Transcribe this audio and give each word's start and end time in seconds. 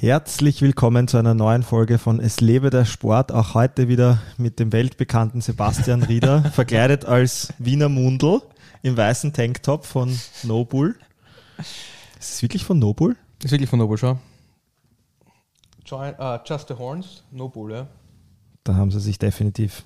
Herzlich 0.00 0.62
willkommen 0.62 1.08
zu 1.08 1.16
einer 1.16 1.34
neuen 1.34 1.64
Folge 1.64 1.98
von 1.98 2.20
Es 2.20 2.40
lebe 2.40 2.70
der 2.70 2.84
Sport. 2.84 3.32
Auch 3.32 3.54
heute 3.54 3.88
wieder 3.88 4.22
mit 4.36 4.60
dem 4.60 4.70
weltbekannten 4.70 5.40
Sebastian 5.40 6.04
Rieder, 6.04 6.44
verkleidet 6.52 7.04
als 7.04 7.52
Wiener 7.58 7.88
Mundel 7.88 8.40
im 8.82 8.96
weißen 8.96 9.32
Tanktop 9.32 9.84
von 9.84 10.16
Nobull. 10.44 10.94
Ist 11.58 12.34
es 12.34 12.42
wirklich 12.42 12.64
von 12.64 12.78
Nobull? 12.78 13.16
Ist 13.42 13.50
wirklich 13.50 13.68
von 13.68 13.80
Nobull, 13.80 13.98
schau. 13.98 14.20
uh, 15.90 16.38
Just 16.44 16.68
the 16.68 16.74
Horns, 16.74 17.24
Nobull, 17.32 17.72
ja. 17.72 17.88
Da 18.62 18.76
haben 18.76 18.92
sie 18.92 19.00
sich 19.00 19.18
definitiv, 19.18 19.82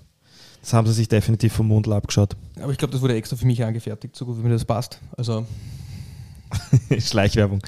das 0.60 0.74
haben 0.74 0.87
sie 0.88 0.92
sich 0.92 1.09
definitiv 1.09 1.54
vom 1.54 1.68
Mundel 1.68 1.95
abgeschaut. 1.95 2.37
Aber 2.60 2.70
ich 2.70 2.76
glaube, 2.76 2.92
das 2.92 3.01
wurde 3.01 3.15
extra 3.15 3.38
für 3.38 3.46
mich 3.46 3.65
angefertigt, 3.65 4.15
so 4.15 4.26
gut 4.26 4.37
wie 4.37 4.42
mir 4.42 4.51
das 4.51 4.66
passt. 4.66 5.01
Also 5.16 5.46
Schleichwerbung. 6.98 7.61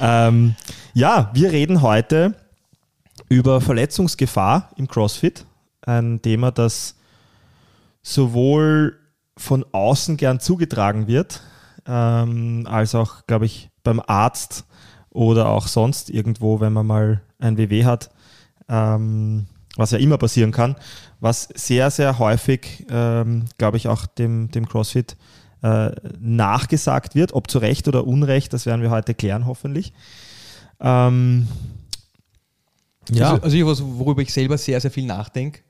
Ähm, 0.00 0.54
ja, 0.94 1.30
wir 1.34 1.52
reden 1.52 1.82
heute 1.82 2.34
über 3.28 3.60
Verletzungsgefahr 3.60 4.70
im 4.76 4.88
CrossFit. 4.88 5.44
Ein 5.82 6.20
Thema, 6.22 6.50
das 6.50 6.96
sowohl 8.02 8.98
von 9.36 9.64
außen 9.72 10.16
gern 10.16 10.40
zugetragen 10.40 11.06
wird, 11.06 11.42
ähm, 11.86 12.66
als 12.68 12.94
auch, 12.94 13.26
glaube 13.26 13.46
ich, 13.46 13.70
beim 13.82 14.00
Arzt 14.06 14.64
oder 15.10 15.48
auch 15.48 15.66
sonst 15.66 16.10
irgendwo, 16.10 16.60
wenn 16.60 16.72
man 16.72 16.86
mal 16.86 17.22
ein 17.38 17.58
WW 17.58 17.84
hat, 17.84 18.10
ähm, 18.68 19.46
was 19.76 19.90
ja 19.90 19.98
immer 19.98 20.18
passieren 20.18 20.52
kann, 20.52 20.76
was 21.20 21.48
sehr, 21.54 21.90
sehr 21.90 22.18
häufig, 22.18 22.86
ähm, 22.90 23.46
glaube 23.58 23.76
ich, 23.76 23.88
auch 23.88 24.06
dem, 24.06 24.50
dem 24.50 24.68
CrossFit 24.68 25.16
äh, 25.62 25.90
nachgesagt 26.20 27.14
wird. 27.14 27.32
Ob 27.34 27.50
zu 27.50 27.58
Recht 27.58 27.88
oder 27.88 28.06
Unrecht, 28.06 28.52
das 28.52 28.66
werden 28.66 28.82
wir 28.82 28.90
heute 28.90 29.14
klären, 29.14 29.46
hoffentlich. 29.46 29.92
Ähm, 30.80 31.46
ja. 33.10 33.32
Also, 33.32 33.42
also 33.42 33.56
ich 33.56 33.66
was, 33.66 33.82
worüber 33.82 34.22
ich 34.22 34.32
selber 34.32 34.58
sehr, 34.58 34.80
sehr 34.80 34.90
viel 34.90 35.06
nachdenke. 35.06 35.60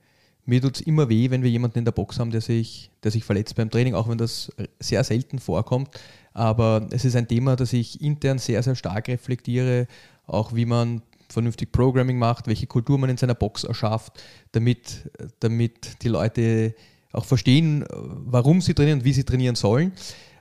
Mir 0.44 0.60
tut 0.60 0.76
es 0.76 0.80
immer 0.80 1.08
weh, 1.08 1.30
wenn 1.30 1.42
wir 1.42 1.50
jemanden 1.50 1.78
in 1.78 1.84
der 1.84 1.92
Box 1.92 2.18
haben, 2.18 2.32
der 2.32 2.40
sich, 2.40 2.90
der 3.04 3.12
sich 3.12 3.24
verletzt 3.24 3.54
beim 3.54 3.70
Training, 3.70 3.94
auch 3.94 4.08
wenn 4.08 4.18
das 4.18 4.50
sehr 4.80 5.04
selten 5.04 5.38
vorkommt. 5.38 5.88
Aber 6.34 6.88
es 6.90 7.04
ist 7.04 7.14
ein 7.14 7.28
Thema, 7.28 7.54
das 7.54 7.72
ich 7.72 8.00
intern 8.00 8.38
sehr, 8.38 8.62
sehr 8.62 8.74
stark 8.74 9.08
reflektiere, 9.08 9.86
auch 10.26 10.52
wie 10.54 10.66
man 10.66 11.02
vernünftig 11.28 11.70
Programming 11.70 12.18
macht, 12.18 12.46
welche 12.46 12.66
Kultur 12.66 12.98
man 12.98 13.10
in 13.10 13.16
seiner 13.16 13.34
Box 13.34 13.64
erschafft, 13.64 14.22
damit, 14.52 15.10
damit 15.40 16.02
die 16.02 16.08
Leute 16.08 16.74
auch 17.12 17.24
verstehen, 17.24 17.84
warum 17.90 18.60
sie 18.60 18.74
trainieren 18.74 19.00
und 19.00 19.04
wie 19.04 19.12
sie 19.12 19.24
trainieren 19.24 19.54
sollen. 19.54 19.92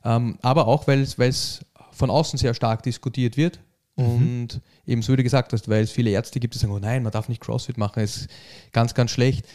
Ähm, 0.03 0.37
aber 0.41 0.67
auch, 0.67 0.87
weil 0.87 1.01
es 1.01 1.65
von 1.91 2.09
außen 2.09 2.39
sehr 2.39 2.53
stark 2.53 2.83
diskutiert 2.83 3.37
wird. 3.37 3.59
Mhm. 3.95 4.05
Und 4.05 4.61
eben 4.85 5.01
so 5.01 5.13
wie 5.13 5.17
du 5.17 5.23
gesagt 5.23 5.53
hast, 5.53 5.69
weil 5.69 5.83
es 5.83 5.91
viele 5.91 6.09
Ärzte 6.09 6.39
gibt, 6.39 6.53
die 6.53 6.59
sagen, 6.59 6.73
oh 6.73 6.79
nein, 6.79 7.03
man 7.03 7.11
darf 7.11 7.29
nicht 7.29 7.41
CrossFit 7.41 7.77
machen, 7.77 8.01
ist 8.01 8.27
ganz, 8.71 8.93
ganz 8.93 9.11
schlecht. 9.11 9.45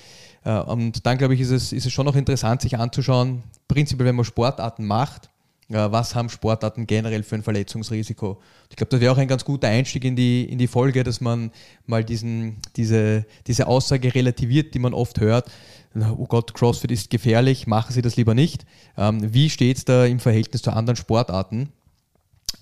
Äh, 0.44 0.60
und 0.60 1.06
dann, 1.06 1.18
glaube 1.18 1.34
ich, 1.34 1.40
ist 1.40 1.50
es, 1.50 1.72
ist 1.72 1.86
es 1.86 1.92
schon 1.92 2.06
noch 2.06 2.16
interessant, 2.16 2.60
sich 2.60 2.78
anzuschauen, 2.78 3.42
prinzipiell, 3.68 4.06
wenn 4.06 4.16
man 4.16 4.24
Sportarten 4.24 4.84
macht, 4.84 5.26
äh, 5.26 5.28
was 5.68 6.14
haben 6.14 6.28
Sportarten 6.28 6.86
generell 6.86 7.22
für 7.22 7.34
ein 7.34 7.42
Verletzungsrisiko. 7.42 8.40
Ich 8.70 8.76
glaube, 8.76 8.90
das 8.90 9.00
wäre 9.00 9.12
auch 9.12 9.18
ein 9.18 9.28
ganz 9.28 9.44
guter 9.44 9.68
Einstieg 9.68 10.04
in 10.04 10.14
die, 10.14 10.44
in 10.44 10.58
die 10.58 10.68
Folge, 10.68 11.02
dass 11.02 11.20
man 11.20 11.50
mal 11.86 12.04
diesen, 12.04 12.58
diese, 12.76 13.26
diese 13.46 13.66
Aussage 13.66 14.14
relativiert, 14.14 14.74
die 14.74 14.78
man 14.78 14.94
oft 14.94 15.20
hört, 15.20 15.50
oh 15.94 16.26
Gott, 16.26 16.54
CrossFit 16.54 16.90
ist 16.90 17.10
gefährlich, 17.10 17.66
machen 17.66 17.92
Sie 17.92 18.02
das 18.02 18.16
lieber 18.16 18.34
nicht. 18.34 18.66
Ähm, 18.96 19.32
wie 19.32 19.50
steht 19.50 19.78
es 19.78 19.84
da 19.84 20.04
im 20.04 20.20
Verhältnis 20.20 20.62
zu 20.62 20.72
anderen 20.72 20.96
Sportarten? 20.96 21.72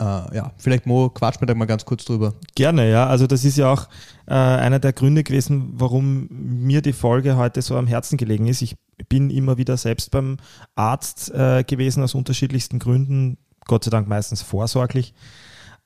Äh, 0.01 0.37
ja, 0.37 0.53
vielleicht 0.59 0.87
Mo, 0.87 1.09
quatsch 1.09 1.41
mir 1.41 1.47
da 1.47 1.55
mal 1.55 1.67
ganz 1.67 1.85
kurz 1.85 2.05
drüber. 2.05 2.35
Gerne, 2.55 2.91
ja. 2.91 3.07
Also 3.07 3.27
das 3.27 3.45
ist 3.45 3.57
ja 3.57 3.73
auch 3.73 3.89
äh, 4.27 4.35
einer 4.35 4.81
der 4.81 4.93
Gründe 4.93 5.23
gewesen, 5.23 5.73
warum 5.75 6.27
mir 6.31 6.83
die 6.83 6.93
Folge 6.93 7.37
heute 7.37 7.63
so 7.63 7.77
am 7.77 7.87
Herzen 7.87 8.17
gelegen 8.17 8.47
ist. 8.47 8.63
Ich 8.63 8.77
bin 9.09 9.31
immer 9.31 9.57
wieder 9.57 9.77
selbst 9.77 10.11
beim 10.11 10.39
Arzt 10.75 11.31
äh, 11.33 11.63
gewesen 11.65 12.03
aus 12.03 12.15
unterschiedlichsten 12.15 12.79
Gründen, 12.79 13.39
Gott 13.67 13.85
sei 13.85 13.91
Dank 13.91 14.09
meistens 14.09 14.43
vorsorglich. 14.43 15.15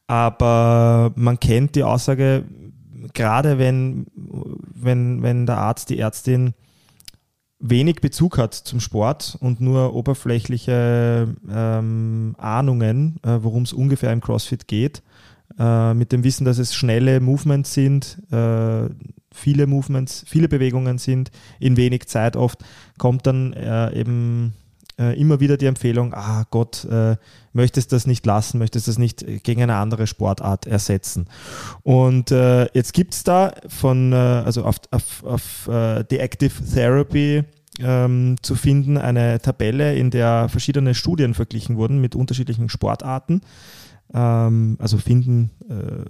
Aber 0.06 1.12
man 1.14 1.38
kennt 1.38 1.74
die 1.74 1.82
Aussage, 1.82 2.44
gerade 3.12 3.58
wenn, 3.58 4.06
wenn, 4.14 5.22
wenn 5.22 5.44
der 5.44 5.58
Arzt, 5.58 5.90
die 5.90 5.98
Ärztin 5.98 6.54
wenig 7.60 8.00
Bezug 8.00 8.38
hat 8.38 8.54
zum 8.54 8.80
Sport 8.80 9.36
und 9.40 9.60
nur 9.60 9.94
oberflächliche 9.94 11.34
ähm, 11.50 12.34
Ahnungen, 12.38 13.16
äh, 13.22 13.38
worum 13.40 13.64
es 13.64 13.72
ungefähr 13.72 14.12
im 14.12 14.20
CrossFit 14.20 14.68
geht, 14.68 15.02
äh, 15.58 15.94
mit 15.94 16.12
dem 16.12 16.24
Wissen, 16.24 16.44
dass 16.44 16.58
es 16.58 16.74
schnelle 16.74 17.20
Movements 17.20 17.74
sind, 17.74 18.18
äh, 18.30 18.88
viele 19.32 19.66
Movements, 19.66 20.24
viele 20.26 20.48
Bewegungen 20.48 20.98
sind, 20.98 21.30
in 21.58 21.76
wenig 21.76 22.06
Zeit 22.06 22.36
oft, 22.36 22.64
kommt 22.96 23.26
dann 23.26 23.52
äh, 23.52 23.98
eben 23.98 24.54
äh, 24.98 25.18
immer 25.20 25.40
wieder 25.40 25.56
die 25.56 25.66
Empfehlung, 25.66 26.14
ah 26.14 26.44
Gott, 26.50 26.84
äh, 26.84 27.16
möchtest 27.52 27.92
das 27.92 28.06
nicht 28.06 28.26
lassen, 28.26 28.58
möchtest 28.58 28.88
das 28.88 28.98
nicht 28.98 29.24
gegen 29.44 29.62
eine 29.62 29.76
andere 29.76 30.06
Sportart 30.06 30.66
ersetzen. 30.66 31.26
Und 31.82 32.30
äh, 32.30 32.66
jetzt 32.74 32.92
gibt 32.92 33.14
es 33.14 33.24
da 33.24 33.52
von, 33.68 34.12
äh, 34.12 34.16
also 34.16 34.64
auf, 34.64 34.76
auf, 34.90 35.24
auf 35.24 35.68
äh, 35.68 36.04
The 36.10 36.18
Active 36.18 36.52
Therapy 36.72 37.44
ähm, 37.80 38.36
zu 38.42 38.54
finden 38.54 38.96
eine 38.96 39.40
Tabelle, 39.40 39.94
in 39.94 40.10
der 40.10 40.48
verschiedene 40.48 40.94
Studien 40.94 41.34
verglichen 41.34 41.76
wurden 41.76 42.00
mit 42.00 42.14
unterschiedlichen 42.14 42.68
Sportarten. 42.68 43.40
Ähm, 44.12 44.76
also 44.80 44.98
finden 44.98 45.50
äh, 45.68 46.04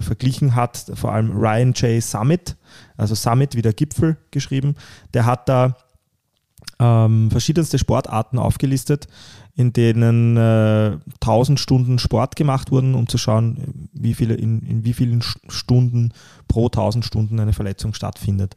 verglichen 0.00 0.54
hat 0.54 0.90
vor 0.94 1.12
allem 1.12 1.30
Ryan 1.30 1.72
J. 1.72 2.02
Summit, 2.02 2.56
also 2.96 3.14
Summit 3.14 3.54
wie 3.54 3.62
der 3.62 3.74
Gipfel 3.74 4.16
geschrieben. 4.30 4.76
Der 5.12 5.26
hat 5.26 5.48
da 5.48 5.76
ähm, 6.78 7.30
verschiedenste 7.30 7.78
Sportarten 7.78 8.38
aufgelistet, 8.38 9.08
in 9.54 9.72
denen 9.72 10.36
äh, 10.36 10.98
1000 11.22 11.58
Stunden 11.58 11.98
Sport 11.98 12.36
gemacht 12.36 12.70
wurden, 12.70 12.94
um 12.94 13.08
zu 13.08 13.16
schauen, 13.18 13.88
wie 13.92 14.14
viele, 14.14 14.34
in, 14.34 14.60
in 14.62 14.84
wie 14.84 14.92
vielen 14.92 15.22
Stunden 15.22 16.12
pro 16.46 16.66
1000 16.66 17.04
Stunden 17.04 17.40
eine 17.40 17.54
Verletzung 17.54 17.94
stattfindet. 17.94 18.56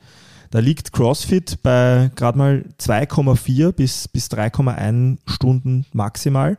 Da 0.52 0.59
liegt 0.59 0.92
CrossFit 0.92 1.62
bei 1.62 2.12
gerade 2.16 2.38
mal 2.38 2.66
2,4 2.80 3.72
bis, 3.72 4.08
bis 4.08 4.28
3,1 4.28 5.20
Stunden 5.26 5.86
maximal. 5.94 6.58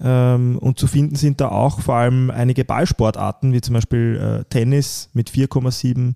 Ähm, 0.00 0.58
und 0.58 0.78
zu 0.78 0.86
finden 0.86 1.16
sind 1.16 1.40
da 1.40 1.48
auch 1.48 1.80
vor 1.80 1.96
allem 1.96 2.30
einige 2.30 2.64
Ballsportarten, 2.64 3.52
wie 3.52 3.60
zum 3.60 3.74
Beispiel 3.74 4.42
äh, 4.42 4.44
Tennis 4.44 5.08
mit 5.14 5.30
4,7 5.30 6.14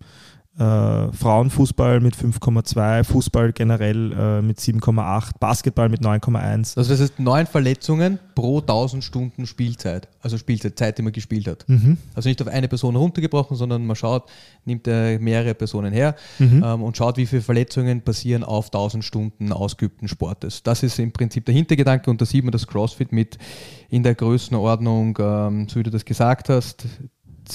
äh, 0.59 1.13
Frauenfußball 1.13 2.01
mit 2.01 2.15
5,2, 2.15 3.05
Fußball 3.05 3.53
generell 3.53 4.13
äh, 4.13 4.43
mit 4.43 4.59
7,8, 4.59 5.39
Basketball 5.41 5.89
mit 5.89 6.03
9,1. 6.03 6.77
Also 6.77 6.91
das 6.91 7.01
heißt 7.01 7.19
neun 7.19 7.47
Verletzungen 7.47 8.19
pro 8.35 8.61
1000 8.61 9.03
Stunden 9.03 9.47
Spielzeit, 9.47 10.09
also 10.21 10.37
Spielzeit, 10.37 10.79
Zeit, 10.79 10.99
die 10.99 11.03
man 11.03 11.13
gespielt 11.13 11.49
hat. 11.49 11.65
Mhm. 11.69 11.97
Also 12.15 12.29
nicht 12.29 12.43
auf 12.43 12.49
eine 12.49 12.69
Person 12.69 12.97
runtergebrochen, 12.97 13.57
sondern 13.57 13.87
man 13.87 13.97
schaut, 13.97 14.31
nimmt 14.67 14.87
äh, 14.89 15.19
mehrere 15.19 15.55
Personen 15.55 15.93
her 15.93 16.17
mhm. 16.39 16.63
ähm, 16.63 16.83
und 16.83 16.99
schaut, 16.99 17.17
wie 17.17 17.27
viele 17.27 17.43
Verletzungen 17.43 18.03
passieren 18.03 18.45
auf 18.45 18.67
1000 18.67 19.03
Stunden 19.05 19.53
ausgeübten 19.53 20.07
Sportes. 20.07 20.63
Das 20.63 20.83
ist 20.83 20.99
im 20.99 21.13
Prinzip 21.13 21.47
der 21.47 21.55
Hintergedanke 21.55 22.11
und 22.11 22.21
da 22.21 22.27
sieht 22.27 22.45
man 22.45 22.53
das 22.53 22.67
CrossFit 22.67 23.11
mit 23.11 23.39
in 23.89 24.03
der 24.03 24.15
Größenordnung, 24.15 25.19
ähm, 25.19 25.69
so 25.69 25.81
wie 25.81 25.83
du 25.83 25.91
das 25.91 26.05
gesagt 26.05 26.51
hast, 26.51 26.87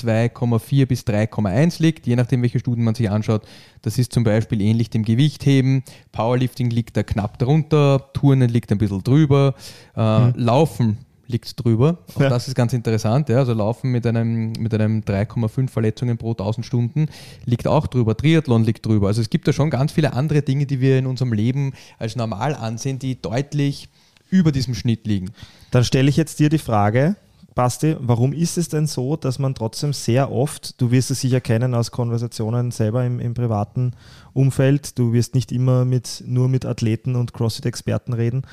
2,4 0.04 0.86
bis 0.86 1.02
3,1 1.02 1.82
liegt, 1.82 2.08
je 2.08 2.16
nachdem, 2.16 2.42
welche 2.42 2.60
Studien 2.60 2.84
man 2.84 2.96
sich 2.96 3.10
anschaut. 3.10 3.44
Das 3.82 3.98
ist 3.98 4.14
zum 4.14 4.24
Beispiel 4.24 4.62
ähnlich 4.62 4.90
dem 4.90 5.04
Gewichtheben. 5.04 5.84
Powerlifting 6.12 6.70
liegt 6.70 6.98
da 6.98 7.04
knapp 7.04 7.40
darunter, 7.40 8.10
Turnen 8.14 8.50
liegt 8.50 8.72
ein 8.72 8.78
bisschen 8.78 9.04
drüber, 9.04 9.56
äh, 9.96 10.20
mhm. 10.20 10.34
Laufen 10.36 10.98
liegt 11.28 11.64
drüber. 11.64 12.00
Auch 12.16 12.22
ja. 12.22 12.30
das 12.30 12.48
ist 12.48 12.56
ganz 12.56 12.74
interessant. 12.74 13.30
Ja. 13.30 13.38
Also 13.38 13.54
Laufen 13.54 13.92
mit 13.92 14.06
einem, 14.08 14.54
mit 14.54 14.74
einem 14.74 15.02
3,5 15.02 15.70
Verletzungen 15.70 16.18
pro 16.18 16.32
1000 16.32 16.66
Stunden 16.66 17.08
liegt 17.46 17.68
auch 17.68 17.88
drüber. 17.88 18.16
Triathlon 18.16 18.64
liegt 18.64 18.86
drüber. 18.86 19.08
Also 19.08 19.22
es 19.22 19.30
gibt 19.30 19.48
da 19.48 19.54
schon 19.54 19.70
ganz 19.70 19.92
viele 19.92 20.14
andere 20.14 20.42
Dinge, 20.42 20.66
die 20.66 20.80
wir 20.80 20.98
in 20.98 21.06
unserem 21.06 21.34
Leben 21.34 21.74
als 22.00 22.16
normal 22.16 22.56
ansehen, 22.56 23.00
die 23.00 23.22
deutlich 23.22 23.90
über 24.30 24.52
diesem 24.52 24.74
Schnitt 24.74 25.06
liegen. 25.06 25.32
Dann 25.72 25.84
stelle 25.84 26.10
ich 26.10 26.18
jetzt 26.18 26.40
dir 26.40 26.50
die 26.50 26.58
Frage, 26.58 27.16
Basti, 27.58 27.96
warum 28.00 28.34
ist 28.34 28.60
es 28.60 28.70
denn 28.70 28.86
so, 28.86 29.16
dass 29.16 29.40
man 29.40 29.56
trotzdem 29.56 29.92
sehr 29.92 30.32
oft, 30.32 30.80
du 30.80 30.92
wirst 30.92 31.10
es 31.10 31.22
sicher 31.22 31.42
kennen 31.42 31.74
aus 31.74 31.90
Konversationen 31.90 32.70
selber 32.70 33.04
im, 33.04 33.20
im 33.20 33.34
privaten 33.34 33.94
Umfeld, 34.34 35.00
du 35.00 35.12
wirst 35.12 35.34
nicht 35.34 35.52
immer 35.52 35.84
mit, 35.84 36.24
nur 36.28 36.50
mit 36.50 36.66
Athleten 36.66 37.16
und 37.16 37.34
CrossFit-Experten 37.34 38.14
reden, 38.14 38.44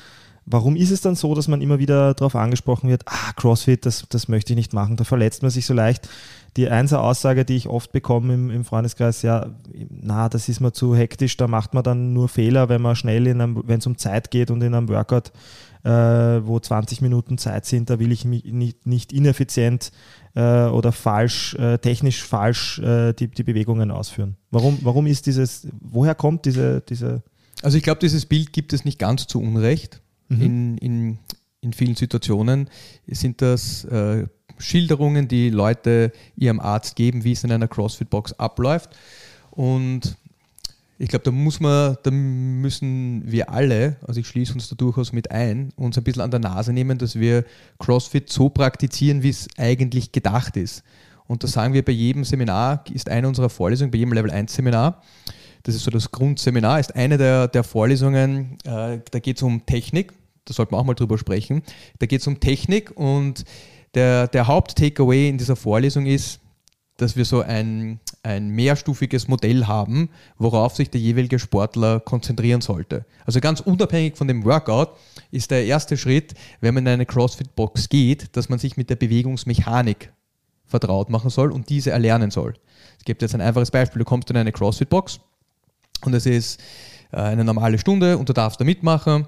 Warum 0.47 0.75
ist 0.75 0.91
es 0.91 1.01
dann 1.01 1.15
so, 1.15 1.33
dass 1.33 1.47
man 1.47 1.61
immer 1.61 1.79
wieder 1.79 2.13
darauf 2.13 2.35
angesprochen 2.35 2.89
wird, 2.89 3.01
ah, 3.07 3.33
CrossFit, 3.35 3.85
das, 3.85 4.05
das 4.09 4.27
möchte 4.27 4.53
ich 4.53 4.57
nicht 4.57 4.73
machen, 4.73 4.95
da 4.95 5.03
verletzt 5.03 5.41
man 5.41 5.49
sich 5.49 5.65
so 5.65 5.73
leicht. 5.73 6.07
Die 6.55 6.69
einzige 6.69 7.01
Aussage, 7.01 7.45
die 7.45 7.55
ich 7.55 7.67
oft 7.67 7.91
bekomme 7.91 8.33
im, 8.33 8.51
im 8.51 8.63
Freundeskreis, 8.63 9.23
ja, 9.23 9.47
na, 9.89 10.29
das 10.29 10.47
ist 10.47 10.59
mir 10.59 10.71
zu 10.71 10.95
hektisch, 10.95 11.35
da 11.37 11.47
macht 11.47 11.73
man 11.73 11.83
dann 11.83 12.13
nur 12.13 12.29
Fehler, 12.29 12.69
wenn 12.69 12.81
man 12.81 12.95
schnell, 12.95 13.25
wenn 13.25 13.79
es 13.79 13.87
um 13.87 13.97
Zeit 13.97 14.29
geht 14.29 14.51
und 14.51 14.61
in 14.61 14.75
einem 14.75 14.87
Workout, 14.87 15.31
äh, 15.83 15.89
wo 15.89 16.59
20 16.59 17.01
Minuten 17.01 17.37
Zeit 17.37 17.65
sind, 17.65 17.89
da 17.89 17.99
will 17.99 18.11
ich 18.11 18.23
mich 18.23 18.45
nicht, 18.45 18.85
nicht 18.85 19.13
ineffizient 19.13 19.91
äh, 20.35 20.65
oder 20.65 20.91
falsch, 20.91 21.55
äh, 21.55 21.79
technisch 21.79 22.23
falsch 22.23 22.79
äh, 22.79 23.13
die, 23.13 23.29
die 23.29 23.43
Bewegungen 23.43 23.89
ausführen. 23.89 24.37
Warum, 24.51 24.77
warum 24.83 25.07
ist 25.07 25.25
dieses, 25.25 25.67
woher 25.81 26.15
kommt 26.15 26.45
diese, 26.45 26.81
diese 26.81 27.23
also 27.61 27.77
ich 27.77 27.83
glaube, 27.83 27.99
dieses 27.99 28.25
Bild 28.25 28.53
gibt 28.53 28.73
es 28.73 28.85
nicht 28.85 28.99
ganz 28.99 29.27
zu 29.27 29.41
Unrecht. 29.41 30.01
Mhm. 30.29 30.41
In, 30.41 30.77
in, 30.77 31.17
in 31.61 31.73
vielen 31.73 31.95
Situationen 31.95 32.69
sind 33.07 33.41
das 33.41 33.85
äh, 33.85 34.27
Schilderungen, 34.57 35.27
die 35.27 35.49
Leute 35.49 36.11
ihrem 36.35 36.59
Arzt 36.59 36.95
geben, 36.95 37.23
wie 37.23 37.33
es 37.33 37.43
in 37.43 37.51
einer 37.51 37.67
CrossFit-Box 37.67 38.33
abläuft. 38.33 38.95
Und 39.51 40.17
ich 40.97 41.09
glaube, 41.09 41.23
da 41.23 41.31
muss 41.31 41.59
man, 41.59 41.97
da 42.03 42.11
müssen 42.11 43.23
wir 43.25 43.49
alle, 43.49 43.97
also 44.07 44.19
ich 44.19 44.27
schließe 44.27 44.53
uns 44.53 44.69
da 44.69 44.75
durchaus 44.75 45.11
mit 45.11 45.29
ein, 45.29 45.73
uns 45.75 45.97
ein 45.97 46.03
bisschen 46.03 46.21
an 46.21 46.31
der 46.31 46.39
Nase 46.39 46.71
nehmen, 46.71 46.97
dass 46.97 47.19
wir 47.19 47.43
CrossFit 47.79 48.31
so 48.31 48.49
praktizieren, 48.49 49.21
wie 49.21 49.29
es 49.29 49.47
eigentlich 49.57 50.13
gedacht 50.13 50.55
ist. 50.55 50.83
Und 51.27 51.43
da 51.43 51.47
sagen 51.47 51.73
wir 51.73 51.83
bei 51.83 51.91
jedem 51.91 52.23
Seminar, 52.23 52.83
ist 52.93 53.09
eine 53.09 53.27
unserer 53.27 53.49
Vorlesungen, 53.49 53.91
bei 53.91 53.97
jedem 53.97 54.13
Level 54.13 54.31
1 54.31 54.53
Seminar, 54.53 55.01
das 55.65 55.73
ist 55.75 55.83
so 55.83 55.91
das 55.91 56.11
Grundseminar, 56.11 56.79
ist 56.79 56.95
eine 56.95 57.17
der, 57.17 57.47
der 57.47 57.63
Vorlesungen, 57.63 58.57
äh, 58.65 58.99
da 59.09 59.19
geht 59.19 59.37
es 59.37 59.43
um 59.43 59.65
Technik, 59.65 60.13
da 60.45 60.53
sollte 60.53 60.71
man 60.71 60.81
auch 60.81 60.85
mal 60.85 60.93
drüber 60.93 61.17
sprechen. 61.17 61.63
Da 61.97 62.05
geht 62.05 62.21
es 62.21 62.27
um 62.27 62.39
Technik 62.39 62.91
und 62.95 63.43
der, 63.95 64.27
der 64.27 64.47
Haupt-Takeaway 64.47 65.27
in 65.27 65.39
dieser 65.39 65.55
Vorlesung 65.55 66.05
ist, 66.05 66.39
dass 66.97 67.17
wir 67.17 67.25
so 67.25 67.41
ein, 67.41 67.99
ein 68.21 68.49
mehrstufiges 68.49 69.27
Modell 69.27 69.65
haben, 69.65 70.09
worauf 70.37 70.75
sich 70.75 70.91
der 70.91 71.01
jeweilige 71.01 71.39
Sportler 71.39 71.99
konzentrieren 71.99 72.61
sollte. 72.61 73.05
Also 73.25 73.39
ganz 73.39 73.59
unabhängig 73.59 74.15
von 74.15 74.27
dem 74.27 74.45
Workout 74.45 74.91
ist 75.31 75.51
der 75.51 75.65
erste 75.65 75.97
Schritt, 75.97 76.35
wenn 76.61 76.75
man 76.75 76.85
in 76.85 76.93
eine 76.93 77.05
CrossFit-Box 77.05 77.89
geht, 77.89 78.37
dass 78.37 78.49
man 78.49 78.59
sich 78.59 78.77
mit 78.77 78.89
der 78.91 78.95
Bewegungsmechanik 78.95 80.13
vertraut 80.65 81.09
machen 81.09 81.31
soll 81.31 81.51
und 81.51 81.69
diese 81.69 81.91
erlernen 81.91 82.31
soll. 82.31 82.53
Es 82.97 83.03
gibt 83.03 83.23
jetzt 83.23 83.35
ein 83.35 83.41
einfaches 83.41 83.71
Beispiel, 83.71 83.99
du 83.99 84.05
kommst 84.05 84.29
in 84.29 84.37
eine 84.37 84.51
CrossFit-Box, 84.51 85.19
und 86.03 86.13
es 86.13 86.25
ist 86.25 86.59
äh, 87.11 87.17
eine 87.17 87.43
normale 87.43 87.77
Stunde 87.77 88.17
und 88.17 88.29
du 88.29 88.33
darfst 88.33 88.59
da 88.59 88.65
mitmachen 88.65 89.27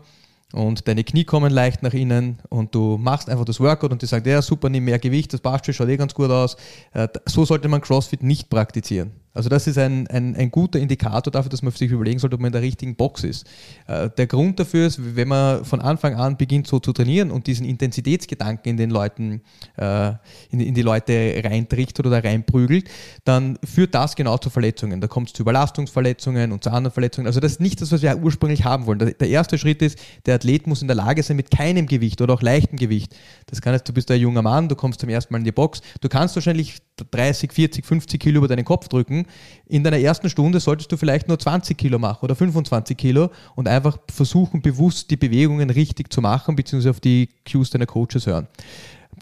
und 0.54 0.88
deine 0.88 1.04
Knie 1.04 1.25
kommen 1.25 1.52
leicht 1.52 1.84
nach 1.84 1.94
innen 1.94 2.40
und 2.50 2.74
du 2.74 2.98
machst 2.98 3.30
einfach 3.30 3.46
das 3.46 3.60
Workout 3.60 3.92
und 3.92 4.02
die 4.02 4.06
sagt, 4.06 4.25
ja 4.28 4.42
super, 4.42 4.69
nimm 4.69 4.86
mehr 4.86 5.00
Gewicht, 5.00 5.34
das 5.34 5.42
passt 5.42 5.66
schon, 5.66 5.74
schaut 5.74 5.90
eh 5.90 5.98
ganz 5.98 6.14
gut 6.14 6.30
aus. 6.30 6.56
Äh, 6.94 7.08
so 7.25 7.44
sollte 7.46 7.68
man 7.68 7.81
CrossFit 7.81 8.24
nicht 8.24 8.50
praktizieren. 8.50 9.12
Also 9.33 9.50
das 9.50 9.68
ist 9.68 9.77
ein, 9.77 10.07
ein, 10.07 10.35
ein 10.35 10.50
guter 10.50 10.79
Indikator 10.79 11.31
dafür, 11.31 11.50
dass 11.50 11.62
man 11.62 11.71
sich 11.71 11.91
überlegen 11.91 12.18
sollte, 12.18 12.35
ob 12.35 12.41
man 12.41 12.47
in 12.47 12.53
der 12.53 12.62
richtigen 12.62 12.95
Box 12.95 13.24
ist. 13.24 13.45
Äh, 13.85 14.09
der 14.18 14.25
Grund 14.25 14.59
dafür 14.59 14.88
ist, 14.88 15.15
wenn 15.15 15.27
man 15.27 15.63
von 15.63 15.79
Anfang 15.79 16.15
an 16.15 16.38
beginnt 16.38 16.65
so 16.65 16.79
zu 16.79 16.91
trainieren 16.91 17.29
und 17.29 17.45
diesen 17.45 17.65
Intensitätsgedanken 17.65 18.71
in 18.71 18.77
den 18.77 18.89
Leuten, 18.89 19.41
äh, 19.75 20.13
in, 20.50 20.74
die 20.74 20.81
Leute 20.81 21.41
reintricht 21.44 22.00
oder 22.00 22.24
reinprügelt, 22.24 22.89
dann 23.25 23.59
führt 23.63 23.94
das 23.94 24.15
genau 24.15 24.38
zu 24.38 24.50
Verletzungen. 24.50 25.01
Da 25.01 25.07
kommt 25.07 25.27
es 25.27 25.33
zu 25.33 25.44
Überlastungsverletzungen 25.44 26.51
und 26.51 26.63
zu 26.63 26.71
anderen 26.71 26.94
Verletzungen. 26.94 27.27
Also 27.27 27.39
das 27.39 27.53
ist 27.53 27.62
nicht 27.62 27.79
das, 27.79 27.91
was 27.91 28.01
wir 28.01 28.18
ursprünglich 28.18 28.65
haben 28.65 28.88
wollen. 28.88 29.00
Der 29.00 29.29
erste 29.29 29.59
Schritt 29.59 29.83
ist, 29.83 30.00
der 30.25 30.35
Athlet 30.35 30.65
muss 30.65 30.81
in 30.81 30.88
der 30.88 30.95
Lage 30.95 31.21
sein, 31.21 31.38
mit 31.38 31.51
keinem 31.51 31.85
Gewicht 31.85 32.21
oder 32.21 32.33
auch 32.33 32.41
leichtem 32.41 32.79
Gewicht. 32.79 33.15
Das 33.45 33.62
kann 33.62 33.74
jetzt, 33.74 33.88
du 33.88 33.94
bist 33.94 34.09
ein 34.09 34.19
junger 34.19 34.41
Mann, 34.41 34.68
du 34.68 34.75
kommst 34.75 35.00
zum 35.00 35.09
ersten 35.09 35.31
Mal 35.33 35.39
in 35.39 35.45
die 35.45 35.51
Box, 35.51 35.81
du 36.01 36.09
kannst 36.09 36.35
wahrscheinlich 36.35 36.79
30, 37.12 37.53
40, 37.53 37.85
50 37.85 38.19
Kilo 38.19 38.39
über 38.39 38.47
deinen 38.47 38.65
Kopf 38.65 38.88
drücken. 38.88 39.26
In 39.65 39.83
deiner 39.83 40.00
ersten 40.00 40.29
Stunde 40.29 40.59
solltest 40.59 40.91
du 40.91 40.97
vielleicht 40.97 41.27
nur 41.27 41.38
20 41.38 41.77
Kilo 41.77 42.00
machen 42.00 42.19
oder 42.24 42.35
25 42.35 42.97
Kilo 42.97 43.29
und 43.56 43.68
einfach 43.68 43.97
versuchen, 44.09 44.62
bewusst 44.62 45.12
die 45.12 45.18
Bewegungen 45.18 45.69
richtig 45.69 46.12
zu 46.12 46.21
machen, 46.21 46.56
beziehungsweise 46.56 46.91
auf 46.91 47.00
die 47.00 47.29
Cues 47.50 47.69
deiner 47.69 47.85
Coaches 47.85 48.25
hören. 48.25 48.47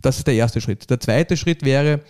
Das 0.02 0.18
ist 0.18 0.28
der 0.28 0.36
erste 0.36 0.62
Schritt. 0.62 0.90
Der 0.90 1.00
zweite 1.00 1.38
Schritt 1.38 1.64
wäre, 1.64 2.02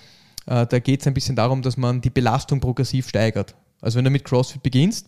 äh, 0.47 0.65
da 0.65 0.79
geht 0.79 1.01
es 1.01 1.07
ein 1.07 1.13
bisschen 1.13 1.35
darum, 1.35 1.61
dass 1.61 1.77
man 1.77 2.01
die 2.01 2.09
Belastung 2.09 2.59
progressiv 2.59 3.09
steigert. 3.09 3.55
Also 3.81 3.97
wenn 3.97 4.05
du 4.05 4.11
mit 4.11 4.25
CrossFit 4.25 4.63
beginnst, 4.63 5.07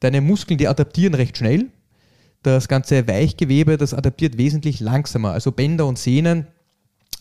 deine 0.00 0.20
Muskeln, 0.20 0.58
die 0.58 0.68
adaptieren 0.68 1.14
recht 1.14 1.36
schnell. 1.36 1.66
Das 2.42 2.68
ganze 2.68 3.08
Weichgewebe, 3.08 3.76
das 3.76 3.94
adaptiert 3.94 4.38
wesentlich 4.38 4.80
langsamer. 4.80 5.32
Also 5.32 5.52
Bänder 5.52 5.86
und 5.86 5.98
Sehnen 5.98 6.46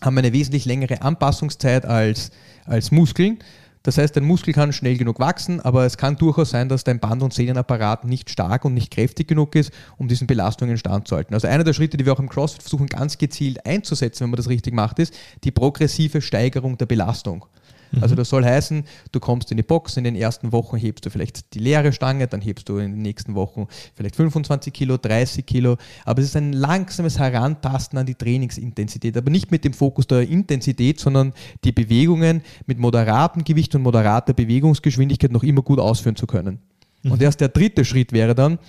haben 0.02 0.18
eine 0.18 0.34
wesentlich 0.34 0.66
längere 0.66 1.02
Anpassungszeit 1.02 1.86
als, 1.86 2.32
als 2.66 2.92
Muskeln. 2.92 3.40
Das 3.86 4.00
heißt, 4.00 4.16
dein 4.16 4.26
Muskel 4.26 4.52
kann 4.52 4.74
schnell 4.74 4.98
genug 4.98 5.20
wachsen, 5.20 5.62
aber 5.62 5.86
es 5.86 5.96
kann 5.96 6.18
durchaus 6.18 6.50
sein, 6.50 6.70
dass 6.70 6.84
dein 6.84 7.00
Band- 7.00 7.22
und 7.22 7.36
Sehnenapparat 7.36 8.04
nicht 8.04 8.32
stark 8.32 8.66
und 8.66 8.74
nicht 8.74 8.90
kräftig 8.90 9.28
genug 9.28 9.56
ist, 9.56 9.72
um 9.98 10.08
diesen 10.08 10.26
Belastungen 10.26 10.80
standzuhalten. 10.80 11.36
Also 11.36 11.48
einer 11.48 11.64
der 11.64 11.74
Schritte, 11.74 11.96
die 11.96 12.04
wir 12.04 12.14
auch 12.14 12.20
im 12.20 12.28
CrossFit 12.28 12.64
versuchen 12.64 12.88
ganz 12.88 13.20
gezielt 13.20 13.64
einzusetzen, 13.64 14.24
wenn 14.24 14.32
man 14.32 14.38
das 14.38 14.50
richtig 14.50 14.74
macht, 14.74 14.98
ist 14.98 15.14
die 15.44 15.52
progressive 15.52 16.22
Steigerung 16.22 16.80
der 16.80 16.88
Belastung. 16.88 17.46
Mhm. 17.96 18.04
Also 18.04 18.16
das 18.16 18.30
soll 18.30 18.44
heißen, 18.44 18.84
du 19.12 19.20
kommst 19.20 19.52
in 19.52 19.58
die 19.58 19.64
Box, 19.64 19.98
in 19.98 20.04
den 20.04 20.16
ersten 20.16 20.52
Wochen 20.52 20.78
hebst 20.78 21.06
du 21.06 21.10
vielleicht 21.10 21.54
die 21.54 21.60
leere 21.60 21.92
Stange, 21.94 22.28
dann 22.28 22.42
hebst 22.42 22.70
du 22.70 22.78
in 22.78 22.92
den 22.92 23.02
nächsten 23.02 23.36
Wochen 23.36 23.68
vielleicht 23.96 24.16
25 24.16 24.74
Kilo, 24.74 24.98
30 24.98 25.46
Kilo, 25.46 25.78
aber 26.04 26.22
es 26.22 26.30
ist 26.30 26.36
ein 26.36 26.54
langsames 26.54 27.20
Herantasten 27.20 27.98
an 27.98 28.06
die 28.06 28.16
Trainingsintensität, 28.16 29.18
aber 29.18 29.30
nicht 29.30 29.52
mit 29.52 29.64
dem 29.64 29.74
Fokus 29.74 30.08
der 30.08 30.28
Intensität, 30.28 31.00
sondern 31.00 31.34
die 31.64 31.72
Bewegungen 31.72 32.42
mit 32.66 32.80
moderatem 32.80 33.44
Gewicht 33.44 33.76
und 33.76 33.82
moderater 33.82 34.34
Bewegungsgeschwindigkeit 34.34 35.32
noch 35.32 35.44
immer 35.44 35.62
gut 35.62 35.80
ausführen 35.80 36.16
zu 36.16 36.28
können. 36.28 36.60
Mhm. 37.04 37.12
Und 37.12 37.22
erst 37.22 37.42
der 37.42 37.50
dritte 37.50 37.86
Schritt 37.86 38.12
wäre 38.12 38.36
dann 38.36 38.60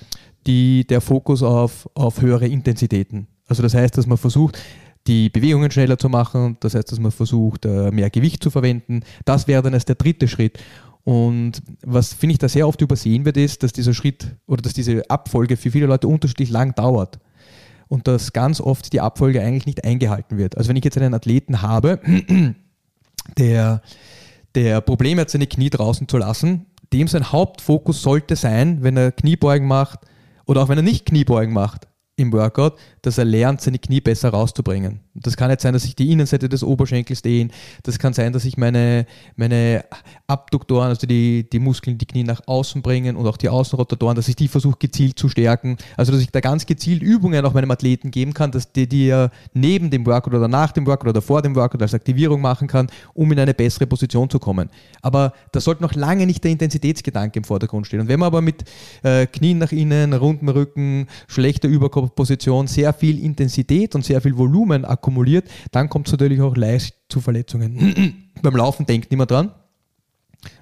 die, 0.46 0.86
der 0.86 1.00
Fokus 1.00 1.42
auf, 1.42 1.88
auf 1.94 2.20
höhere 2.20 2.46
Intensitäten. 2.46 3.26
Also 3.48 3.62
das 3.62 3.74
heißt, 3.74 3.96
dass 3.96 4.06
man 4.06 4.18
versucht, 4.18 4.58
die 5.06 5.30
Bewegungen 5.30 5.70
schneller 5.70 5.98
zu 5.98 6.08
machen. 6.08 6.56
Das 6.60 6.74
heißt, 6.74 6.90
dass 6.90 6.98
man 6.98 7.12
versucht, 7.12 7.64
äh, 7.64 7.90
mehr 7.90 8.10
Gewicht 8.10 8.42
zu 8.42 8.50
verwenden. 8.50 9.00
Das 9.24 9.46
wäre 9.46 9.62
dann 9.62 9.74
erst 9.74 9.88
der 9.88 9.96
dritte 9.96 10.28
Schritt. 10.28 10.58
Und 11.04 11.62
was 11.82 12.14
finde 12.14 12.32
ich 12.32 12.38
da 12.38 12.48
sehr 12.48 12.66
oft 12.66 12.80
übersehen 12.80 13.24
wird, 13.24 13.36
ist, 13.36 13.62
dass 13.62 13.72
dieser 13.72 13.94
Schritt 13.94 14.34
oder 14.46 14.62
dass 14.62 14.72
diese 14.72 15.08
Abfolge 15.08 15.56
für 15.56 15.70
viele 15.70 15.86
Leute 15.86 16.08
unterschiedlich 16.08 16.50
lang 16.50 16.74
dauert. 16.74 17.20
Und 17.88 18.08
dass 18.08 18.32
ganz 18.32 18.60
oft 18.60 18.92
die 18.92 19.00
Abfolge 19.00 19.40
eigentlich 19.40 19.66
nicht 19.66 19.84
eingehalten 19.84 20.38
wird. 20.38 20.56
Also 20.56 20.68
wenn 20.68 20.76
ich 20.76 20.84
jetzt 20.84 20.98
einen 20.98 21.14
Athleten 21.14 21.62
habe, 21.62 22.00
der, 23.38 23.82
der 24.56 24.80
Probleme 24.80 25.20
hat, 25.20 25.30
seine 25.30 25.46
Knie 25.46 25.70
draußen 25.70 26.08
zu 26.08 26.18
lassen, 26.18 26.66
dem 26.92 27.06
sein 27.06 27.30
Hauptfokus 27.30 28.02
sollte 28.02 28.34
sein, 28.34 28.82
wenn 28.82 28.96
er 28.96 29.12
Kniebeugen 29.12 29.68
macht 29.68 30.00
oder 30.46 30.62
auch 30.62 30.68
wenn 30.68 30.78
er 30.78 30.82
nicht 30.82 31.06
Kniebeugen 31.06 31.54
macht, 31.54 31.86
im 32.16 32.32
Workout, 32.32 32.78
dass 33.06 33.18
er 33.18 33.24
lernt, 33.24 33.60
seine 33.60 33.78
Knie 33.78 34.00
besser 34.00 34.30
rauszubringen. 34.30 34.98
Das 35.14 35.36
kann 35.36 35.48
jetzt 35.48 35.62
sein, 35.62 35.72
dass 35.72 35.84
ich 35.84 35.94
die 35.94 36.10
Innenseite 36.10 36.48
des 36.48 36.64
Oberschenkels 36.64 37.22
dehne. 37.22 37.50
Das 37.84 38.00
kann 38.00 38.12
sein, 38.12 38.32
dass 38.32 38.44
ich 38.44 38.56
meine, 38.56 39.06
meine 39.36 39.84
Abduktoren, 40.26 40.88
also 40.88 41.06
die, 41.06 41.48
die 41.48 41.60
Muskeln, 41.60 41.98
die 41.98 42.06
Knie 42.06 42.24
nach 42.24 42.40
außen 42.46 42.82
bringen 42.82 43.14
und 43.14 43.26
auch 43.26 43.36
die 43.36 43.48
Außenrotatoren, 43.48 44.16
dass 44.16 44.26
ich 44.26 44.34
die 44.34 44.48
versuche 44.48 44.78
gezielt 44.80 45.18
zu 45.18 45.28
stärken. 45.28 45.76
Also, 45.96 46.10
dass 46.10 46.20
ich 46.20 46.30
da 46.32 46.40
ganz 46.40 46.66
gezielt 46.66 47.00
Übungen 47.00 47.46
auch 47.46 47.54
meinem 47.54 47.70
Athleten 47.70 48.10
geben 48.10 48.34
kann, 48.34 48.50
dass 48.50 48.72
die, 48.72 48.88
die 48.88 49.06
er 49.06 49.30
neben 49.54 49.88
dem 49.90 50.04
Workout 50.04 50.34
oder 50.34 50.48
nach 50.48 50.72
dem 50.72 50.84
Workout 50.84 51.10
oder 51.10 51.22
vor 51.22 51.42
dem 51.42 51.54
Workout 51.54 51.82
als 51.82 51.94
Aktivierung 51.94 52.40
machen 52.40 52.66
kann, 52.66 52.88
um 53.14 53.30
in 53.30 53.38
eine 53.38 53.54
bessere 53.54 53.86
Position 53.86 54.28
zu 54.28 54.40
kommen. 54.40 54.68
Aber 55.00 55.32
da 55.52 55.60
sollte 55.60 55.82
noch 55.82 55.94
lange 55.94 56.26
nicht 56.26 56.42
der 56.42 56.50
Intensitätsgedanke 56.50 57.38
im 57.38 57.44
Vordergrund 57.44 57.86
stehen. 57.86 58.00
Und 58.00 58.08
wenn 58.08 58.18
man 58.18 58.26
aber 58.26 58.40
mit 58.40 58.64
äh, 59.04 59.26
Knien 59.26 59.58
nach 59.58 59.70
innen, 59.70 60.12
rundem 60.12 60.48
Rücken, 60.48 61.06
schlechter 61.28 61.68
Überkopfposition 61.68 62.66
sehr 62.66 62.92
viel 62.96 63.22
Intensität 63.22 63.94
und 63.94 64.04
sehr 64.04 64.20
viel 64.20 64.36
Volumen 64.36 64.84
akkumuliert, 64.84 65.48
dann 65.70 65.88
kommt 65.88 66.08
es 66.08 66.12
natürlich 66.12 66.40
auch 66.40 66.56
leicht 66.56 66.96
zu 67.08 67.20
Verletzungen. 67.20 68.30
Beim 68.42 68.56
Laufen 68.56 68.86
denkt 68.86 69.10
niemand 69.10 69.30
dran. 69.30 69.52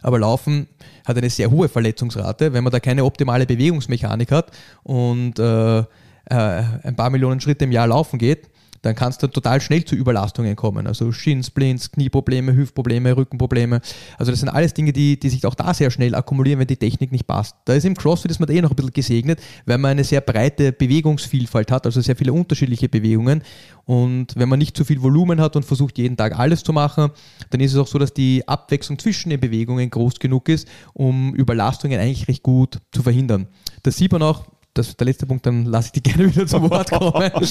Aber 0.03 0.19
Laufen 0.19 0.69
hat 1.07 1.17
eine 1.17 1.31
sehr 1.31 1.51
hohe 1.51 1.69
Verletzungsrate, 1.69 2.53
wenn 2.53 2.65
man 2.65 2.73
da 2.73 2.81
keine 2.81 3.05
optimale 3.05 3.47
Bewegungsmechanik 3.47 4.31
hat 4.31 4.51
und 4.83 5.39
äh, 5.39 5.79
äh, 5.79 5.85
ein 6.27 6.97
paar 6.97 7.11
Millionen 7.11 7.41
Schritte 7.41 7.65
im 7.65 7.73
Jahr 7.73 7.87
laufen 7.87 8.19
geht, 8.19 8.49
dann 8.85 8.95
kann 8.95 9.11
es 9.11 9.19
dann 9.19 9.31
total 9.31 9.61
schnell 9.61 9.85
zu 9.85 9.95
Überlastungen 9.95 10.57
kommen. 10.57 10.87
Also 10.87 11.11
Shinsplints, 11.11 11.93
Knieprobleme, 11.93 12.55
Hüftprobleme, 12.55 13.17
Rückenprobleme. 13.17 13.81
Also 14.19 14.31
das 14.31 14.41
sind 14.41 14.51
alles 14.51 14.75
Dinge, 14.75 14.93
die, 14.93 15.19
die 15.19 15.31
sich 15.31 15.47
auch 15.47 15.55
da 15.55 15.73
sehr 15.73 15.91
schnell 15.91 16.15
akkumulieren, 16.15 16.61
wenn 16.61 16.67
die 16.67 16.77
Technik 16.77 17.11
nicht 17.11 17.27
passt. 17.27 17.57
Da 17.65 17.75
ist 17.75 17.85
im 17.85 17.97
CrossFit 17.97 18.31
ist 18.31 18.41
man 18.41 18.51
eh 18.51 18.61
noch 18.61 18.71
ein 18.71 18.77
bisschen 18.77 18.93
gesegnet, 18.93 19.41
weil 19.65 19.79
man 19.79 19.93
eine 19.93 20.05
sehr 20.05 20.21
breite 20.21 20.73
Bewegungsvielfalt 20.73 21.71
hat, 21.71 21.87
also 21.87 22.01
sehr 22.01 22.17
viele 22.17 22.33
unterschiedliche 22.33 22.89
Bewegungen. 22.89 23.43
Und 23.87 24.37
wenn 24.37 24.49
man 24.49 24.59
nicht 24.59 24.77
zu 24.77 24.85
viel 24.85 25.03
Volumen 25.03 25.41
hat 25.41 25.57
und 25.57 25.65
versucht 25.65 25.99
jeden 25.99 26.17
Tag 26.17 26.39
alles 26.39 26.63
zu 26.63 26.73
machen, 26.73 27.11
dann 27.51 27.61
ist 27.61 27.73
es 27.73 27.79
auch 27.79 27.87
so, 27.87 27.99
dass 27.99 28.13
die 28.13 28.47
Abwechslung 28.47 28.99
zwischen 28.99 29.31
den 29.31 29.41
Bewegungen 29.41 29.89
groß 29.89 30.19
genug 30.19 30.49
ist, 30.49 30.69
um 30.93 31.35
Überlastungen 31.35 31.99
eigentlich 32.01 32.29
recht 32.29 32.43
gut 32.43 32.79
zu 32.93 33.03
verhindern. 33.03 33.47
Das 33.83 33.97
sieht 33.97 34.13
man 34.13 34.23
auch 34.23 34.45
das, 34.75 34.97
der 34.97 35.07
letzte 35.07 35.27
Punkt, 35.27 35.47
dann 35.47 35.65
lasse 35.65 35.87
ich 35.89 35.93
die 35.93 36.03
gerne 36.11 36.29
wieder 36.29 36.47
zu 36.47 36.61
Wort 36.71 36.91
kommen. 36.91 37.31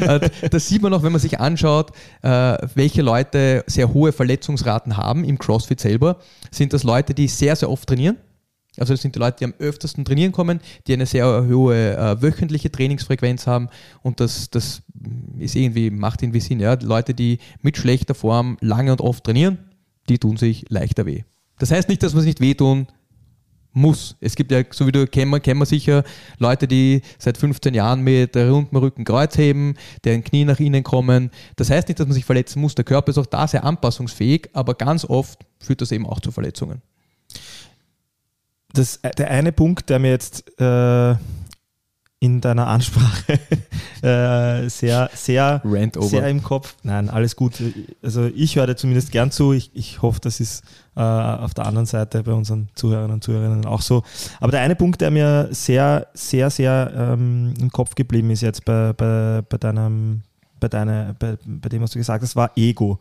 Äh, 0.00 0.30
das 0.50 0.68
sieht 0.68 0.82
man 0.82 0.94
auch, 0.94 1.02
wenn 1.02 1.12
man 1.12 1.20
sich 1.20 1.40
anschaut, 1.40 1.90
äh, 2.22 2.56
welche 2.74 3.02
Leute 3.02 3.64
sehr 3.66 3.92
hohe 3.92 4.12
Verletzungsraten 4.12 4.96
haben 4.96 5.24
im 5.24 5.38
CrossFit 5.38 5.80
selber. 5.80 6.18
Sind 6.50 6.72
das 6.72 6.84
Leute, 6.84 7.14
die 7.14 7.28
sehr, 7.28 7.56
sehr 7.56 7.70
oft 7.70 7.88
trainieren? 7.88 8.16
Also 8.78 8.92
das 8.94 9.02
sind 9.02 9.14
die 9.14 9.18
Leute, 9.18 9.38
die 9.40 9.44
am 9.44 9.54
öftesten 9.58 10.04
trainieren 10.04 10.32
kommen, 10.32 10.60
die 10.86 10.92
eine 10.92 11.06
sehr 11.06 11.46
hohe 11.48 11.96
äh, 11.96 12.22
wöchentliche 12.22 12.70
Trainingsfrequenz 12.70 13.46
haben 13.46 13.68
und 14.02 14.20
das, 14.20 14.50
das 14.50 14.82
ist 15.38 15.56
irgendwie, 15.56 15.90
macht 15.90 16.22
irgendwie 16.22 16.40
Sinn. 16.40 16.60
Ja? 16.60 16.74
Leute, 16.80 17.14
die 17.14 17.38
mit 17.60 17.76
schlechter 17.76 18.14
Form 18.14 18.56
lange 18.60 18.92
und 18.92 19.00
oft 19.00 19.24
trainieren, 19.24 19.58
die 20.08 20.18
tun 20.18 20.36
sich 20.36 20.66
leichter 20.68 21.06
weh. 21.06 21.24
Das 21.58 21.70
heißt 21.70 21.88
nicht, 21.88 22.02
dass 22.02 22.14
man 22.14 22.22
sich 22.22 22.38
nicht 22.38 22.40
wehtun 22.40 22.86
muss. 23.72 24.16
Es 24.20 24.34
gibt 24.34 24.50
ja, 24.50 24.62
so 24.70 24.86
wie 24.86 24.92
du 24.92 25.06
kennen 25.06 25.30
wir, 25.30 25.44
wir 25.44 25.66
sicher, 25.66 26.04
Leute, 26.38 26.66
die 26.66 27.02
seit 27.18 27.38
15 27.38 27.74
Jahren 27.74 28.02
mit 28.02 28.36
rundem 28.36 28.78
Rücken 28.78 29.04
Kreuz 29.04 29.36
heben, 29.38 29.74
deren 30.04 30.24
Knie 30.24 30.44
nach 30.44 30.60
innen 30.60 30.82
kommen. 30.82 31.30
Das 31.56 31.70
heißt 31.70 31.88
nicht, 31.88 32.00
dass 32.00 32.06
man 32.06 32.14
sich 32.14 32.24
verletzen 32.24 32.60
muss. 32.60 32.74
Der 32.74 32.84
Körper 32.84 33.10
ist 33.10 33.18
auch 33.18 33.26
da 33.26 33.46
sehr 33.46 33.64
anpassungsfähig, 33.64 34.50
aber 34.52 34.74
ganz 34.74 35.04
oft 35.04 35.40
führt 35.60 35.80
das 35.80 35.92
eben 35.92 36.06
auch 36.06 36.20
zu 36.20 36.32
Verletzungen. 36.32 36.82
Das, 38.72 39.00
der 39.16 39.30
eine 39.30 39.52
Punkt, 39.52 39.88
der 39.88 39.98
mir 39.98 40.10
jetzt 40.10 40.48
äh, 40.60 41.14
in 42.20 42.40
deiner 42.40 42.66
Ansprache 42.66 43.34
äh, 44.02 44.68
sehr, 44.68 45.08
sehr, 45.14 45.62
sehr 46.00 46.28
im 46.28 46.42
Kopf. 46.42 46.74
Nein, 46.82 47.08
alles 47.10 47.36
gut. 47.36 47.62
Also 48.02 48.26
ich 48.34 48.56
höre 48.56 48.76
zumindest 48.76 49.12
gern 49.12 49.30
zu. 49.30 49.52
Ich, 49.52 49.70
ich 49.74 50.02
hoffe, 50.02 50.18
das 50.20 50.40
ist 50.40 50.64
äh, 50.96 51.00
auf 51.00 51.54
der 51.54 51.66
anderen 51.66 51.86
Seite 51.86 52.24
bei 52.24 52.32
unseren 52.32 52.68
Zuhörern 52.74 53.12
und 53.12 53.22
Zuhörerinnen 53.22 53.66
auch 53.66 53.82
so. 53.82 54.02
Aber 54.40 54.50
der 54.50 54.62
eine 54.62 54.74
Punkt, 54.74 55.00
der 55.00 55.12
mir 55.12 55.48
sehr, 55.52 56.08
sehr, 56.12 56.50
sehr 56.50 56.92
ähm, 56.96 57.54
im 57.60 57.70
Kopf 57.70 57.94
geblieben 57.94 58.30
ist 58.30 58.40
jetzt 58.40 58.64
bei, 58.64 58.92
bei, 58.92 59.42
bei 59.48 59.58
deinem, 59.58 60.22
bei, 60.58 60.68
deiner, 60.68 61.14
bei, 61.18 61.38
bei 61.46 61.68
dem, 61.68 61.82
was 61.82 61.92
du 61.92 61.98
gesagt 61.98 62.24
hast, 62.24 62.34
war 62.34 62.50
Ego 62.56 62.98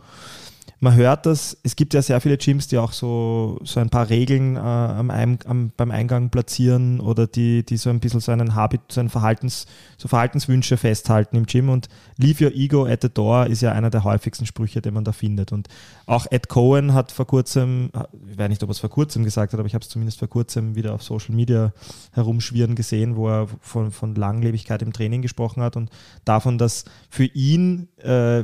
man 0.80 0.96
hört 0.96 1.26
das, 1.26 1.58
es 1.64 1.76
gibt 1.76 1.94
ja 1.94 2.02
sehr 2.02 2.22
viele 2.22 2.38
Gyms, 2.38 2.68
die 2.68 2.78
auch 2.78 2.92
so, 2.92 3.60
so 3.64 3.80
ein 3.80 3.90
paar 3.90 4.10
Regeln 4.10 4.56
äh, 4.56 4.60
am, 4.60 5.10
am, 5.10 5.72
beim 5.76 5.92
Eingang 5.92 6.30
platzieren 6.30 7.00
oder 7.00 7.26
die, 7.26 7.66
die 7.66 7.78
so 7.78 7.90
ein 7.90 8.00
bisschen 8.00 8.20
so 8.20 8.32
einen 8.32 8.54
Habit, 8.54 8.82
so 8.90 9.00
einen 9.00 9.10
Verhaltens, 9.10 9.66
so 9.98 10.08
Verhaltenswünsche 10.08 10.78
festhalten 10.78 11.36
im 11.36 11.46
Gym 11.46 11.70
und 11.70 11.90
Leave 12.18 12.46
your 12.46 12.52
ego 12.54 12.86
at 12.86 13.02
the 13.02 13.10
door 13.10 13.48
ist 13.48 13.62
ja 13.62 13.72
einer 13.72 13.90
der 13.90 14.04
häufigsten 14.04 14.46
Sprüche, 14.46 14.82
den 14.82 14.94
man 14.94 15.04
da 15.04 15.12
findet. 15.12 15.52
Und 15.52 15.68
auch 16.06 16.26
Ed 16.30 16.50
Cohen 16.50 16.94
hat 16.94 17.12
vor 17.12 17.28
kurzem, 17.28 17.92
ich 18.30 18.38
weiß 18.38 18.50
nicht, 18.50 18.64
ob 18.64 18.70
er 18.70 18.72
es 18.72 18.80
vor 18.80 18.90
kurzem 18.90 19.24
gesagt 19.24 19.54
hat, 19.54 19.60
aber 19.60 19.68
ich 19.68 19.74
habe 19.74 19.84
es 19.84 19.90
zumindest 19.90 20.20
vor 20.20 20.28
kurzem 20.28 20.76
wieder 20.76 20.94
auf 20.94 21.04
Social 21.04 21.36
Media 21.36 21.74
herumschwirren 22.14 22.76
gesehen, 22.76 23.16
wo 23.16 23.30
er 23.30 23.48
von, 23.62 23.92
von 23.92 24.16
Langlebigkeit 24.16 24.82
im 24.82 24.94
Training 24.94 25.22
gesprochen 25.22 25.62
hat 25.64 25.76
und 25.76 25.90
davon, 26.26 26.58
dass 26.58 26.86
für 27.10 27.26
ihn 27.26 27.88
äh, 27.98 28.44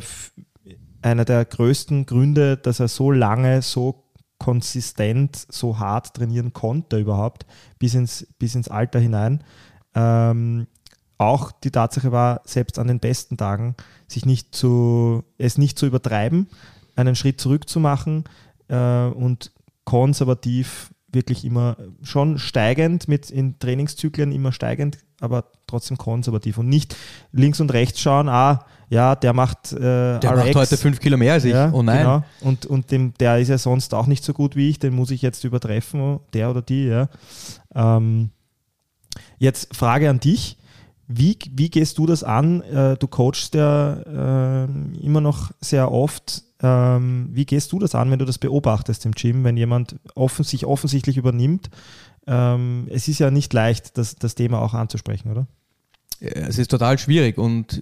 einer 1.04 1.26
der 1.26 1.46
größten 1.46 2.06
Gründe, 2.06 2.58
dass 2.58 2.80
er 2.80 2.88
so 2.88 3.12
lange, 3.12 3.62
so 3.62 4.04
konsistent, 4.40 5.46
so 5.50 5.80
hart 5.80 6.16
trainieren 6.16 6.54
konnte 6.54 7.00
überhaupt, 7.00 7.46
bis 7.80 7.94
ins, 7.94 8.28
bis 8.40 8.56
ins 8.56 8.68
Alter 8.68 9.00
hinein. 9.00 9.44
Ähm, 9.96 10.68
auch 11.18 11.52
die 11.52 11.72
Tatsache 11.72 12.12
war, 12.12 12.42
selbst 12.44 12.78
an 12.80 12.88
den 12.88 13.00
besten 13.00 13.38
Tagen, 13.38 13.76
sich 14.08 14.26
nicht 14.26 14.54
zu, 14.54 15.24
es 15.38 15.58
nicht 15.58 15.80
zu 15.80 15.86
übertreiben, 15.86 16.50
einen 16.96 17.16
Schritt 17.16 17.40
zurück 17.40 17.70
zu 17.70 17.80
machen 17.80 18.26
äh, 18.68 19.06
und 19.06 19.52
konservativ 19.86 20.94
wirklich 21.12 21.46
immer 21.46 21.78
schon 22.02 22.40
steigend, 22.40 23.08
mit 23.08 23.30
in 23.30 23.60
Trainingszyklen 23.60 24.32
immer 24.32 24.52
steigend, 24.52 24.98
aber 25.22 25.52
trotzdem 25.68 25.98
konservativ 25.98 26.58
und 26.58 26.68
nicht 26.68 26.96
links 27.32 27.60
und 27.60 27.72
rechts 27.72 28.02
schauen, 28.02 28.28
ah, 28.30 28.66
ja, 28.94 29.16
der 29.16 29.34
macht 29.34 29.74
äh, 29.74 29.80
Der 29.80 30.20
RX. 30.20 30.38
macht 30.38 30.56
heute 30.56 30.78
fünf 30.78 31.00
Kilo 31.00 31.18
mehr 31.18 31.34
als 31.34 31.46
ich. 31.46 31.52
Ja, 31.52 31.72
oh 31.74 31.82
nein. 31.82 31.98
Genau. 32.00 32.24
Und, 32.42 32.66
und 32.68 32.92
dem, 32.92 33.14
der 33.20 33.40
ist 33.40 33.48
ja 33.50 33.58
sonst 33.58 33.94
auch 33.96 34.06
nicht 34.06 34.24
so 34.24 34.34
gut 34.34 34.56
wie 34.56 34.70
ich, 34.70 34.78
den 34.78 34.94
muss 34.94 35.10
ich 35.10 35.24
jetzt 35.24 35.44
übertreffen, 35.44 36.20
der 36.34 36.52
oder 36.52 36.62
die, 36.62 36.86
ja. 36.86 37.10
Ähm, 37.74 38.30
jetzt 39.40 39.76
Frage 39.76 40.10
an 40.10 40.20
dich. 40.20 40.58
Wie, 41.08 41.38
wie 41.52 41.70
gehst 41.70 41.98
du 41.98 42.06
das 42.06 42.24
an? 42.24 42.62
Äh, 42.62 42.96
du 42.98 43.08
coachst 43.08 43.56
ja 43.56 44.64
äh, 44.64 44.68
immer 45.02 45.22
noch 45.22 45.52
sehr 45.60 45.92
oft. 45.92 46.44
Ähm, 46.62 47.30
wie 47.32 47.46
gehst 47.46 47.72
du 47.72 47.80
das 47.80 47.96
an, 47.96 48.10
wenn 48.12 48.20
du 48.20 48.26
das 48.26 48.38
beobachtest 48.38 49.06
im 49.06 49.14
Gym, 49.14 49.44
wenn 49.44 49.58
jemand 49.58 49.96
offen, 50.16 50.46
sich 50.46 50.66
offensichtlich 50.66 51.18
übernimmt? 51.18 51.70
Ähm, 52.28 52.88
es 52.90 53.08
ist 53.08 53.20
ja 53.20 53.32
nicht 53.32 53.52
leicht, 53.54 53.98
das, 53.98 54.16
das 54.16 54.36
Thema 54.36 54.62
auch 54.62 54.74
anzusprechen, 54.76 55.32
oder? 55.32 55.48
Es 56.20 56.58
ist 56.58 56.72
total 56.72 56.98
schwierig 57.00 57.38
und 57.38 57.82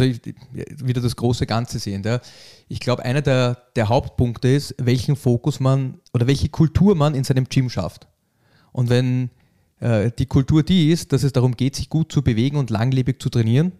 also 0.00 0.04
wieder 0.04 1.00
das 1.00 1.16
große 1.16 1.46
Ganze 1.46 1.78
sehen. 1.78 2.02
Ja. 2.04 2.20
Ich 2.68 2.80
glaube, 2.80 3.04
einer 3.04 3.22
der, 3.22 3.58
der 3.76 3.88
Hauptpunkte 3.88 4.48
ist, 4.48 4.74
welchen 4.78 5.16
Fokus 5.16 5.60
man 5.60 6.00
oder 6.12 6.26
welche 6.26 6.48
Kultur 6.48 6.94
man 6.94 7.14
in 7.14 7.24
seinem 7.24 7.44
Gym 7.48 7.70
schafft. 7.70 8.06
Und 8.72 8.90
wenn 8.90 9.30
äh, 9.80 10.10
die 10.18 10.26
Kultur 10.26 10.62
die 10.62 10.90
ist, 10.90 11.12
dass 11.12 11.22
es 11.22 11.32
darum 11.32 11.56
geht, 11.56 11.76
sich 11.76 11.88
gut 11.88 12.10
zu 12.10 12.22
bewegen 12.22 12.56
und 12.56 12.70
langlebig 12.70 13.20
zu 13.20 13.28
trainieren, 13.28 13.72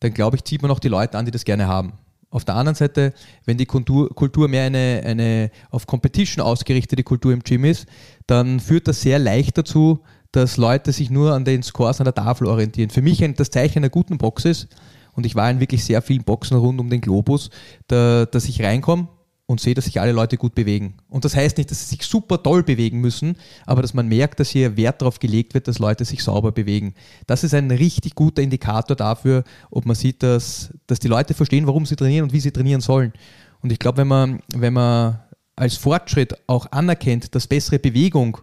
dann 0.00 0.12
glaube 0.12 0.36
ich, 0.36 0.44
zieht 0.44 0.62
man 0.62 0.70
auch 0.70 0.80
die 0.80 0.88
Leute 0.88 1.16
an, 1.18 1.24
die 1.24 1.30
das 1.30 1.44
gerne 1.44 1.66
haben. 1.66 1.94
Auf 2.30 2.44
der 2.44 2.56
anderen 2.56 2.74
Seite, 2.74 3.12
wenn 3.44 3.58
die 3.58 3.66
Kultur, 3.66 4.08
Kultur 4.08 4.48
mehr 4.48 4.64
eine, 4.64 5.02
eine 5.04 5.50
auf 5.70 5.86
Competition 5.86 6.44
ausgerichtete 6.44 7.04
Kultur 7.04 7.32
im 7.32 7.44
Gym 7.44 7.64
ist, 7.64 7.86
dann 8.26 8.58
führt 8.58 8.88
das 8.88 9.02
sehr 9.02 9.20
leicht 9.20 9.56
dazu, 9.56 10.00
dass 10.32 10.56
Leute 10.56 10.90
sich 10.90 11.10
nur 11.10 11.32
an 11.32 11.44
den 11.44 11.62
Scores 11.62 12.00
an 12.00 12.06
der 12.06 12.14
Tafel 12.14 12.48
orientieren. 12.48 12.90
Für 12.90 13.02
mich 13.02 13.24
das 13.36 13.50
Zeichen 13.50 13.78
einer 13.78 13.88
guten 13.88 14.18
Box 14.18 14.44
ist, 14.44 14.68
und 15.14 15.26
ich 15.26 15.34
war 15.34 15.50
in 15.50 15.60
wirklich 15.60 15.84
sehr 15.84 16.02
vielen 16.02 16.24
Boxen 16.24 16.56
rund 16.56 16.80
um 16.80 16.90
den 16.90 17.00
Globus, 17.00 17.50
da, 17.88 18.26
dass 18.26 18.48
ich 18.48 18.62
reinkomme 18.62 19.08
und 19.46 19.60
sehe, 19.60 19.74
dass 19.74 19.84
sich 19.84 20.00
alle 20.00 20.12
Leute 20.12 20.36
gut 20.36 20.54
bewegen. 20.54 20.94
Und 21.08 21.24
das 21.24 21.36
heißt 21.36 21.58
nicht, 21.58 21.70
dass 21.70 21.80
sie 21.80 21.96
sich 21.96 22.06
super 22.06 22.42
toll 22.42 22.62
bewegen 22.62 23.00
müssen, 23.00 23.36
aber 23.66 23.82
dass 23.82 23.92
man 23.92 24.08
merkt, 24.08 24.40
dass 24.40 24.48
hier 24.48 24.76
Wert 24.76 25.02
darauf 25.02 25.18
gelegt 25.18 25.52
wird, 25.54 25.68
dass 25.68 25.78
Leute 25.78 26.04
sich 26.04 26.22
sauber 26.22 26.52
bewegen. 26.52 26.94
Das 27.26 27.44
ist 27.44 27.54
ein 27.54 27.70
richtig 27.70 28.14
guter 28.14 28.42
Indikator 28.42 28.96
dafür, 28.96 29.44
ob 29.70 29.84
man 29.84 29.96
sieht, 29.96 30.22
dass, 30.22 30.70
dass 30.86 30.98
die 30.98 31.08
Leute 31.08 31.34
verstehen, 31.34 31.66
warum 31.66 31.84
sie 31.84 31.96
trainieren 31.96 32.24
und 32.24 32.32
wie 32.32 32.40
sie 32.40 32.52
trainieren 32.52 32.80
sollen. 32.80 33.12
Und 33.60 33.70
ich 33.70 33.78
glaube, 33.78 33.98
wenn 33.98 34.08
man, 34.08 34.40
wenn 34.54 34.72
man 34.72 35.20
als 35.56 35.76
Fortschritt 35.76 36.34
auch 36.46 36.66
anerkennt, 36.72 37.34
dass 37.34 37.46
bessere 37.46 37.78
Bewegung 37.78 38.38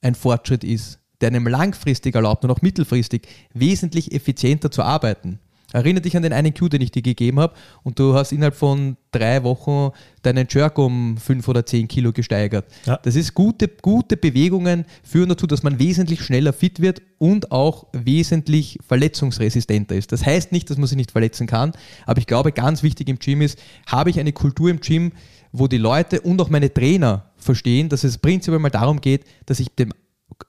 ein 0.00 0.14
Fortschritt 0.14 0.64
ist, 0.64 0.98
der 1.20 1.28
einem 1.28 1.46
langfristig 1.46 2.14
erlaubt 2.14 2.44
und 2.44 2.50
auch 2.50 2.62
mittelfristig 2.62 3.28
wesentlich 3.54 4.12
effizienter 4.12 4.70
zu 4.70 4.82
arbeiten, 4.82 5.38
Erinnere 5.72 6.02
dich 6.02 6.16
an 6.16 6.22
den 6.22 6.32
einen 6.32 6.54
Cue, 6.54 6.68
den 6.68 6.80
ich 6.80 6.90
dir 6.90 7.02
gegeben 7.02 7.40
habe 7.40 7.54
und 7.82 7.98
du 7.98 8.14
hast 8.14 8.32
innerhalb 8.32 8.54
von 8.54 8.96
drei 9.10 9.42
Wochen 9.44 9.90
deinen 10.22 10.46
Jerk 10.48 10.78
um 10.78 11.16
fünf 11.16 11.48
oder 11.48 11.64
zehn 11.66 11.88
Kilo 11.88 12.12
gesteigert. 12.12 12.66
Ja. 12.86 12.98
Das 13.02 13.16
ist 13.16 13.34
gute, 13.34 13.68
gute 13.68 14.16
Bewegungen 14.16 14.84
führen 15.02 15.28
dazu, 15.28 15.46
dass 15.46 15.62
man 15.62 15.78
wesentlich 15.78 16.22
schneller 16.22 16.52
fit 16.52 16.80
wird 16.80 17.02
und 17.18 17.52
auch 17.52 17.86
wesentlich 17.92 18.78
verletzungsresistenter 18.86 19.94
ist. 19.94 20.12
Das 20.12 20.24
heißt 20.24 20.52
nicht, 20.52 20.70
dass 20.70 20.78
man 20.78 20.86
sich 20.86 20.96
nicht 20.96 21.12
verletzen 21.12 21.46
kann, 21.46 21.72
aber 22.06 22.18
ich 22.18 22.26
glaube, 22.26 22.52
ganz 22.52 22.82
wichtig 22.82 23.08
im 23.08 23.18
Gym 23.18 23.42
ist, 23.42 23.58
habe 23.86 24.10
ich 24.10 24.18
eine 24.18 24.32
Kultur 24.32 24.70
im 24.70 24.80
Gym, 24.80 25.12
wo 25.52 25.68
die 25.68 25.78
Leute 25.78 26.20
und 26.22 26.40
auch 26.40 26.48
meine 26.48 26.72
Trainer 26.72 27.30
verstehen, 27.36 27.88
dass 27.88 28.04
es 28.04 28.18
prinzipiell 28.18 28.58
mal 28.58 28.70
darum 28.70 29.00
geht, 29.00 29.24
dass 29.46 29.60
ich 29.60 29.68
dem 29.74 29.92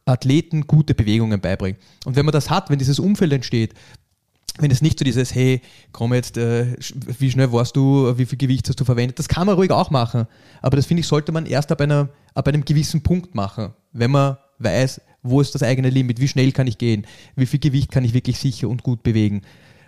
Athleten 0.05 0.65
gute 0.67 0.95
Bewegungen 0.95 1.41
beibringe. 1.41 1.77
Und 2.05 2.15
wenn 2.15 2.25
man 2.25 2.31
das 2.31 2.49
hat, 2.49 2.69
wenn 2.69 2.79
dieses 2.79 2.99
Umfeld 2.99 3.33
entsteht, 3.33 3.73
wenn 4.59 4.71
es 4.71 4.81
nicht 4.81 4.99
so 4.99 5.05
dieses, 5.05 5.33
hey, 5.33 5.61
komm 5.91 6.13
jetzt, 6.13 6.37
äh, 6.37 6.75
wie 7.19 7.31
schnell 7.31 7.51
warst 7.51 7.75
du, 7.75 8.17
wie 8.17 8.25
viel 8.25 8.37
Gewicht 8.37 8.69
hast 8.69 8.79
du 8.79 8.85
verwendet, 8.85 9.17
das 9.17 9.27
kann 9.27 9.47
man 9.47 9.55
ruhig 9.55 9.71
auch 9.71 9.89
machen. 9.89 10.27
Aber 10.61 10.77
das 10.77 10.85
finde 10.85 11.01
ich, 11.01 11.07
sollte 11.07 11.31
man 11.31 11.45
erst 11.45 11.71
ab, 11.71 11.81
einer, 11.81 12.09
ab 12.35 12.47
einem 12.47 12.63
gewissen 12.63 13.01
Punkt 13.01 13.33
machen, 13.33 13.73
wenn 13.93 14.11
man 14.11 14.37
weiß, 14.59 15.01
wo 15.23 15.41
ist 15.41 15.55
das 15.55 15.63
eigene 15.63 15.89
Limit, 15.89 16.19
wie 16.19 16.27
schnell 16.27 16.51
kann 16.51 16.67
ich 16.67 16.77
gehen, 16.77 17.07
wie 17.35 17.45
viel 17.45 17.59
Gewicht 17.59 17.91
kann 17.91 18.05
ich 18.05 18.13
wirklich 18.13 18.37
sicher 18.37 18.69
und 18.69 18.83
gut 18.83 19.03
bewegen. 19.03 19.41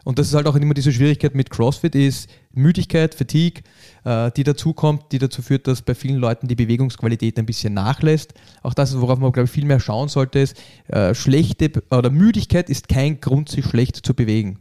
Und 0.03 0.19
das 0.19 0.27
ist 0.27 0.35
halt 0.35 0.47
auch 0.47 0.55
immer 0.55 0.73
diese 0.73 0.93
Schwierigkeit 0.93 1.35
mit 1.35 1.49
CrossFit, 1.49 1.95
ist 1.95 2.29
Müdigkeit, 2.53 3.15
Fatigue, 3.15 3.63
die 4.05 4.43
dazu 4.43 4.73
kommt, 4.73 5.11
die 5.11 5.17
dazu 5.17 5.41
führt, 5.41 5.65
dass 5.65 5.81
bei 5.81 5.95
vielen 5.95 6.17
Leuten 6.17 6.47
die 6.47 6.55
Bewegungsqualität 6.55 7.39
ein 7.39 7.47
bisschen 7.47 7.73
nachlässt. 7.73 8.35
Auch 8.61 8.75
das, 8.75 8.99
worauf 8.99 9.17
man, 9.17 9.31
glaube 9.31 9.45
ich, 9.45 9.51
viel 9.51 9.65
mehr 9.65 9.79
schauen 9.79 10.09
sollte, 10.09 10.39
ist, 10.39 10.55
äh, 10.89 11.15
schlechte 11.15 11.71
oder 11.89 12.11
Müdigkeit 12.11 12.69
ist 12.69 12.87
kein 12.87 13.19
Grund, 13.19 13.49
sich 13.49 13.65
schlecht 13.65 14.05
zu 14.05 14.13
bewegen. 14.13 14.59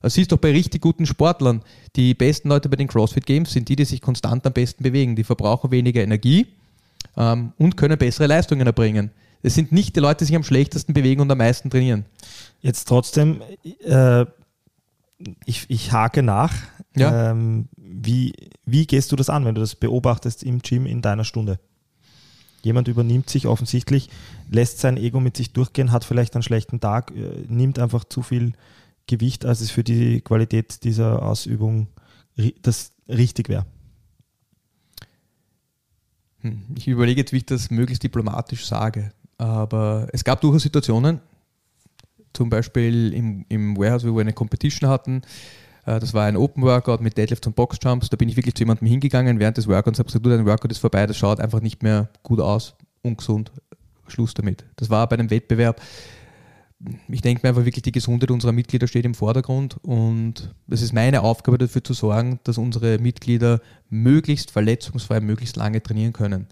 Das 0.00 0.14
siehst 0.14 0.30
du 0.30 0.36
doch 0.36 0.40
bei 0.40 0.52
richtig 0.52 0.82
guten 0.82 1.06
Sportlern. 1.06 1.62
Die 1.96 2.14
besten 2.14 2.48
Leute 2.48 2.68
bei 2.68 2.76
den 2.76 2.88
CrossFit 2.88 3.26
Games 3.26 3.52
sind 3.52 3.68
die, 3.68 3.76
die 3.76 3.84
sich 3.84 4.00
konstant 4.00 4.46
am 4.46 4.52
besten 4.52 4.82
bewegen. 4.82 5.16
Die 5.16 5.24
verbrauchen 5.24 5.70
weniger 5.70 6.02
Energie 6.02 6.48
ähm, 7.16 7.52
und 7.58 7.76
können 7.76 7.98
bessere 7.98 8.26
Leistungen 8.26 8.66
erbringen. 8.66 9.10
Es 9.42 9.54
sind 9.54 9.72
nicht 9.72 9.96
die 9.96 10.00
Leute, 10.00 10.18
die 10.18 10.26
sich 10.26 10.36
am 10.36 10.44
schlechtesten 10.44 10.94
bewegen 10.94 11.20
und 11.20 11.30
am 11.30 11.38
meisten 11.38 11.70
trainieren. 11.70 12.04
Jetzt 12.60 12.86
trotzdem, 12.86 13.42
äh, 13.84 14.24
ich, 15.44 15.66
ich 15.68 15.92
hake 15.92 16.22
nach. 16.22 16.54
Ja. 16.96 17.30
Ähm, 17.30 17.68
wie, 17.76 18.34
wie 18.64 18.86
gehst 18.86 19.12
du 19.12 19.16
das 19.16 19.30
an, 19.30 19.44
wenn 19.44 19.54
du 19.54 19.60
das 19.60 19.74
beobachtest 19.74 20.42
im 20.42 20.60
Gym 20.60 20.86
in 20.86 21.02
deiner 21.02 21.24
Stunde? 21.24 21.58
Jemand 22.62 22.86
übernimmt 22.88 23.28
sich 23.28 23.46
offensichtlich, 23.46 24.08
lässt 24.48 24.78
sein 24.78 24.96
Ego 24.96 25.18
mit 25.18 25.36
sich 25.36 25.52
durchgehen, 25.52 25.90
hat 25.90 26.04
vielleicht 26.04 26.34
einen 26.34 26.42
schlechten 26.42 26.80
Tag, 26.80 27.10
äh, 27.10 27.44
nimmt 27.48 27.78
einfach 27.78 28.04
zu 28.04 28.22
viel 28.22 28.52
Gewicht, 29.06 29.44
als 29.44 29.60
es 29.60 29.70
für 29.70 29.82
die 29.82 30.20
Qualität 30.20 30.84
dieser 30.84 31.22
Ausübung 31.22 31.88
das 32.62 32.92
richtig 33.08 33.48
wäre. 33.48 33.66
Hm, 36.40 36.62
ich 36.76 36.88
überlege 36.88 37.20
jetzt, 37.20 37.32
wie 37.32 37.38
ich 37.38 37.46
das 37.46 37.70
möglichst 37.70 38.02
diplomatisch 38.02 38.66
sage. 38.66 39.12
Aber 39.38 40.08
es 40.12 40.22
gab 40.22 40.40
durchaus 40.40 40.62
Situationen, 40.62 41.20
zum 42.32 42.50
Beispiel 42.50 43.12
im, 43.12 43.44
im 43.48 43.76
Warehouse, 43.76 44.06
wo 44.06 44.14
wir 44.14 44.20
eine 44.20 44.32
Competition 44.32 44.88
hatten. 44.88 45.22
Äh, 45.86 46.00
das 46.00 46.14
war 46.14 46.24
ein 46.24 46.36
Open 46.36 46.62
Workout 46.62 47.00
mit 47.00 47.16
Deadlifts 47.16 47.46
und 47.46 47.56
Boxjumps. 47.56 48.10
Da 48.10 48.16
bin 48.16 48.28
ich 48.28 48.36
wirklich 48.36 48.54
zu 48.54 48.62
jemandem 48.62 48.88
hingegangen 48.88 49.38
während 49.38 49.56
des 49.56 49.68
Workouts 49.68 49.98
und 49.98 50.04
habe 50.04 50.06
gesagt, 50.06 50.26
du, 50.26 50.30
dein 50.30 50.46
Workout 50.46 50.70
ist 50.70 50.78
vorbei, 50.78 51.06
das 51.06 51.16
schaut 51.16 51.40
einfach 51.40 51.60
nicht 51.60 51.82
mehr 51.82 52.08
gut 52.22 52.40
aus, 52.40 52.74
ungesund, 53.02 53.52
Schluss 54.08 54.34
damit. 54.34 54.64
Das 54.76 54.90
war 54.90 55.08
bei 55.08 55.16
einem 55.16 55.30
Wettbewerb. 55.30 55.80
Ich 57.08 57.22
denke 57.22 57.42
mir 57.42 57.50
einfach 57.50 57.64
wirklich, 57.64 57.82
die 57.82 57.92
Gesundheit 57.92 58.32
unserer 58.32 58.50
Mitglieder 58.50 58.88
steht 58.88 59.04
im 59.04 59.14
Vordergrund 59.14 59.76
und 59.82 60.52
es 60.68 60.82
ist 60.82 60.92
meine 60.92 61.22
Aufgabe 61.22 61.56
dafür 61.56 61.84
zu 61.84 61.92
sorgen, 61.92 62.40
dass 62.42 62.58
unsere 62.58 62.98
Mitglieder 62.98 63.60
möglichst 63.88 64.50
verletzungsfrei, 64.50 65.20
möglichst 65.20 65.54
lange 65.54 65.80
trainieren 65.80 66.12
können 66.12 66.48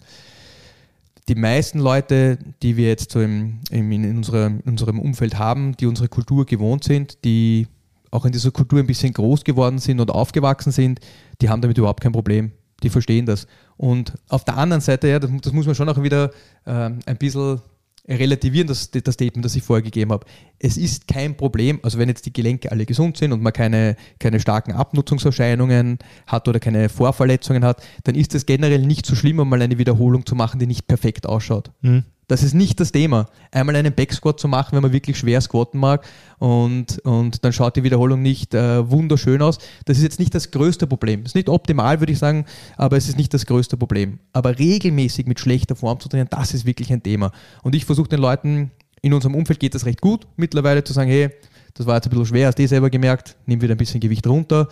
die 1.31 1.37
meisten 1.37 1.79
Leute, 1.79 2.39
die 2.61 2.77
wir 2.77 2.89
jetzt 2.89 3.13
so 3.13 3.21
im, 3.21 3.61
im, 3.71 3.93
in, 3.93 4.17
unserem, 4.17 4.63
unserem 4.67 4.99
Umfeld 4.99 5.39
haben, 5.39 5.77
die 5.77 5.87
unsere 5.87 6.09
Kultur 6.09 6.45
gewohnt 6.45 6.83
sind, 6.83 7.25
die 7.25 7.69
auch 8.11 8.25
in 8.25 8.33
dieser 8.33 8.51
Kultur 8.51 8.81
ein 8.81 8.87
bisschen 8.89 9.13
groß 9.13 9.45
geworden 9.45 9.79
sind 9.79 10.01
und 10.01 10.11
aufgewachsen 10.11 10.73
sind, 10.73 10.99
die 11.41 11.49
haben 11.49 11.63
damit 11.63 11.79
überhaupt 11.79 12.01
kein 12.01 12.11
Problem. 12.11 12.51
Die 12.83 12.91
verstehen 12.91 13.27
das. 13.27 13.47
Und 13.77 14.15
auf 14.29 14.45
der 14.45 14.57
anderen 14.57 14.81
Seite, 14.81 15.07
ja, 15.07 15.21
das, 15.21 15.31
das 15.43 15.53
muss 15.53 15.67
man 15.67 15.77
schon 15.77 15.89
auch 15.89 16.03
wieder 16.03 16.33
äh, 16.65 16.91
ein 17.07 17.17
bisschen 17.17 17.61
relativieren 18.09 18.67
das, 18.67 18.91
das 18.91 19.15
Statement, 19.15 19.45
das 19.45 19.57
ich 19.57 19.63
vorher 19.63 19.83
gegeben 19.83 20.13
habe. 20.13 20.27
Es 20.59 20.77
ist 20.77 21.07
kein 21.09 21.37
Problem, 21.37 21.81
also 21.83 21.99
wenn 21.99 22.09
jetzt 22.09 22.27
die 22.27 22.33
Gelenke 22.33 22.71
alle 22.71 22.87
gesund 22.87 23.17
sind 23.17 23.33
und 23.33 23.43
man 23.43 23.53
keine, 23.53 23.97
keine 24.19 24.41
starken 24.41 24.73
Abnutzungserscheinungen 24.73 25.99
hat 26.27 26.49
oder 26.49 26.61
keine 26.61 26.89
Vorverletzungen 26.89 27.65
hat, 27.65 27.83
dann 28.05 28.15
ist 28.15 28.35
es 28.35 28.47
generell 28.47 28.87
nicht 28.87 29.07
so 29.07 29.15
schlimm, 29.15 29.39
um 29.39 29.49
mal 29.49 29.63
eine 29.63 29.79
Wiederholung 29.79 30.27
zu 30.27 30.35
machen, 30.35 30.59
die 30.59 30.67
nicht 30.67 30.87
perfekt 30.87 31.27
ausschaut. 31.27 31.71
Mhm. 31.83 32.05
Das 32.31 32.45
ist 32.45 32.55
nicht 32.55 32.79
das 32.79 32.93
Thema. 32.93 33.27
Einmal 33.51 33.75
einen 33.75 33.93
Backsquat 33.93 34.39
zu 34.39 34.47
machen, 34.47 34.77
wenn 34.77 34.83
man 34.83 34.93
wirklich 34.93 35.19
schwer 35.19 35.41
squatten 35.41 35.81
mag 35.81 36.07
und, 36.39 37.01
und 37.01 37.45
dann 37.45 37.53
schaut 37.53 37.75
die 37.75 37.83
Wiederholung 37.83 38.23
nicht 38.23 38.55
äh, 38.55 38.89
wunderschön 38.89 39.43
aus. 39.43 39.59
Das 39.87 39.97
ist 39.97 40.05
jetzt 40.05 40.21
nicht 40.21 40.33
das 40.33 40.53
größte 40.53 40.87
Problem. 40.87 41.25
Ist 41.25 41.35
nicht 41.35 41.49
optimal, 41.49 41.99
würde 41.99 42.13
ich 42.13 42.21
sagen, 42.21 42.45
aber 42.77 42.97
es 42.97 43.09
ist 43.09 43.19
nicht 43.19 43.35
das 43.35 43.47
größte 43.47 43.77
Problem. 43.77 44.21
Aber 44.33 44.61
regelmäßig 44.61 45.27
mit 45.27 45.41
schlechter 45.41 45.75
Form 45.75 45.99
zu 45.99 46.09
trainieren, 46.09 46.29
das 46.31 46.55
ist 46.55 46.67
wirklich 46.67 46.93
ein 46.93 47.03
Thema. 47.03 47.33
Und 47.65 47.75
ich 47.75 47.85
versuche 47.85 48.09
den 48.09 48.21
Leuten, 48.21 48.71
in 49.03 49.13
unserem 49.13 49.35
Umfeld 49.35 49.59
geht 49.59 49.75
das 49.75 49.85
recht 49.85 50.01
gut, 50.01 50.29
mittlerweile 50.37 50.85
zu 50.85 50.93
sagen, 50.93 51.11
hey, 51.11 51.31
das 51.75 51.87
war 51.87 51.97
jetzt 51.97 52.07
ein 52.07 52.11
bisschen 52.11 52.27
schwer, 52.27 52.49
hast 52.49 52.59
du 52.59 52.63
eh 52.63 52.67
selber 52.67 52.91
gemerkt, 52.91 53.37
nimm 53.47 53.61
wieder 53.61 53.75
ein 53.75 53.79
bisschen 53.79 54.01
Gewicht 54.01 54.27
runter. 54.27 54.69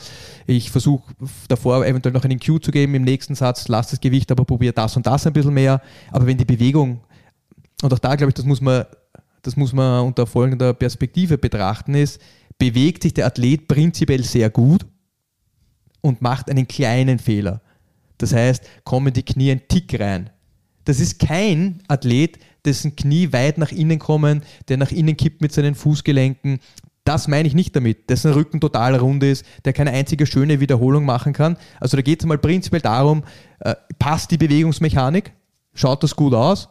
Ich 0.47 0.71
versuche 0.71 1.15
davor 1.49 1.85
eventuell 1.87 2.13
noch 2.13 2.25
einen 2.25 2.39
Cue 2.39 2.61
zu 2.61 2.71
geben 2.71 2.95
im 2.95 3.03
nächsten 3.03 3.35
Satz, 3.35 3.69
lass 3.69 3.91
das 3.91 4.01
Gewicht, 4.01 4.31
aber 4.31 4.45
probier 4.45 4.73
das 4.73 4.97
und 4.97 5.07
das 5.07 5.27
ein 5.27 5.33
bisschen 5.33 5.55
mehr. 5.55 5.81
Aber 6.13 6.27
wenn 6.27 6.37
die 6.37 6.45
Bewegung 6.45 7.01
und 7.83 7.93
auch 7.93 7.99
da 7.99 8.17
glaube 8.17 8.31
ich, 8.31 8.35
das 8.35 8.45
muss 8.45 8.61
man, 8.61 8.85
das 9.43 9.57
muss 9.57 9.73
man 9.73 10.05
unter 10.05 10.27
folgender 10.27 10.75
Perspektive 10.75 11.39
betrachten, 11.39 11.95
ist, 11.95 12.21
bewegt 12.59 13.05
sich 13.05 13.15
der 13.15 13.27
Athlet 13.27 13.69
prinzipiell 13.69 14.25
sehr 14.25 14.51
gut 14.51 14.85
und 16.01 16.21
macht 16.23 16.51
einen 16.51 16.67
kleinen 16.67 17.19
Fehler. 17.19 17.61
Das 18.19 18.33
heißt, 18.35 18.65
kommen 18.85 19.13
die 19.13 19.23
Knie 19.23 19.53
ein 19.53 19.69
Tick 19.69 19.99
rein. 19.99 20.31
Das 20.85 20.99
ist 20.99 21.21
kein 21.21 21.83
Athlet, 21.87 22.39
dessen 22.65 22.97
Knie 22.97 23.33
weit 23.33 23.59
nach 23.59 23.71
innen 23.71 23.99
kommen, 23.99 24.43
der 24.69 24.77
nach 24.77 24.91
innen 24.91 25.17
kippt 25.17 25.41
mit 25.41 25.53
seinen 25.53 25.75
Fußgelenken. 25.75 26.59
Das 27.05 27.29
meine 27.29 27.47
ich 27.47 27.55
nicht 27.55 27.77
damit, 27.77 28.11
dessen 28.11 28.33
Rücken 28.33 28.61
total 28.61 28.97
rund 28.97 29.23
ist, 29.23 29.45
der 29.65 29.73
keine 29.73 29.93
einzige 29.93 30.27
schöne 30.27 30.61
Wiederholung 30.61 31.05
machen 31.05 31.33
kann. 31.33 31.57
Also 31.81 31.97
da 31.97 32.03
geht 32.03 32.21
es 32.21 32.27
mal 32.27 32.39
prinzipiell 32.39 32.83
darum, 32.83 33.23
äh, 33.61 33.75
passt 33.99 34.31
die 34.31 34.37
Bewegungsmechanik, 34.37 35.33
schaut 35.75 36.03
das 36.03 36.17
gut 36.17 36.35
aus 36.35 36.69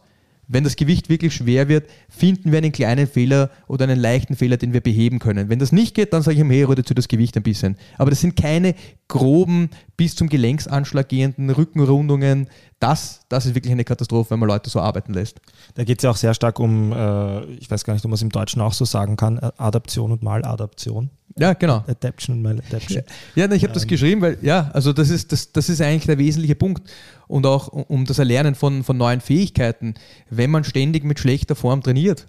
wenn 0.48 0.64
das 0.64 0.76
Gewicht 0.76 1.10
wirklich 1.10 1.34
schwer 1.34 1.68
wird, 1.68 1.88
finden 2.08 2.50
wir 2.50 2.58
einen 2.58 2.72
kleinen 2.72 3.06
Fehler 3.06 3.50
oder 3.66 3.84
einen 3.84 4.00
leichten 4.00 4.34
Fehler, 4.34 4.56
den 4.56 4.72
wir 4.72 4.80
beheben 4.80 5.18
können. 5.18 5.50
Wenn 5.50 5.58
das 5.58 5.72
nicht 5.72 5.94
geht, 5.94 6.12
dann 6.12 6.22
sage 6.22 6.36
ich 6.36 6.40
ihm, 6.40 6.50
hey, 6.50 6.64
reduziere 6.64 6.94
das 6.94 7.06
Gewicht 7.06 7.36
ein 7.36 7.42
bisschen. 7.42 7.76
Aber 7.98 8.10
das 8.10 8.20
sind 8.20 8.34
keine 8.34 8.74
groben, 9.08 9.68
bis 9.96 10.16
zum 10.16 10.28
Gelenksanschlag 10.28 11.08
gehenden 11.08 11.50
Rückenrundungen. 11.50 12.48
Das, 12.80 13.20
das 13.28 13.46
ist 13.46 13.54
wirklich 13.54 13.72
eine 13.72 13.84
Katastrophe, 13.84 14.30
wenn 14.30 14.38
man 14.40 14.48
Leute 14.48 14.70
so 14.70 14.80
arbeiten 14.80 15.12
lässt. 15.12 15.40
Da 15.74 15.84
geht 15.84 15.98
es 15.98 16.04
ja 16.04 16.10
auch 16.10 16.16
sehr 16.16 16.32
stark 16.32 16.58
um, 16.60 16.92
äh, 16.92 17.44
ich 17.54 17.70
weiß 17.70 17.84
gar 17.84 17.92
nicht, 17.92 18.04
ob 18.04 18.10
man 18.10 18.16
es 18.16 18.22
im 18.22 18.30
Deutschen 18.30 18.62
auch 18.62 18.72
so 18.72 18.84
sagen 18.84 19.16
kann, 19.16 19.38
Adaption 19.38 20.12
und 20.12 20.22
Maladaption. 20.22 21.10
Ja, 21.38 21.52
genau. 21.52 21.84
Adaption 21.86 22.36
und 22.36 22.42
Maladaption. 22.42 23.02
Ja, 23.34 23.46
ja 23.46 23.52
ich 23.52 23.62
habe 23.62 23.72
das 23.72 23.84
ähm. 23.84 23.88
geschrieben, 23.88 24.20
weil, 24.20 24.38
ja, 24.42 24.70
also 24.72 24.92
das 24.92 25.10
ist, 25.10 25.32
das, 25.32 25.52
das 25.52 25.68
ist 25.68 25.80
eigentlich 25.80 26.06
der 26.06 26.18
wesentliche 26.18 26.54
Punkt. 26.54 26.88
Und 27.28 27.46
auch 27.46 27.68
um 27.68 28.04
das 28.06 28.18
Erlernen 28.18 28.54
von, 28.54 28.82
von 28.82 28.96
neuen 28.96 29.20
Fähigkeiten, 29.20 29.94
wenn 30.30 30.50
man 30.50 30.64
ständig 30.64 31.04
mit 31.04 31.20
schlechter 31.20 31.54
Form 31.54 31.82
trainiert, 31.82 32.26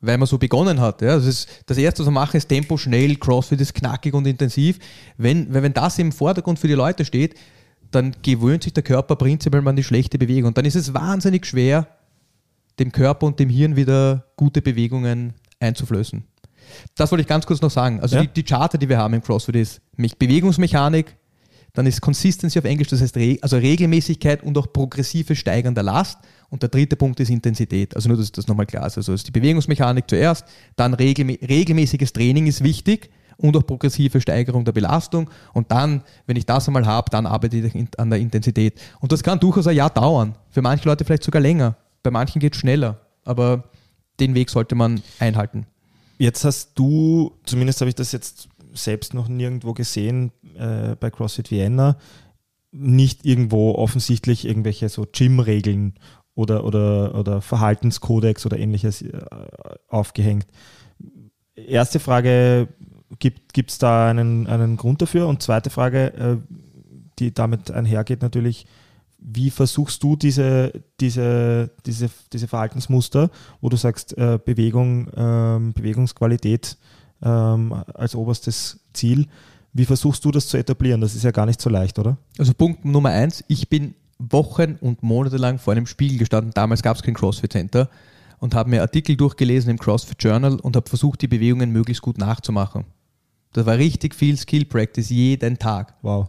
weil 0.00 0.18
man 0.18 0.26
so 0.26 0.38
begonnen 0.38 0.80
hat. 0.80 1.02
Ja. 1.02 1.16
Das, 1.16 1.26
ist, 1.26 1.48
das 1.66 1.78
Erste, 1.78 2.00
was 2.00 2.06
man 2.06 2.14
macht, 2.14 2.34
ist 2.34 2.48
Tempo 2.48 2.76
schnell, 2.76 3.16
Crossfit 3.16 3.60
ist 3.60 3.74
knackig 3.74 4.12
und 4.12 4.26
intensiv. 4.26 4.78
Wenn, 5.16 5.52
wenn 5.54 5.72
das 5.72 5.98
im 5.98 6.12
Vordergrund 6.12 6.58
für 6.58 6.68
die 6.68 6.74
Leute 6.74 7.04
steht, 7.04 7.36
dann 7.90 8.14
gewöhnt 8.22 8.64
sich 8.64 8.72
der 8.72 8.82
Körper 8.82 9.16
prinzipiell 9.16 9.66
an 9.66 9.76
die 9.76 9.84
schlechte 9.84 10.18
Bewegung. 10.18 10.48
Und 10.48 10.58
dann 10.58 10.64
ist 10.64 10.76
es 10.76 10.94
wahnsinnig 10.94 11.46
schwer, 11.46 11.86
dem 12.78 12.92
Körper 12.92 13.26
und 13.26 13.38
dem 13.38 13.48
Hirn 13.48 13.76
wieder 13.76 14.26
gute 14.36 14.62
Bewegungen 14.62 15.34
einzuflößen. 15.58 16.24
Das 16.94 17.10
wollte 17.10 17.22
ich 17.22 17.28
ganz 17.28 17.46
kurz 17.46 17.60
noch 17.60 17.70
sagen. 17.70 18.00
Also 18.00 18.16
ja. 18.16 18.22
die, 18.22 18.28
die 18.28 18.42
Charter, 18.42 18.78
die 18.78 18.88
wir 18.88 18.98
haben 18.98 19.14
im 19.14 19.22
CrossFit 19.22 19.56
ist 19.56 19.80
Bewegungsmechanik, 20.18 21.16
dann 21.72 21.86
ist 21.86 22.00
Consistency 22.00 22.58
auf 22.58 22.64
Englisch, 22.64 22.88
das 22.88 23.00
heißt 23.00 23.16
also 23.42 23.56
Regelmäßigkeit 23.56 24.42
und 24.42 24.56
auch 24.58 24.72
progressive 24.72 25.36
Steigern 25.36 25.74
der 25.74 25.84
Last. 25.84 26.18
Und 26.48 26.62
der 26.62 26.68
dritte 26.68 26.96
Punkt 26.96 27.20
ist 27.20 27.30
Intensität. 27.30 27.94
Also 27.94 28.08
nur, 28.08 28.18
dass 28.18 28.32
das 28.32 28.48
nochmal 28.48 28.66
klar 28.66 28.86
ist. 28.86 28.96
Also 28.96 29.12
ist 29.12 29.26
die 29.26 29.30
Bewegungsmechanik 29.30 30.04
zuerst, 30.08 30.44
dann 30.74 30.94
regelmä 30.94 31.38
regelmäßiges 31.46 32.12
Training 32.12 32.48
ist 32.48 32.64
wichtig 32.64 33.10
und 33.36 33.56
auch 33.56 33.66
progressive 33.66 34.20
Steigerung 34.20 34.64
der 34.64 34.72
Belastung. 34.72 35.30
Und 35.52 35.70
dann, 35.70 36.02
wenn 36.26 36.36
ich 36.36 36.46
das 36.46 36.66
einmal 36.66 36.86
habe, 36.86 37.08
dann 37.10 37.26
arbeite 37.26 37.56
ich 37.56 37.74
an 37.98 38.10
der 38.10 38.18
Intensität. 38.18 38.80
Und 39.00 39.12
das 39.12 39.22
kann 39.22 39.38
durchaus 39.38 39.66
ein 39.66 39.76
Jahr 39.76 39.90
dauern. 39.90 40.34
Für 40.50 40.62
manche 40.62 40.88
Leute 40.88 41.04
vielleicht 41.04 41.24
sogar 41.24 41.40
länger. 41.40 41.76
Bei 42.02 42.10
manchen 42.10 42.40
geht 42.40 42.54
es 42.54 42.60
schneller. 42.60 43.00
Aber 43.24 43.70
den 44.18 44.34
Weg 44.34 44.50
sollte 44.50 44.74
man 44.74 45.02
einhalten. 45.18 45.66
Jetzt 46.18 46.44
hast 46.44 46.72
du, 46.74 47.32
zumindest 47.44 47.80
habe 47.80 47.88
ich 47.88 47.94
das 47.94 48.12
jetzt 48.12 48.48
selbst 48.74 49.14
noch 49.14 49.28
nirgendwo 49.28 49.72
gesehen 49.72 50.32
äh, 50.60 50.96
bei 50.98 51.10
CrossFit 51.10 51.50
Vienna, 51.50 51.96
nicht 52.72 53.24
irgendwo 53.24 53.74
offensichtlich 53.74 54.46
irgendwelche 54.46 54.88
so 54.88 55.06
Gym-Regeln 55.10 55.94
oder, 56.34 56.64
oder, 56.64 57.14
oder 57.14 57.40
Verhaltenskodex 57.40 58.46
oder 58.46 58.58
ähnliches 58.58 59.02
äh, 59.02 59.20
aufgehängt. 59.88 60.46
Erste 61.54 61.98
Frage, 61.98 62.68
gibt 63.18 63.70
es 63.70 63.78
da 63.78 64.08
einen, 64.08 64.46
einen 64.46 64.76
Grund 64.76 65.02
dafür? 65.02 65.26
Und 65.26 65.42
zweite 65.42 65.70
Frage, 65.70 66.14
äh, 66.14 66.36
die 67.18 67.34
damit 67.34 67.70
einhergeht 67.70 68.22
natürlich, 68.22 68.66
wie 69.18 69.50
versuchst 69.50 70.02
du 70.02 70.16
diese, 70.16 70.72
diese, 70.98 71.70
diese, 71.84 72.10
diese 72.32 72.48
Verhaltensmuster, 72.48 73.30
wo 73.60 73.68
du 73.68 73.76
sagst, 73.76 74.16
äh, 74.16 74.38
Bewegung, 74.42 75.10
ähm, 75.14 75.72
Bewegungsqualität 75.74 76.78
ähm, 77.22 77.74
als 77.94 78.14
oberstes 78.14 78.80
Ziel, 78.94 79.26
wie 79.72 79.84
versuchst 79.84 80.24
du 80.24 80.30
das 80.30 80.48
zu 80.48 80.56
etablieren? 80.56 81.00
Das 81.00 81.14
ist 81.14 81.22
ja 81.22 81.30
gar 81.30 81.46
nicht 81.46 81.60
so 81.60 81.70
leicht, 81.70 81.98
oder? 81.98 82.16
Also 82.38 82.52
Punkt 82.54 82.84
Nummer 82.84 83.10
eins, 83.10 83.44
ich 83.48 83.68
bin 83.68 83.94
Wochen 84.18 84.76
und 84.80 85.02
Monate 85.02 85.36
lang 85.36 85.58
vor 85.58 85.72
einem 85.72 85.86
Spiegel 85.86 86.18
gestanden. 86.18 86.52
Damals 86.54 86.82
gab 86.82 86.96
es 86.96 87.02
kein 87.02 87.14
CrossFit 87.14 87.52
Center 87.52 87.88
und 88.38 88.54
habe 88.54 88.70
mir 88.70 88.82
Artikel 88.82 89.16
durchgelesen 89.16 89.70
im 89.70 89.78
CrossFit 89.78 90.22
Journal 90.22 90.58
und 90.60 90.76
habe 90.76 90.88
versucht, 90.88 91.22
die 91.22 91.28
Bewegungen 91.28 91.70
möglichst 91.70 92.02
gut 92.02 92.18
nachzumachen. 92.18 92.84
Das 93.52 93.66
war 93.66 93.78
richtig 93.78 94.14
viel 94.14 94.36
Skill 94.36 94.64
Practice 94.64 95.10
jeden 95.10 95.58
Tag. 95.58 95.94
Wow. 96.02 96.28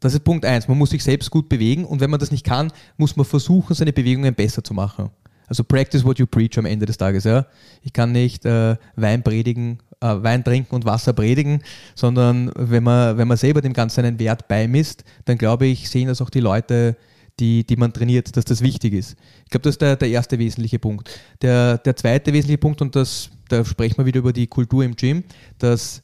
Das 0.00 0.12
ist 0.12 0.24
Punkt 0.24 0.44
eins. 0.44 0.68
Man 0.68 0.78
muss 0.78 0.90
sich 0.90 1.04
selbst 1.04 1.30
gut 1.30 1.48
bewegen 1.48 1.84
und 1.84 2.00
wenn 2.00 2.10
man 2.10 2.20
das 2.20 2.30
nicht 2.30 2.44
kann, 2.44 2.72
muss 2.96 3.16
man 3.16 3.24
versuchen, 3.24 3.74
seine 3.74 3.92
Bewegungen 3.92 4.34
besser 4.34 4.62
zu 4.62 4.74
machen. 4.74 5.10
Also 5.46 5.62
practice 5.62 6.04
what 6.04 6.18
you 6.18 6.26
preach 6.26 6.58
am 6.58 6.66
Ende 6.66 6.86
des 6.86 6.96
Tages. 6.96 7.24
Ja? 7.24 7.46
Ich 7.82 7.92
kann 7.92 8.12
nicht 8.12 8.44
äh, 8.44 8.76
Wein 8.96 9.22
predigen, 9.22 9.78
äh, 10.04 10.22
Wein 10.22 10.44
trinken 10.44 10.74
und 10.74 10.84
Wasser 10.84 11.12
predigen, 11.14 11.62
sondern 11.94 12.52
wenn 12.56 12.84
man, 12.84 13.16
wenn 13.16 13.26
man 13.26 13.36
selber 13.36 13.62
dem 13.62 13.72
Ganzen 13.72 14.04
einen 14.04 14.18
Wert 14.18 14.48
beimisst, 14.48 15.04
dann 15.24 15.38
glaube 15.38 15.66
ich, 15.66 15.88
sehen 15.88 16.08
das 16.08 16.20
auch 16.20 16.30
die 16.30 16.40
Leute, 16.40 16.96
die, 17.40 17.64
die 17.64 17.76
man 17.76 17.92
trainiert, 17.92 18.36
dass 18.36 18.44
das 18.44 18.60
wichtig 18.60 18.92
ist. 18.92 19.16
Ich 19.44 19.50
glaube, 19.50 19.64
das 19.64 19.74
ist 19.74 19.82
der, 19.82 19.96
der 19.96 20.08
erste 20.08 20.38
wesentliche 20.38 20.78
Punkt. 20.78 21.10
Der, 21.42 21.78
der 21.78 21.96
zweite 21.96 22.32
wesentliche 22.32 22.58
Punkt, 22.58 22.80
und 22.80 22.94
das, 22.94 23.30
da 23.48 23.64
sprechen 23.64 23.98
wir 23.98 24.06
wieder 24.06 24.20
über 24.20 24.32
die 24.32 24.46
Kultur 24.46 24.84
im 24.84 24.94
Gym, 24.94 25.24
dass 25.58 26.02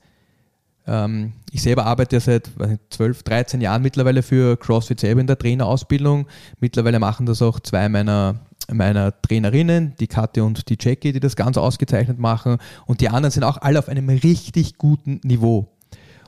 ich 0.86 1.62
selber 1.62 1.86
arbeite 1.86 2.18
seit 2.20 2.50
12, 2.90 3.22
13 3.22 3.60
Jahren 3.60 3.82
mittlerweile 3.82 4.22
für 4.22 4.56
CrossFit 4.56 4.98
selber 4.98 5.20
in 5.20 5.26
der 5.26 5.38
Trainerausbildung. 5.38 6.26
Mittlerweile 6.58 6.98
machen 6.98 7.26
das 7.26 7.42
auch 7.42 7.60
zwei 7.60 7.88
meiner 7.88 8.40
meiner 8.72 9.20
Trainerinnen, 9.22 9.94
die 9.98 10.06
Katja 10.06 10.42
und 10.42 10.68
die 10.68 10.76
Jackie, 10.80 11.12
die 11.12 11.20
das 11.20 11.36
ganz 11.36 11.56
ausgezeichnet 11.56 12.18
machen. 12.18 12.58
Und 12.86 13.00
die 13.00 13.08
anderen 13.08 13.32
sind 13.32 13.44
auch 13.44 13.58
alle 13.58 13.78
auf 13.78 13.88
einem 13.88 14.08
richtig 14.08 14.78
guten 14.78 15.20
Niveau. 15.24 15.68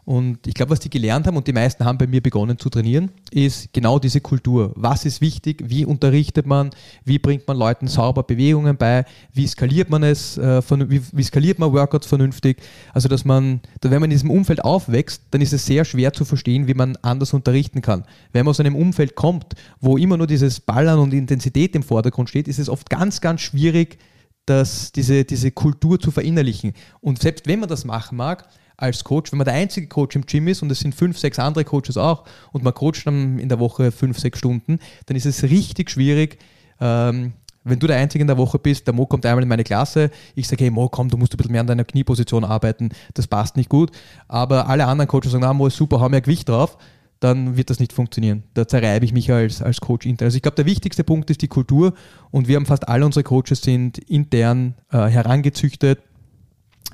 Und 0.05 0.49
ich 0.49 0.55
glaube, 0.55 0.71
was 0.71 0.81
die 0.81 0.91
gelernt 0.91 1.29
haben 1.29 1.37
und 1.37 1.47
die 1.47 1.53
meisten 1.53 1.85
haben 1.85 1.97
bei 1.97 2.09
mir 2.09 2.21
begonnen 2.21 2.59
zu 2.59 2.69
trainieren, 2.69 3.13
ist 3.31 3.73
genau 3.73 4.01
diese 4.01 4.21
Kultur. 4.21 4.73
Was 4.75 5.05
ist 5.05 5.21
wichtig? 5.21 5.63
Wie 5.65 5.85
unterrichtet 5.85 6.45
man? 6.45 6.71
Wie 7.05 7.21
bringt 7.21 7.47
man 7.47 7.57
Leuten 7.57 7.87
sauber 7.87 8.25
Bewegungen 8.25 8.77
bei? 8.77 9.05
Wie 9.33 9.47
skaliert 9.47 9.91
man 9.91 10.03
es? 10.03 10.39
Äh, 10.39 10.61
wie, 10.69 11.23
skaliert 11.23 11.61
man 11.61 11.73
Workouts 11.73 12.09
vernünftig? 12.09 12.61
Also, 12.93 13.09
dass 13.09 13.25
man, 13.25 13.61
wenn 13.81 14.01
man 14.01 14.11
in 14.11 14.17
diesem 14.17 14.31
Umfeld 14.31 14.65
aufwächst, 14.65 15.23
dann 15.31 15.41
ist 15.41 15.53
es 15.53 15.67
sehr 15.67 15.85
schwer 15.85 16.13
zu 16.13 16.25
verstehen, 16.25 16.67
wie 16.67 16.75
man 16.75 16.97
anders 17.03 17.33
unterrichten 17.33 17.81
kann. 17.81 18.05
Wenn 18.33 18.45
man 18.45 18.51
aus 18.51 18.61
einem 18.61 18.75
Umfeld 18.75 19.15
kommt, 19.15 19.55
wo 19.81 19.97
immer 19.97 20.17
nur 20.17 20.27
dieses 20.27 20.59
Ballern 20.59 20.99
und 20.99 21.15
Intensität 21.15 21.77
im 21.77 21.85
Vordergrund 21.85 22.29
steht, 22.29 22.49
ist 22.49 22.59
es 22.59 22.69
oft 22.69 22.91
ganz, 22.91 23.21
ganz 23.21 23.41
schwierig, 23.41 23.99
dass 24.47 24.91
diese, 24.91 25.25
diese 25.25 25.53
Kultur 25.53 26.01
zu 26.01 26.11
verinnerlichen. 26.11 26.73
Und 27.01 27.23
selbst 27.23 27.47
wenn 27.47 27.61
man 27.61 27.69
das 27.69 27.85
machen 27.85 28.17
mag, 28.17 28.49
als 28.77 29.05
Coach, 29.05 29.33
wenn 29.33 29.39
man 29.39 29.45
der 29.45 29.55
einzige 29.55 29.87
Coach 29.87 30.17
im 30.17 30.27
Gym 30.27 30.49
ist 30.49 30.63
und 30.63 30.71
es 30.71 30.81
sind 30.81 30.95
fünf, 30.95 31.19
sechs 31.19 31.39
andere 31.39 31.65
Coaches 31.65 31.97
auch 31.97 32.25
und 32.53 32.65
man 32.65 32.75
coacht 32.75 33.07
dann 33.07 33.39
in 33.39 33.49
der 33.49 33.59
Woche 33.59 33.93
fünf, 33.93 34.19
sechs 34.19 34.39
Stunden, 34.39 34.79
dann 35.07 35.17
ist 35.17 35.27
es 35.27 35.43
richtig 35.43 35.91
schwierig, 35.91 36.39
ähm, 36.81 37.33
wenn 37.65 37.79
du 37.79 37.87
der 37.87 37.97
Einzige 37.97 38.23
in 38.23 38.27
der 38.27 38.39
Woche 38.39 38.59
bist, 38.59 38.87
der 38.87 38.95
Mo 38.95 39.07
kommt 39.07 39.25
einmal 39.25 39.43
in 39.43 39.49
meine 39.49 39.65
Klasse, 39.65 40.11
ich 40.35 40.49
sage, 40.49 40.65
hey 40.65 40.71
Mo, 40.71 40.89
komm, 40.89 41.09
du 41.09 41.17
musst 41.17 41.33
ein 41.35 41.37
bisschen 41.37 41.53
mehr 41.53 41.61
an 41.61 41.67
deiner 41.67 41.85
Knieposition 41.85 42.45
arbeiten, 42.45 42.91
das 43.15 43.27
passt 43.27 43.57
nicht 43.57 43.69
gut. 43.69 43.91
Aber 44.29 44.69
alle 44.69 44.87
anderen 44.87 45.09
Coaches 45.09 45.33
sagen, 45.33 45.43
na, 45.43 45.53
Mo 45.53 45.67
ist 45.69 45.77
super, 45.77 46.01
hau 46.01 46.09
mehr 46.09 46.21
Gewicht 46.21 46.49
drauf, 46.49 46.77
dann 47.21 47.57
wird 47.57 47.71
das 47.71 47.79
nicht 47.79 47.93
funktionieren. 47.93 48.43
Da 48.55 48.67
zerreibe 48.67 49.05
ich 49.05 49.13
mich 49.13 49.31
als, 49.31 49.63
als 49.63 49.81
Coach 49.81 50.07
intern. 50.07 50.27
Also 50.27 50.37
ich 50.37 50.43
glaube, 50.43 50.57
der 50.57 50.67
wichtigste 50.67 51.05
Punkt 51.05 51.31
ist 51.31 51.41
die 51.43 51.49
Kultur 51.49 51.95
und 52.33 52.49
wir 52.49 52.57
haben 52.57 52.67
fast 52.67 52.89
alle 52.89 53.07
unsere 53.07 53.23
Coaches 53.23 53.63
sind 53.63 53.99
intern 53.99 54.75
äh, 54.91 55.07
herangezüchtet 55.07 56.01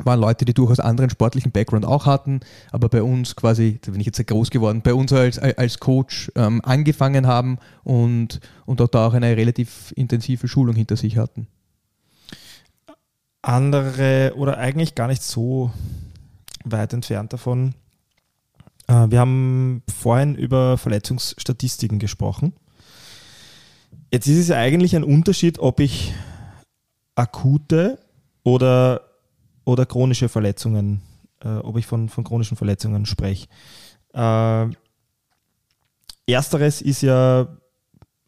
waren 0.04 0.20
Leute, 0.20 0.44
die 0.44 0.54
durchaus 0.54 0.80
anderen 0.80 1.10
sportlichen 1.10 1.52
Background 1.52 1.84
auch 1.84 2.06
hatten, 2.06 2.40
aber 2.70 2.88
bei 2.88 3.02
uns 3.02 3.36
quasi, 3.36 3.78
da 3.82 3.90
bin 3.90 4.00
ich 4.00 4.06
jetzt 4.06 4.16
sehr 4.16 4.24
groß 4.24 4.50
geworden, 4.50 4.82
bei 4.82 4.94
uns 4.94 5.12
als, 5.12 5.38
als 5.38 5.78
Coach 5.78 6.30
ähm, 6.36 6.60
angefangen 6.64 7.26
haben 7.26 7.58
und, 7.84 8.40
und 8.66 8.80
auch 8.80 8.88
da 8.88 9.06
auch 9.06 9.14
eine 9.14 9.36
relativ 9.36 9.92
intensive 9.96 10.48
Schulung 10.48 10.76
hinter 10.76 10.96
sich 10.96 11.16
hatten. 11.16 11.46
Andere 13.42 14.34
oder 14.36 14.58
eigentlich 14.58 14.94
gar 14.94 15.08
nicht 15.08 15.22
so 15.22 15.70
weit 16.64 16.92
entfernt 16.92 17.32
davon. 17.32 17.74
Äh, 18.88 19.10
wir 19.10 19.20
haben 19.20 19.82
vorhin 20.00 20.34
über 20.34 20.76
Verletzungsstatistiken 20.78 21.98
gesprochen. 21.98 22.52
Jetzt 24.12 24.26
ist 24.26 24.38
es 24.38 24.48
ja 24.48 24.56
eigentlich 24.56 24.96
ein 24.96 25.04
Unterschied, 25.04 25.58
ob 25.58 25.80
ich 25.80 26.14
akute 27.14 27.98
oder 28.42 29.07
oder 29.68 29.84
chronische 29.84 30.30
Verletzungen, 30.30 31.02
äh, 31.44 31.48
ob 31.58 31.76
ich 31.76 31.86
von, 31.86 32.08
von 32.08 32.24
chronischen 32.24 32.56
Verletzungen 32.56 33.04
spreche. 33.04 33.46
Äh, 34.14 34.66
ersteres 36.26 36.80
ist 36.80 37.02
ja, 37.02 37.46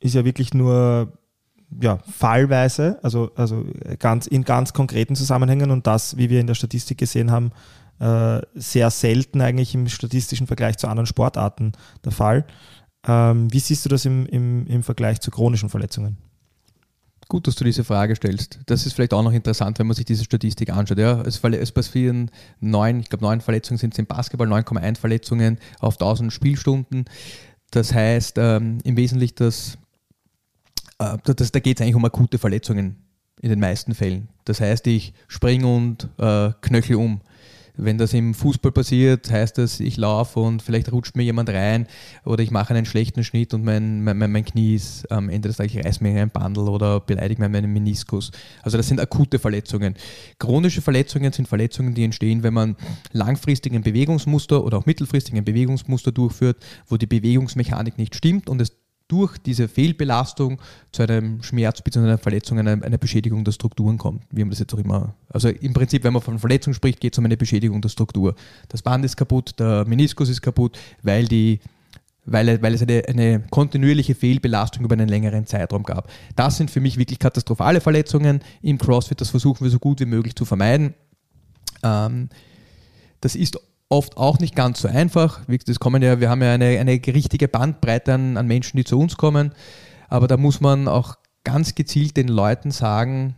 ist 0.01 0.15
ja 0.15 0.25
wirklich 0.27 0.53
nur 0.53 1.13
ja, 1.81 1.99
fallweise, 1.99 2.99
also, 3.03 3.31
also 3.37 3.65
ganz, 3.99 4.27
in 4.27 4.45
ganz 4.45 4.75
konkreten 4.75 5.17
Zusammenhängen 5.17 5.71
und 5.71 5.87
das, 5.87 6.19
wie 6.19 6.29
wir 6.29 6.41
in 6.41 6.47
der 6.47 6.55
Statistik 6.55 6.99
gesehen 6.99 7.31
haben, 7.31 7.53
äh, 8.01 8.41
sehr 8.55 8.91
selten 8.91 9.41
eigentlich 9.41 9.75
im 9.75 9.89
statistischen 9.89 10.47
Vergleich 10.47 10.77
zu 10.77 10.89
anderen 10.89 11.07
Sportarten 11.07 11.73
der 12.05 12.13
Fall. 12.13 12.45
Ähm, 13.07 13.51
wie 13.51 13.61
siehst 13.61 13.85
du 13.87 13.89
das 13.89 14.05
im, 14.05 14.27
im, 14.27 14.67
im 14.67 14.83
Vergleich 14.83 15.21
zu 15.21 15.31
chronischen 15.31 15.71
Verletzungen? 15.71 16.19
Gut, 17.31 17.47
dass 17.47 17.55
du 17.55 17.63
diese 17.63 17.85
Frage 17.85 18.17
stellst. 18.17 18.59
Das 18.67 18.87
ist 18.87 18.95
vielleicht 18.95 19.15
auch 19.15 19.23
noch 19.23 19.33
interessant, 19.33 19.79
wenn 19.79 19.87
man 19.87 19.95
sich 19.95 20.05
diese 20.05 20.25
Statistik 20.25 20.71
anschaut. 20.71 20.99
Ja, 20.99 21.23
es, 21.23 21.39
passieren 21.39 22.29
neun, 22.59 22.99
ich 22.99 23.09
glaube 23.09 23.25
neun 23.25 23.41
Verletzungen 23.41 23.79
sind 23.79 23.95
es 23.95 24.01
im 24.01 24.07
Basketball, 24.07 24.49
9,1 24.49 24.99
Verletzungen 24.99 25.59
auf 25.79 25.95
1000 25.95 26.33
Spielstunden. 26.33 27.05
Das 27.71 27.95
heißt 27.95 28.37
ähm, 28.39 28.79
im 28.83 28.97
Wesentlichen, 28.97 29.37
dass, 29.37 29.79
äh, 30.99 31.19
das, 31.23 31.53
da 31.53 31.61
geht 31.61 31.79
es 31.79 31.83
eigentlich 31.83 31.95
um 31.95 32.05
akute 32.05 32.37
Verletzungen 32.37 32.97
in 33.41 33.51
den 33.51 33.61
meisten 33.61 33.95
Fällen. 33.95 34.29
Das 34.45 34.61
heißt, 34.61 34.89
ich 34.89 35.15
springe 35.29 35.69
und 35.69 36.09
äh, 36.19 36.51
knöchel 36.63 36.97
um. 36.97 37.21
Wenn 37.83 37.97
das 37.97 38.13
im 38.13 38.35
Fußball 38.35 38.73
passiert, 38.73 39.31
heißt 39.31 39.57
das, 39.57 39.81
ich 39.81 39.97
laufe 39.97 40.39
und 40.41 40.61
vielleicht 40.61 40.93
rutscht 40.93 41.17
mir 41.17 41.23
jemand 41.23 41.49
rein 41.49 41.87
oder 42.27 42.43
ich 42.43 42.51
mache 42.51 42.75
einen 42.75 42.85
schlechten 42.85 43.25
Schnitt 43.25 43.55
und 43.55 43.65
mein, 43.65 44.05
mein, 44.05 44.19
mein 44.19 44.45
Knie 44.45 44.75
ist 44.75 45.11
am 45.11 45.31
Ende 45.31 45.49
des 45.49 45.57
Tages, 45.57 45.75
ich 45.75 45.85
reiß 45.85 46.01
mir 46.03 46.21
ein 46.21 46.31
Bandel 46.31 46.69
oder 46.69 47.01
beleidige 47.01 47.41
mir 47.41 47.49
meinen 47.49 47.73
Meniskus. 47.73 48.33
Also 48.63 48.77
das 48.77 48.89
sind 48.89 49.01
akute 49.01 49.39
Verletzungen. 49.39 49.95
Chronische 50.39 50.83
Verletzungen 50.83 51.33
sind 51.33 51.49
Verletzungen, 51.49 51.95
die 51.95 52.05
entstehen, 52.05 52.43
wenn 52.43 52.53
man 52.53 52.77
langfristig 53.13 53.73
ein 53.73 53.83
Bewegungsmuster 53.83 54.63
oder 54.63 54.77
auch 54.77 54.87
mittelfristig 54.87 55.35
ein 55.35 55.45
Bewegungsmuster 55.45 56.13
durchführt, 56.13 56.59
wo 56.87 56.99
die 56.99 57.07
Bewegungsmechanik 57.07 57.97
nicht 57.97 58.15
stimmt 58.15 58.51
und 58.51 58.61
es 58.61 58.80
durch 59.11 59.39
diese 59.39 59.67
Fehlbelastung 59.67 60.61
zu 60.93 61.03
einem 61.03 61.43
Schmerz 61.43 61.83
bzw. 61.83 62.05
einer 62.05 62.19
Verletzung, 62.19 62.59
einer, 62.59 62.83
einer, 62.83 62.99
Beschädigung 62.99 63.45
der 63.45 63.53
Strukturen 63.53 63.99
kommt. 63.99 64.23
Wie 64.31 64.43
man 64.43 64.51
das 64.51 64.61
jetzt 64.61 64.73
auch 64.73 64.79
immer. 64.79 65.15
Also 65.29 65.49
im 65.49 65.73
Prinzip, 65.73 66.05
wenn 66.05 66.13
man 66.13 66.23
von 66.23 66.39
Verletzung 66.39 66.75
spricht, 66.75 67.01
geht 67.01 67.15
es 67.15 67.19
um 67.19 67.25
eine 67.25 67.37
Beschädigung 67.37 67.81
der 67.81 67.89
Struktur. 67.89 68.35
Das 68.69 68.83
Band 68.83 69.05
ist 69.05 69.17
kaputt, 69.17 69.59
der 69.59 69.85
Meniskus 69.85 70.29
ist 70.29 70.43
kaputt, 70.43 70.79
weil 71.03 71.27
die 71.27 71.61
weil, 72.27 72.63
weil 72.63 72.75
es 72.75 72.83
eine, 72.83 73.03
eine 73.09 73.41
kontinuierliche 73.51 74.15
Fehlbelastung 74.15 74.85
über 74.85 74.93
einen 74.93 75.09
längeren 75.09 75.47
Zeitraum 75.47 75.83
gab. 75.83 76.09
Das 76.37 76.57
sind 76.57 76.71
für 76.71 76.81
mich 76.81 76.97
wirklich 76.97 77.19
katastrophale 77.19 77.81
Verletzungen 77.81 78.41
im 78.63 78.79
CrossFit. 78.79 79.21
Das 79.21 79.31
versuchen 79.31 79.65
wir 79.65 79.71
so 79.71 79.79
gut 79.79 80.01
wie 80.01 80.07
möglich 80.07 80.37
zu 80.37 80.45
vermeiden. 80.45 80.95
Ähm, 81.83 82.29
das 83.21 83.35
ist 83.35 83.59
oft 83.91 84.17
auch 84.17 84.39
nicht 84.39 84.57
ganz 84.57 84.81
so 84.81 84.89
einfach. 84.89 85.41
Das 85.67 85.81
kommen 85.81 86.03
ja, 86.03 86.21
wir 86.21 86.31
haben 86.31 86.43
ja 86.43 86.55
eine, 86.55 86.79
eine 86.79 86.93
richtige 86.93 87.49
Bandbreite 87.49 88.15
an, 88.15 88.39
an 88.39 88.47
Menschen, 88.47 88.79
die 88.79 88.85
zu 88.85 88.99
uns 88.99 89.19
kommen. 89.19 89.53
Aber 90.09 90.27
da 90.27 90.39
muss 90.39 90.61
man 90.61 90.89
auch 90.89 91.17
ganz 91.45 91.75
gezielt 91.75 92.17
den 92.17 92.29
Leuten 92.29 92.71
sagen, 92.71 93.35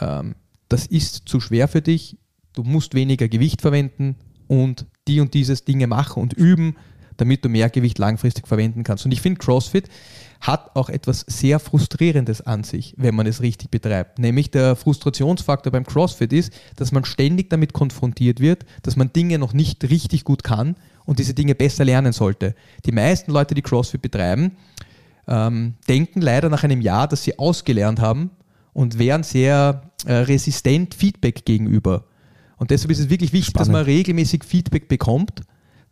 ähm, 0.00 0.36
das 0.68 0.86
ist 0.86 1.22
zu 1.26 1.40
schwer 1.40 1.68
für 1.68 1.82
dich, 1.82 2.18
du 2.52 2.62
musst 2.62 2.94
weniger 2.94 3.28
Gewicht 3.28 3.62
verwenden 3.62 4.16
und 4.46 4.86
die 5.08 5.20
und 5.20 5.34
dieses 5.34 5.64
Dinge 5.64 5.86
machen 5.86 6.22
und 6.22 6.32
üben, 6.32 6.76
damit 7.16 7.44
du 7.44 7.48
mehr 7.48 7.70
Gewicht 7.70 7.98
langfristig 7.98 8.46
verwenden 8.46 8.82
kannst. 8.82 9.04
Und 9.04 9.12
ich 9.12 9.20
finde, 9.20 9.38
CrossFit 9.38 9.88
hat 10.46 10.76
auch 10.76 10.90
etwas 10.90 11.24
sehr 11.26 11.58
Frustrierendes 11.58 12.42
an 12.42 12.64
sich, 12.64 12.94
wenn 12.98 13.14
man 13.14 13.26
es 13.26 13.40
richtig 13.40 13.70
betreibt. 13.70 14.18
Nämlich 14.18 14.50
der 14.50 14.76
Frustrationsfaktor 14.76 15.72
beim 15.72 15.86
CrossFit 15.86 16.34
ist, 16.34 16.52
dass 16.76 16.92
man 16.92 17.06
ständig 17.06 17.48
damit 17.48 17.72
konfrontiert 17.72 18.40
wird, 18.40 18.66
dass 18.82 18.96
man 18.96 19.10
Dinge 19.12 19.38
noch 19.38 19.54
nicht 19.54 19.88
richtig 19.88 20.24
gut 20.24 20.44
kann 20.44 20.76
und 21.06 21.18
diese 21.18 21.32
Dinge 21.32 21.54
besser 21.54 21.86
lernen 21.86 22.12
sollte. 22.12 22.54
Die 22.84 22.92
meisten 22.92 23.32
Leute, 23.32 23.54
die 23.54 23.62
CrossFit 23.62 24.02
betreiben, 24.02 24.52
ähm, 25.26 25.74
denken 25.88 26.20
leider 26.20 26.50
nach 26.50 26.62
einem 26.62 26.82
Jahr, 26.82 27.08
dass 27.08 27.24
sie 27.24 27.38
ausgelernt 27.38 27.98
haben 27.98 28.30
und 28.74 28.98
wären 28.98 29.22
sehr 29.22 29.90
äh, 30.04 30.12
resistent 30.12 30.94
Feedback 30.94 31.46
gegenüber. 31.46 32.04
Und 32.58 32.70
deshalb 32.70 32.90
ist 32.90 32.98
es 32.98 33.08
wirklich 33.08 33.32
wichtig, 33.32 33.50
Spannend. 33.50 33.68
dass 33.68 33.72
man 33.72 33.84
regelmäßig 33.84 34.44
Feedback 34.44 34.88
bekommt, 34.88 35.40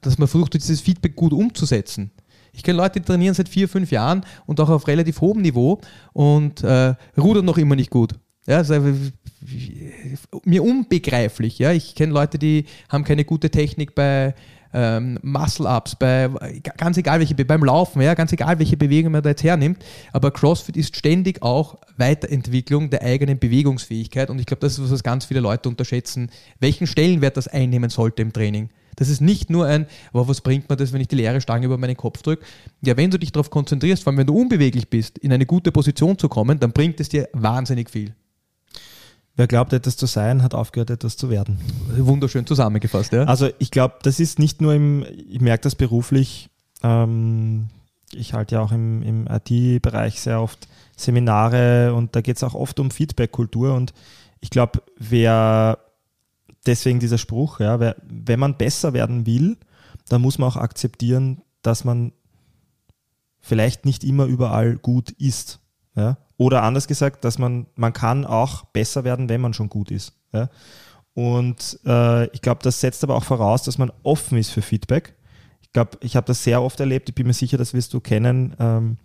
dass 0.02 0.18
man 0.18 0.28
versucht, 0.28 0.52
dieses 0.54 0.82
Feedback 0.82 1.16
gut 1.16 1.32
umzusetzen. 1.32 2.10
Ich 2.52 2.62
kenne 2.62 2.78
Leute, 2.78 3.00
die 3.00 3.06
trainieren 3.06 3.34
seit 3.34 3.48
vier, 3.48 3.68
fünf 3.68 3.90
Jahren 3.90 4.24
und 4.46 4.60
auch 4.60 4.68
auf 4.68 4.86
relativ 4.86 5.20
hohem 5.20 5.42
Niveau 5.42 5.80
und 6.12 6.62
äh, 6.62 6.94
rudern 7.16 7.44
noch 7.44 7.58
immer 7.58 7.76
nicht 7.76 7.90
gut. 7.90 8.12
Ja, 8.46 8.58
also, 8.58 8.74
mir 10.44 10.62
unbegreiflich. 10.62 11.58
Ja. 11.58 11.72
Ich 11.72 11.94
kenne 11.94 12.12
Leute, 12.12 12.38
die 12.38 12.66
haben 12.88 13.04
keine 13.04 13.24
gute 13.24 13.50
Technik 13.50 13.94
bei 13.94 14.34
ähm, 14.72 15.18
Muscle-Ups, 15.22 15.96
bei 15.96 16.30
ganz 16.76 16.96
egal 16.96 17.20
welche, 17.20 17.35
beim 17.35 17.64
Laufen, 17.64 18.02
ja, 18.02 18.14
ganz 18.14 18.32
egal 18.32 18.58
welche 18.58 18.76
Bewegung 18.76 19.12
man 19.12 19.22
da 19.22 19.30
jetzt 19.30 19.44
hernimmt. 19.44 19.85
Aber 20.12 20.30
CrossFit 20.30 20.76
ist 20.76 20.96
ständig 20.96 21.42
auch 21.42 21.78
Weiterentwicklung 21.96 22.90
der 22.90 23.02
eigenen 23.02 23.38
Bewegungsfähigkeit 23.38 24.30
und 24.30 24.38
ich 24.38 24.46
glaube, 24.46 24.61
das 24.61 24.74
ist 24.74 24.85
was, 24.85 24.90
was 24.90 25.02
ganz 25.02 25.24
viele 25.24 25.40
Leute 25.40 25.68
unterschätzen, 25.68 26.30
welchen 26.61 26.87
Stellenwert 26.87 27.37
das 27.37 27.48
einnehmen 27.48 27.90
sollte 27.90 28.22
im 28.22 28.32
Training. 28.32 28.70
Das 28.96 29.08
ist 29.08 29.20
nicht 29.20 29.48
nur 29.48 29.66
ein, 29.66 29.87
wow, 30.12 30.28
was 30.28 30.42
bringt 30.42 30.68
mir 30.68 30.76
das, 30.76 30.92
wenn 30.92 31.00
ich 31.00 31.08
die 31.08 31.16
leere 31.16 31.40
Stange 31.40 31.66
über 31.66 31.78
meinen 31.78 31.96
Kopf 31.96 32.22
drücke. 32.22 32.44
Ja, 32.85 32.96
wenn 32.96 33.11
du 33.11 33.18
dich 33.18 33.32
darauf 33.32 33.50
konzentrierst, 33.50 34.02
vor 34.02 34.11
allem 34.11 34.18
wenn 34.18 34.26
du 34.26 34.38
unbeweglich 34.38 34.90
bist, 34.90 35.18
in 35.18 35.32
eine 35.32 35.46
gute 35.46 35.72
Position 35.72 36.18
zu 36.18 36.28
kommen, 36.28 36.61
dann 36.61 36.72
bringt 36.72 37.00
es 37.00 37.08
dir 37.08 37.28
wahnsinnig 37.32 37.90
viel. 37.90 38.14
Wer 39.34 39.46
glaubt, 39.46 39.72
etwas 39.72 39.96
zu 39.96 40.06
sein, 40.06 40.42
hat 40.42 40.54
aufgehört, 40.54 40.90
etwas 40.90 41.16
zu 41.16 41.30
werden. 41.30 41.58
Wunderschön 41.96 42.46
zusammengefasst, 42.46 43.12
ja. 43.12 43.24
Also 43.24 43.48
ich 43.58 43.70
glaube, 43.70 43.94
das 44.02 44.20
ist 44.20 44.38
nicht 44.38 44.60
nur 44.60 44.74
im, 44.74 45.06
ich 45.28 45.40
merke 45.40 45.62
das 45.62 45.74
beruflich, 45.74 46.50
ähm, 46.82 47.68
ich 48.12 48.34
halte 48.34 48.56
ja 48.56 48.60
auch 48.60 48.72
im, 48.72 49.02
im 49.02 49.26
IT-Bereich 49.26 50.20
sehr 50.20 50.40
oft 50.40 50.68
Seminare 50.96 51.94
und 51.94 52.14
da 52.14 52.20
geht 52.20 52.36
es 52.36 52.44
auch 52.44 52.54
oft 52.54 52.78
um 52.78 52.90
Feedback-Kultur 52.90 53.74
und 53.74 53.94
ich 54.40 54.50
glaube, 54.50 54.82
wer 54.98 55.78
deswegen 56.66 57.00
dieser 57.00 57.18
Spruch, 57.18 57.60
ja, 57.60 57.80
wenn 57.80 58.40
man 58.40 58.58
besser 58.58 58.92
werden 58.92 59.24
will, 59.24 59.56
dann 60.08 60.20
muss 60.20 60.38
man 60.38 60.48
auch 60.48 60.56
akzeptieren, 60.56 61.42
dass 61.62 61.84
man 61.84 62.12
vielleicht 63.40 63.86
nicht 63.86 64.04
immer 64.04 64.26
überall 64.26 64.76
gut 64.76 65.10
ist. 65.10 65.60
Ja? 65.96 66.18
Oder 66.42 66.64
anders 66.64 66.88
gesagt, 66.88 67.24
dass 67.24 67.38
man, 67.38 67.66
man 67.76 67.92
kann 67.92 68.26
auch 68.26 68.64
besser 68.64 69.05
werden, 69.05 69.28
wenn 69.28 69.40
man 69.40 69.55
schon 69.55 69.68
gut 69.68 69.92
ist. 69.92 70.12
Ja? 70.33 70.50
Und 71.14 71.78
äh, 71.87 72.26
ich 72.35 72.42
glaube, 72.42 72.64
das 72.64 72.81
setzt 72.81 73.05
aber 73.05 73.14
auch 73.14 73.22
voraus, 73.22 73.62
dass 73.62 73.78
man 73.78 73.92
offen 74.02 74.37
ist 74.38 74.50
für 74.50 74.61
Feedback. 74.61 75.14
Ich 75.61 75.70
glaube, 75.70 75.98
ich 76.00 76.16
habe 76.16 76.26
das 76.26 76.42
sehr 76.42 76.61
oft 76.61 76.81
erlebt, 76.81 77.09
ich 77.09 77.14
bin 77.14 77.28
mir 77.28 77.33
sicher, 77.33 77.59
das 77.59 77.74
wirst 77.74 77.94
du 77.94 78.00
kennen, 78.00 78.57
ähm, 78.59 78.96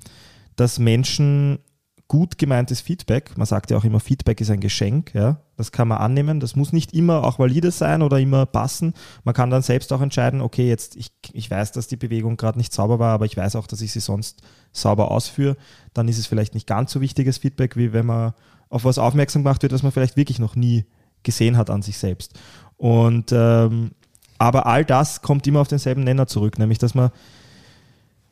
dass 0.56 0.80
Menschen 0.80 1.60
gut 2.08 2.38
gemeintes 2.38 2.80
Feedback, 2.80 3.38
man 3.38 3.46
sagt 3.46 3.70
ja 3.70 3.78
auch 3.78 3.84
immer, 3.84 4.00
Feedback 4.00 4.40
ist 4.40 4.50
ein 4.50 4.62
Geschenk, 4.62 5.14
ja, 5.14 5.42
das 5.58 5.72
kann 5.72 5.90
man 5.90 5.98
annehmen, 5.98 6.40
das 6.40 6.56
muss 6.56 6.72
nicht 6.72 6.94
immer 6.94 7.24
auch 7.24 7.38
valide 7.38 7.72
sein 7.72 8.02
oder 8.02 8.20
immer 8.20 8.46
passen. 8.46 8.94
Man 9.24 9.34
kann 9.34 9.50
dann 9.50 9.62
selbst 9.62 9.92
auch 9.92 10.00
entscheiden, 10.00 10.40
okay, 10.40 10.68
jetzt, 10.70 10.96
ich, 10.96 11.12
ich 11.34 11.52
weiß, 11.52 11.74
dass 11.74 11.88
die 11.88 11.98
Bewegung 11.98 12.38
gerade 12.38 12.58
nicht 12.58 12.72
sauber 12.72 13.00
war, 13.00 13.14
aber 13.14 13.26
ich 13.26 13.36
weiß 13.36 13.56
auch, 13.58 13.68
dass 13.68 13.82
ich 13.82 13.92
sie 13.92 14.00
sonst 14.00 14.42
sauber 14.72 15.12
ausführe. 15.12 15.58
Dann 15.94 16.08
ist 16.08 16.18
es 16.18 16.28
vielleicht 16.28 16.54
nicht 16.54 16.68
ganz 16.68 16.92
so 16.92 17.02
wichtiges 17.02 17.40
Feedback, 17.40 17.76
wie 17.76 17.92
wenn 17.92 18.06
man 18.06 18.34
auf 18.70 18.86
was 18.86 18.98
aufmerksam 18.98 19.44
gemacht 19.44 19.64
wird, 19.64 19.74
was 19.74 19.84
man 19.84 19.92
vielleicht 19.92 20.16
wirklich 20.16 20.40
noch 20.40 20.56
nie 20.56 20.86
gesehen 21.24 21.58
hat 21.58 21.70
an 21.70 21.82
sich 21.82 21.98
selbst. 21.98 22.40
Und 22.78 23.32
ähm, 23.34 23.92
aber 24.38 24.66
all 24.66 24.86
das 24.86 25.22
kommt 25.22 25.48
immer 25.48 25.62
auf 25.62 25.68
denselben 25.68 26.04
Nenner 26.04 26.28
zurück, 26.28 26.60
nämlich 26.60 26.78
dass 26.78 26.94
man 26.94 27.10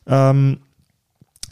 ähm, 0.08 0.60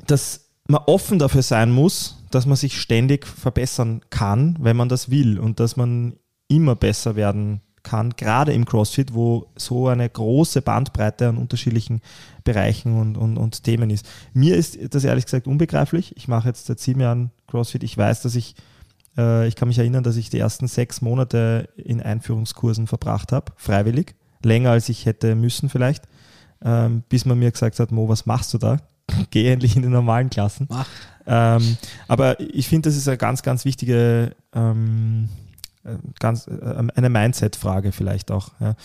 dass 0.06 0.43
man 0.68 0.82
offen 0.86 1.20
dafür 1.20 1.42
sein 1.42 1.72
muss, 1.72 2.24
dass 2.32 2.46
man 2.46 2.56
sich 2.56 2.80
ständig 2.80 3.28
verbessern 3.28 4.02
kann, 4.10 4.58
wenn 4.60 4.78
man 4.78 4.90
das 4.90 5.10
will 5.10 5.40
und 5.40 5.60
dass 5.60 5.76
man 5.76 6.16
immer 6.48 6.76
besser 6.76 7.16
werden 7.16 7.62
kann, 7.84 8.12
gerade 8.16 8.54
im 8.54 8.66
CrossFit, 8.66 9.14
wo 9.14 9.48
so 9.58 9.88
eine 9.90 10.10
große 10.10 10.62
Bandbreite 10.62 11.28
an 11.28 11.38
unterschiedlichen 11.38 12.02
Bereichen 12.44 13.00
und, 13.00 13.18
und, 13.18 13.38
und 13.38 13.64
Themen 13.64 13.90
ist. 13.90 14.08
Mir 14.34 14.56
ist 14.56 14.78
das 14.94 15.04
ehrlich 15.04 15.26
gesagt 15.26 15.48
unbegreiflich. 15.48 16.16
Ich 16.16 16.30
mache 16.30 16.48
jetzt 16.48 16.66
seit 16.66 16.80
sieben 16.80 17.02
Jahren 17.02 17.32
CrossFit. 17.48 17.84
Ich 17.84 17.98
weiß, 17.98 18.22
dass 18.22 18.36
ich, 18.36 18.56
äh, 19.18 19.48
ich 19.48 19.56
kann 19.56 19.68
mich 19.68 19.80
erinnern, 19.80 20.04
dass 20.04 20.16
ich 20.16 20.30
die 20.30 20.40
ersten 20.40 20.68
sechs 20.68 21.02
Monate 21.02 21.70
in 21.76 22.02
Einführungskursen 22.02 22.88
verbracht 22.88 23.34
habe, 23.34 23.52
freiwillig. 23.58 24.16
Länger 24.42 24.72
als 24.72 24.90
ich 24.90 25.06
hätte 25.06 25.36
müssen 25.36 25.70
vielleicht, 25.70 26.06
ähm, 26.64 27.04
bis 27.10 27.26
man 27.26 27.40
mir 27.40 27.52
gesagt 27.52 27.80
hat, 27.80 27.92
Mo, 27.92 28.08
was 28.08 28.26
machst 28.26 28.54
du 28.54 28.58
da? 28.58 28.78
Geh 29.32 29.52
endlich 29.52 29.76
in 29.76 29.82
die 29.82 29.90
normalen 29.90 30.30
Klassen. 30.30 30.68
Ähm, 31.26 31.78
aber 32.08 32.40
ich 32.40 32.68
finde, 32.68 32.90
das 32.90 32.98
ist 32.98 33.08
eine 33.08 33.18
ganz, 33.18 33.44
ganz 33.44 33.66
wichtige, 33.66 34.36
ähm, 34.54 35.30
äh, 35.84 35.96
ganz, 36.20 36.48
äh, 36.48 36.84
eine 36.96 37.10
Mindset-Frage 37.10 37.92
vielleicht 37.92 38.32
auch. 38.32 38.52
Ja. 38.60 38.76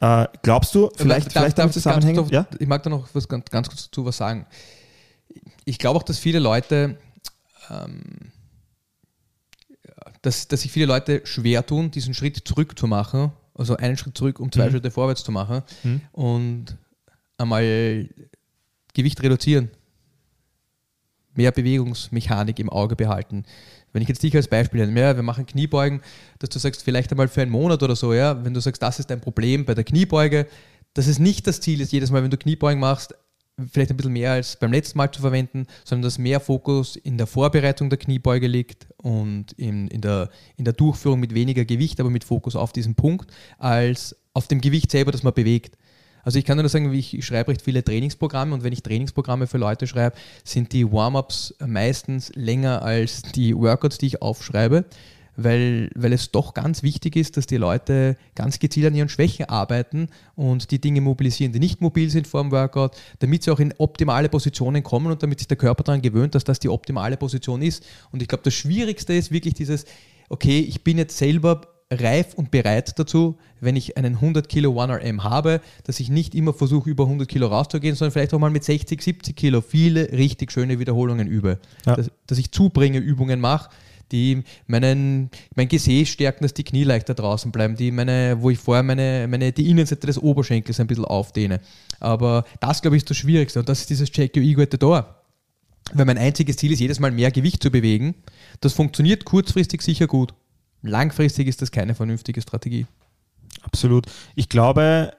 Äh, 0.00 0.28
glaubst 0.42 0.74
du, 0.74 0.90
vielleicht, 0.96 1.28
darf, 1.28 1.32
vielleicht 1.32 1.58
darf, 1.58 1.70
Zusammenhängen? 1.72 2.16
Ganz, 2.16 2.30
ja? 2.30 2.46
Ich 2.58 2.66
mag 2.66 2.82
da 2.82 2.90
noch 2.90 3.08
was, 3.12 3.28
ganz, 3.28 3.46
ganz 3.50 3.68
kurz 3.68 3.84
dazu 3.84 4.04
was 4.04 4.16
sagen. 4.16 4.46
Ich 5.64 5.78
glaube 5.78 5.98
auch, 5.98 6.02
dass 6.02 6.18
viele 6.18 6.38
Leute, 6.38 6.98
ähm, 7.70 8.32
dass, 10.22 10.48
dass 10.48 10.62
sich 10.62 10.72
viele 10.72 10.86
Leute 10.86 11.22
schwer 11.24 11.64
tun, 11.64 11.90
diesen 11.90 12.14
Schritt 12.14 12.46
zurück 12.46 12.78
zu 12.78 12.86
machen, 12.86 13.32
also 13.54 13.76
einen 13.76 13.96
Schritt 13.96 14.18
zurück, 14.18 14.38
um 14.38 14.52
zwei 14.52 14.66
mhm. 14.66 14.72
Schritte 14.72 14.90
vorwärts 14.90 15.24
zu 15.24 15.32
machen 15.32 15.62
mhm. 15.82 16.00
und 16.12 16.76
einmal 17.38 18.08
Gewicht 18.96 19.22
reduzieren, 19.22 19.70
mehr 21.34 21.52
Bewegungsmechanik 21.52 22.58
im 22.58 22.70
Auge 22.70 22.96
behalten. 22.96 23.44
Wenn 23.92 24.02
ich 24.02 24.08
jetzt 24.08 24.22
dich 24.22 24.34
als 24.34 24.48
Beispiel 24.48 24.84
nehme, 24.86 25.00
ja, 25.00 25.16
wir 25.16 25.22
machen 25.22 25.46
Kniebeugen, 25.46 26.00
dass 26.38 26.50
du 26.50 26.58
sagst, 26.58 26.82
vielleicht 26.82 27.10
einmal 27.10 27.28
für 27.28 27.42
einen 27.42 27.50
Monat 27.50 27.82
oder 27.82 27.94
so, 27.94 28.12
ja, 28.12 28.44
wenn 28.44 28.54
du 28.54 28.60
sagst, 28.60 28.82
das 28.82 28.98
ist 28.98 29.10
dein 29.10 29.20
Problem 29.20 29.64
bei 29.64 29.74
der 29.74 29.84
Kniebeuge, 29.84 30.46
dass 30.94 31.06
es 31.06 31.18
nicht 31.18 31.46
das 31.46 31.60
Ziel 31.60 31.80
ist, 31.80 31.92
jedes 31.92 32.10
Mal, 32.10 32.22
wenn 32.22 32.30
du 32.30 32.38
Kniebeugen 32.38 32.80
machst, 32.80 33.14
vielleicht 33.72 33.90
ein 33.90 33.96
bisschen 33.96 34.12
mehr 34.12 34.32
als 34.32 34.56
beim 34.56 34.72
letzten 34.72 34.98
Mal 34.98 35.10
zu 35.10 35.20
verwenden, 35.20 35.66
sondern 35.84 36.02
dass 36.02 36.18
mehr 36.18 36.40
Fokus 36.40 36.96
in 36.96 37.16
der 37.16 37.26
Vorbereitung 37.26 37.88
der 37.88 37.98
Kniebeuge 37.98 38.46
liegt 38.46 38.86
und 38.98 39.52
in, 39.52 39.88
in, 39.88 40.00
der, 40.00 40.30
in 40.56 40.64
der 40.64 40.74
Durchführung 40.74 41.20
mit 41.20 41.34
weniger 41.34 41.64
Gewicht, 41.64 42.00
aber 42.00 42.10
mit 42.10 42.24
Fokus 42.24 42.56
auf 42.56 42.72
diesen 42.72 42.94
Punkt, 42.94 43.30
als 43.58 44.16
auf 44.34 44.48
dem 44.48 44.60
Gewicht 44.60 44.90
selber, 44.90 45.12
das 45.12 45.22
man 45.22 45.32
bewegt. 45.32 45.78
Also 46.26 46.40
ich 46.40 46.44
kann 46.44 46.58
nur 46.58 46.68
sagen, 46.68 46.92
ich 46.92 47.24
schreibe 47.24 47.52
recht 47.52 47.62
viele 47.62 47.84
Trainingsprogramme 47.84 48.52
und 48.52 48.64
wenn 48.64 48.72
ich 48.72 48.82
Trainingsprogramme 48.82 49.46
für 49.46 49.58
Leute 49.58 49.86
schreibe, 49.86 50.16
sind 50.42 50.72
die 50.72 50.90
Warm-ups 50.90 51.54
meistens 51.64 52.32
länger 52.34 52.82
als 52.82 53.22
die 53.22 53.56
Workouts, 53.56 53.98
die 53.98 54.06
ich 54.06 54.22
aufschreibe, 54.22 54.86
weil, 55.36 55.88
weil 55.94 56.12
es 56.12 56.32
doch 56.32 56.52
ganz 56.52 56.82
wichtig 56.82 57.14
ist, 57.14 57.36
dass 57.36 57.46
die 57.46 57.58
Leute 57.58 58.16
ganz 58.34 58.58
gezielt 58.58 58.88
an 58.88 58.96
ihren 58.96 59.08
Schwächen 59.08 59.48
arbeiten 59.48 60.08
und 60.34 60.72
die 60.72 60.80
Dinge 60.80 61.00
mobilisieren, 61.00 61.52
die 61.52 61.60
nicht 61.60 61.80
mobil 61.80 62.10
sind 62.10 62.26
vor 62.26 62.42
dem 62.42 62.50
Workout, 62.50 62.96
damit 63.20 63.44
sie 63.44 63.52
auch 63.52 63.60
in 63.60 63.72
optimale 63.78 64.28
Positionen 64.28 64.82
kommen 64.82 65.12
und 65.12 65.22
damit 65.22 65.38
sich 65.38 65.46
der 65.46 65.58
Körper 65.58 65.84
daran 65.84 66.02
gewöhnt, 66.02 66.34
dass 66.34 66.42
das 66.42 66.58
die 66.58 66.68
optimale 66.68 67.16
Position 67.16 67.62
ist. 67.62 67.86
Und 68.10 68.20
ich 68.20 68.26
glaube, 68.26 68.42
das 68.42 68.54
Schwierigste 68.54 69.12
ist 69.12 69.30
wirklich 69.30 69.54
dieses, 69.54 69.84
okay, 70.28 70.58
ich 70.58 70.82
bin 70.82 70.98
jetzt 70.98 71.16
selber 71.18 71.60
reif 71.92 72.34
und 72.34 72.50
bereit 72.50 72.98
dazu, 72.98 73.38
wenn 73.60 73.76
ich 73.76 73.96
einen 73.96 74.16
100 74.16 74.48
Kilo 74.48 74.80
1RM 74.80 75.22
habe, 75.22 75.60
dass 75.84 76.00
ich 76.00 76.08
nicht 76.08 76.34
immer 76.34 76.52
versuche, 76.52 76.90
über 76.90 77.04
100 77.04 77.28
Kilo 77.28 77.46
rauszugehen, 77.46 77.94
sondern 77.94 78.12
vielleicht 78.12 78.34
auch 78.34 78.40
mal 78.40 78.50
mit 78.50 78.64
60, 78.64 79.00
70 79.00 79.36
Kilo 79.36 79.60
viele 79.60 80.10
richtig 80.12 80.50
schöne 80.50 80.78
Wiederholungen 80.78 81.28
übe. 81.28 81.58
Ja. 81.84 81.94
Dass, 81.94 82.10
dass, 82.26 82.38
ich 82.38 82.50
zubringe, 82.50 82.98
Übungen 82.98 83.40
mache, 83.40 83.70
die 84.10 84.42
meinen, 84.66 85.30
mein 85.54 85.68
Gesäß 85.68 86.08
stärken, 86.08 86.44
dass 86.44 86.54
die 86.54 86.64
Knie 86.64 86.84
leichter 86.84 87.14
draußen 87.14 87.52
bleiben, 87.52 87.76
die 87.76 87.92
meine, 87.92 88.36
wo 88.40 88.50
ich 88.50 88.58
vorher 88.58 88.82
meine, 88.82 89.26
meine, 89.28 89.52
die 89.52 89.70
Innenseite 89.70 90.08
des 90.08 90.18
Oberschenkels 90.18 90.80
ein 90.80 90.86
bisschen 90.88 91.04
aufdehne. 91.04 91.60
Aber 92.00 92.44
das, 92.60 92.82
glaube 92.82 92.96
ich, 92.96 93.02
ist 93.02 93.10
das 93.10 93.16
Schwierigste 93.16 93.60
und 93.60 93.68
das 93.68 93.80
ist 93.80 93.90
dieses 93.90 94.10
Check 94.10 94.36
Your 94.36 94.42
Ego 94.42 94.62
at 94.62 94.72
the 94.72 94.78
Door. 94.78 95.22
Weil 95.92 96.04
mein 96.04 96.18
einziges 96.18 96.56
Ziel 96.56 96.72
ist, 96.72 96.80
jedes 96.80 96.98
Mal 96.98 97.12
mehr 97.12 97.30
Gewicht 97.30 97.62
zu 97.62 97.70
bewegen. 97.70 98.16
Das 98.60 98.72
funktioniert 98.72 99.24
kurzfristig 99.24 99.82
sicher 99.82 100.08
gut 100.08 100.34
langfristig 100.86 101.48
ist 101.48 101.62
das 101.62 101.70
keine 101.70 101.94
vernünftige 101.94 102.40
Strategie. 102.40 102.86
Absolut. 103.62 104.06
Ich 104.34 104.48
glaube, 104.48 105.12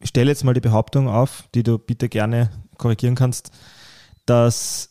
ich 0.00 0.08
stelle 0.08 0.30
jetzt 0.30 0.44
mal 0.44 0.54
die 0.54 0.60
Behauptung 0.60 1.08
auf, 1.08 1.48
die 1.54 1.62
du 1.62 1.78
bitte 1.78 2.08
gerne 2.08 2.50
korrigieren 2.78 3.14
kannst, 3.14 3.50
dass 4.26 4.90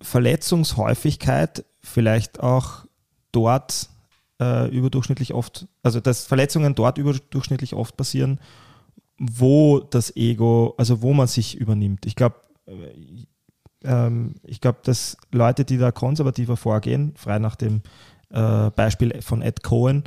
Verletzungshäufigkeit 0.00 1.64
vielleicht 1.80 2.40
auch 2.40 2.86
dort 3.32 3.88
äh, 4.40 4.68
überdurchschnittlich 4.68 5.34
oft, 5.34 5.66
also 5.82 6.00
dass 6.00 6.24
Verletzungen 6.24 6.74
dort 6.74 6.98
überdurchschnittlich 6.98 7.74
oft 7.74 7.96
passieren, 7.96 8.40
wo 9.18 9.80
das 9.80 10.14
Ego, 10.16 10.74
also 10.78 11.02
wo 11.02 11.12
man 11.12 11.26
sich 11.26 11.56
übernimmt. 11.56 12.06
Ich 12.06 12.16
glaube, 12.16 12.36
äh, 12.66 13.26
ähm, 13.84 14.34
ich 14.44 14.60
glaube, 14.60 14.80
dass 14.82 15.16
Leute, 15.30 15.64
die 15.64 15.78
da 15.78 15.92
konservativer 15.92 16.56
vorgehen, 16.56 17.14
frei 17.16 17.38
nach 17.38 17.56
dem 17.56 17.82
äh, 18.32 18.70
Beispiel 18.70 19.22
von 19.22 19.42
Ed 19.42 19.62
Cohen, 19.62 20.04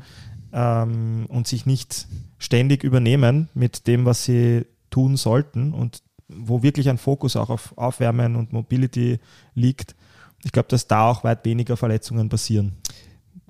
ähm, 0.55 1.25
und 1.27 1.47
sich 1.47 1.65
nicht 1.65 2.07
ständig 2.39 2.83
übernehmen 2.83 3.49
mit 3.53 3.87
dem, 3.87 4.05
was 4.05 4.23
sie 4.23 4.65
tun 4.89 5.17
sollten 5.17 5.73
und 5.73 6.01
wo 6.29 6.63
wirklich 6.63 6.89
ein 6.89 6.97
Fokus 6.97 7.35
auch 7.35 7.49
auf 7.49 7.77
Aufwärmen 7.77 8.35
und 8.35 8.53
Mobility 8.53 9.19
liegt. 9.53 9.95
Ich 10.43 10.51
glaube, 10.51 10.69
dass 10.69 10.87
da 10.87 11.09
auch 11.09 11.23
weit 11.23 11.45
weniger 11.45 11.77
Verletzungen 11.77 12.29
passieren. 12.29 12.73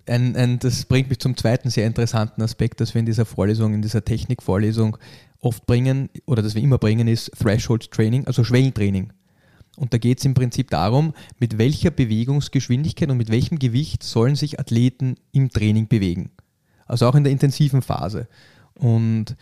Ein, 0.08 0.36
ein, 0.36 0.60
das 0.60 0.86
bringt 0.86 1.10
mich 1.10 1.20
zum 1.20 1.38
zweiten 1.38 1.70
sehr 1.70 1.88
interessanten 1.88 2.42
Aspekt, 2.42 2.82
das 2.82 2.94
wir 2.94 3.00
in 3.00 3.06
dieser 3.06 3.26
Vorlesung, 3.26 3.74
in 3.74 3.82
dieser 3.82 4.04
Technikvorlesung 4.04 4.98
oft 5.40 5.66
bringen 5.66 6.10
oder 6.26 6.42
das 6.42 6.56
wir 6.56 6.62
immer 6.62 6.78
bringen, 6.78 7.08
ist 7.08 7.32
Threshold 7.40 7.92
Training, 7.92 8.26
also 8.26 8.44
Schwellentraining. 8.44 9.14
Und 9.76 9.94
da 9.94 9.98
geht 9.98 10.20
es 10.20 10.26
im 10.26 10.34
Prinzip 10.34 10.70
darum, 10.70 11.14
mit 11.40 11.58
welcher 11.58 11.92
Bewegungsgeschwindigkeit 11.92 13.10
und 13.10 13.18
mit 13.18 13.30
welchem 13.30 13.60
Gewicht 13.60 14.04
sollen 14.04 14.36
sich 14.36 14.60
Athleten 14.60 15.16
im 15.32 15.50
Training 15.50 15.88
bewegen. 15.88 16.32
Also 16.86 17.08
auch 17.08 17.16
in 17.16 17.24
der 17.24 17.34
intensiven 17.34 17.82
Phase. 17.82 18.28
Und 18.76 19.36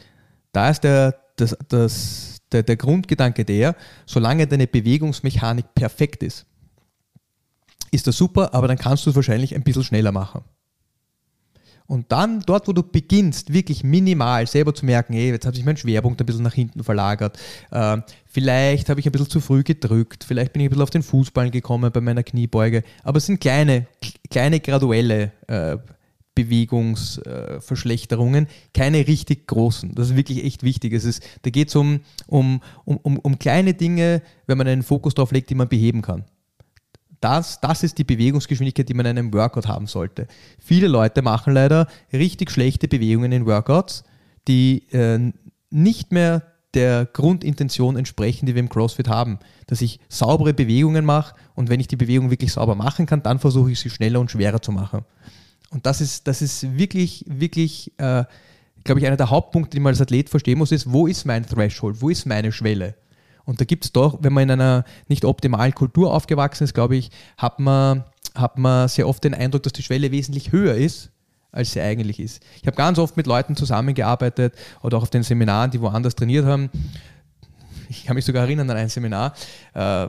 da 0.52 0.70
ist 0.70 0.82
der, 0.82 1.20
das, 1.36 1.58
das, 1.68 2.42
der, 2.52 2.64
der 2.64 2.78
Grundgedanke 2.78 3.46
der, 3.46 3.76
solange 4.06 4.48
deine 4.48 4.68
Bewegungsmechanik 4.68 5.74
perfekt 5.76 6.24
ist, 6.24 6.46
ist 7.92 8.08
das 8.08 8.18
super, 8.18 8.54
aber 8.54 8.68
dann 8.68 8.78
kannst 8.78 9.06
du 9.06 9.12
es 9.12 9.16
wahrscheinlich 9.16 9.54
ein 9.54 9.64
bisschen 9.64 9.84
schneller 9.84 10.12
machen. 10.12 10.44
Und 11.88 12.12
dann 12.12 12.42
dort, 12.42 12.68
wo 12.68 12.74
du 12.74 12.84
beginnst, 12.84 13.54
wirklich 13.54 13.84
minimal 13.84 14.48
selber 14.48 14.74
zu 14.74 14.86
merken, 14.86 15.14
hey, 15.14 15.32
jetzt 15.32 15.46
hat 15.46 15.56
sich 15.56 15.66
mein 15.66 15.78
Schwerpunkt 15.78 16.22
ein 16.22 16.26
bisschen 16.26 16.44
nach 16.44 16.54
hinten 16.54 16.84
verlagert, 16.84 17.38
äh, 17.72 17.98
vielleicht 18.26 18.90
habe 18.90 19.00
ich 19.00 19.06
ein 19.06 19.12
bisschen 19.12 19.30
zu 19.30 19.42
früh 19.42 19.64
gedrückt, 19.64 20.24
vielleicht 20.24 20.54
bin 20.54 20.62
ich 20.62 20.68
ein 20.68 20.70
bisschen 20.70 20.84
auf 20.84 20.90
den 20.90 21.04
Fußballen 21.04 21.52
gekommen 21.52 21.92
bei 21.92 22.02
meiner 22.02 22.24
Kniebeuge, 22.24 22.84
aber 23.04 23.18
es 23.18 23.26
sind 23.26 23.42
kleine, 23.42 23.88
kleine 24.30 24.60
graduelle 24.60 25.32
äh, 25.48 25.78
Bewegungsverschlechterungen, 26.36 28.46
äh, 28.46 28.50
keine 28.74 29.08
richtig 29.08 29.48
großen. 29.48 29.94
Das 29.94 30.10
ist 30.10 30.16
wirklich 30.16 30.44
echt 30.44 30.64
wichtig. 30.64 30.94
Es 30.94 31.06
ist, 31.06 31.22
da 31.44 31.52
geht 31.52 31.68
es 31.68 31.76
um, 31.76 32.00
um, 32.26 32.60
um, 32.86 33.20
um 33.20 33.38
kleine 33.38 33.76
Dinge, 33.76 34.24
wenn 34.48 34.58
man 34.58 34.68
einen 34.68 34.84
Fokus 34.84 35.14
darauf 35.14 35.32
legt, 35.32 35.52
die 35.52 35.56
man 35.56 35.70
beheben 35.70 36.02
kann 36.02 36.26
Das, 37.24 37.62
das 37.62 37.84
ist 37.84 37.98
die 37.98 38.04
Bewegungsgeschwindigkeit, 38.04 38.90
die 38.90 38.94
man 38.94 39.06
in 39.06 39.18
einem 39.18 39.34
Workout 39.34 39.68
haben 39.68 39.88
sollte. 39.88 40.28
Viele 40.60 40.90
Leute 40.90 41.22
machen 41.22 41.54
leider 41.54 41.88
richtig 42.12 42.52
schlechte 42.52 42.90
Bewegungen 42.90 43.32
in 43.32 43.46
Workouts, 43.46 44.04
die 44.50 44.92
äh, 44.92 45.32
nicht 45.70 46.12
mehr 46.12 46.44
der 46.74 47.06
Grundintention 47.06 47.96
entsprechen, 47.96 48.46
die 48.46 48.56
wir 48.56 48.60
im 48.60 48.68
CrossFit 48.68 49.08
haben. 49.08 49.40
Dass 49.68 49.82
ich 49.82 50.02
saubere 50.10 50.54
Bewegungen 50.54 51.06
mache 51.06 51.34
und 51.56 51.70
wenn 51.70 51.80
ich 51.80 51.88
die 51.88 51.96
Bewegung 51.96 52.30
wirklich 52.30 52.52
sauber 52.52 52.76
machen 52.76 53.06
kann, 53.06 53.24
dann 53.24 53.40
versuche 53.40 53.72
ich 53.72 53.80
sie 53.80 53.90
schneller 53.90 54.20
und 54.20 54.30
schwerer 54.30 54.62
zu 54.62 54.74
machen. 54.74 55.06
Und 55.70 55.86
das 55.86 56.02
ist, 56.02 56.28
das 56.28 56.42
ist 56.42 56.78
wirklich, 56.78 57.24
wirklich, 57.28 57.94
äh, 58.00 58.26
glaube 58.84 59.00
ich, 59.00 59.08
einer 59.08 59.16
der 59.16 59.30
Hauptpunkte, 59.30 59.78
die 59.78 59.80
man 59.80 59.92
als 59.92 60.02
Athlet 60.02 60.30
verstehen 60.30 60.58
muss, 60.58 60.74
ist, 60.74 60.92
wo 60.92 61.08
ist 61.08 61.24
mein 61.26 61.46
Threshold, 61.46 62.02
wo 62.02 62.10
ist 62.10 62.26
meine 62.26 62.52
Schwelle? 62.52 62.96
Und 63.46 63.60
da 63.60 63.66
gibt 63.66 63.86
es 63.86 63.92
doch, 63.92 64.20
wenn 64.22 64.34
man 64.34 64.44
in 64.44 64.52
einer 64.52 64.86
nicht 65.08 65.26
optimalen 65.26 65.76
Kultur 65.76 66.14
aufgewachsen 66.14 66.64
ist, 66.64 66.74
glaube 66.74 66.96
ich, 66.96 67.12
hat 67.38 67.60
man, 67.60 68.04
hat 68.36 68.58
man 68.58 68.88
sehr 68.88 69.08
oft 69.08 69.24
den 69.24 69.34
Eindruck, 69.34 69.64
dass 69.64 69.74
die 69.74 69.84
Schwelle 69.84 70.12
wesentlich 70.12 70.52
höher 70.52 70.76
ist, 70.76 71.12
als 71.52 71.74
sie 71.74 71.82
eigentlich 71.82 72.20
ist. 72.20 72.42
Ich 72.62 72.68
habe 72.68 72.78
ganz 72.78 72.98
oft 73.00 73.18
mit 73.18 73.28
Leuten 73.28 73.56
zusammengearbeitet 73.56 74.56
oder 74.82 74.98
auch 74.98 75.04
auf 75.04 75.10
den 75.10 75.24
Seminaren, 75.24 75.72
die 75.72 75.82
woanders 75.82 76.16
trainiert 76.16 76.46
haben. 76.46 76.70
Ich 77.90 78.06
kann 78.06 78.16
mich 78.16 78.26
sogar 78.26 78.44
erinnern 78.44 78.70
an 78.70 78.78
ein 78.78 78.90
Seminar, 78.90 79.34
äh, 79.74 80.08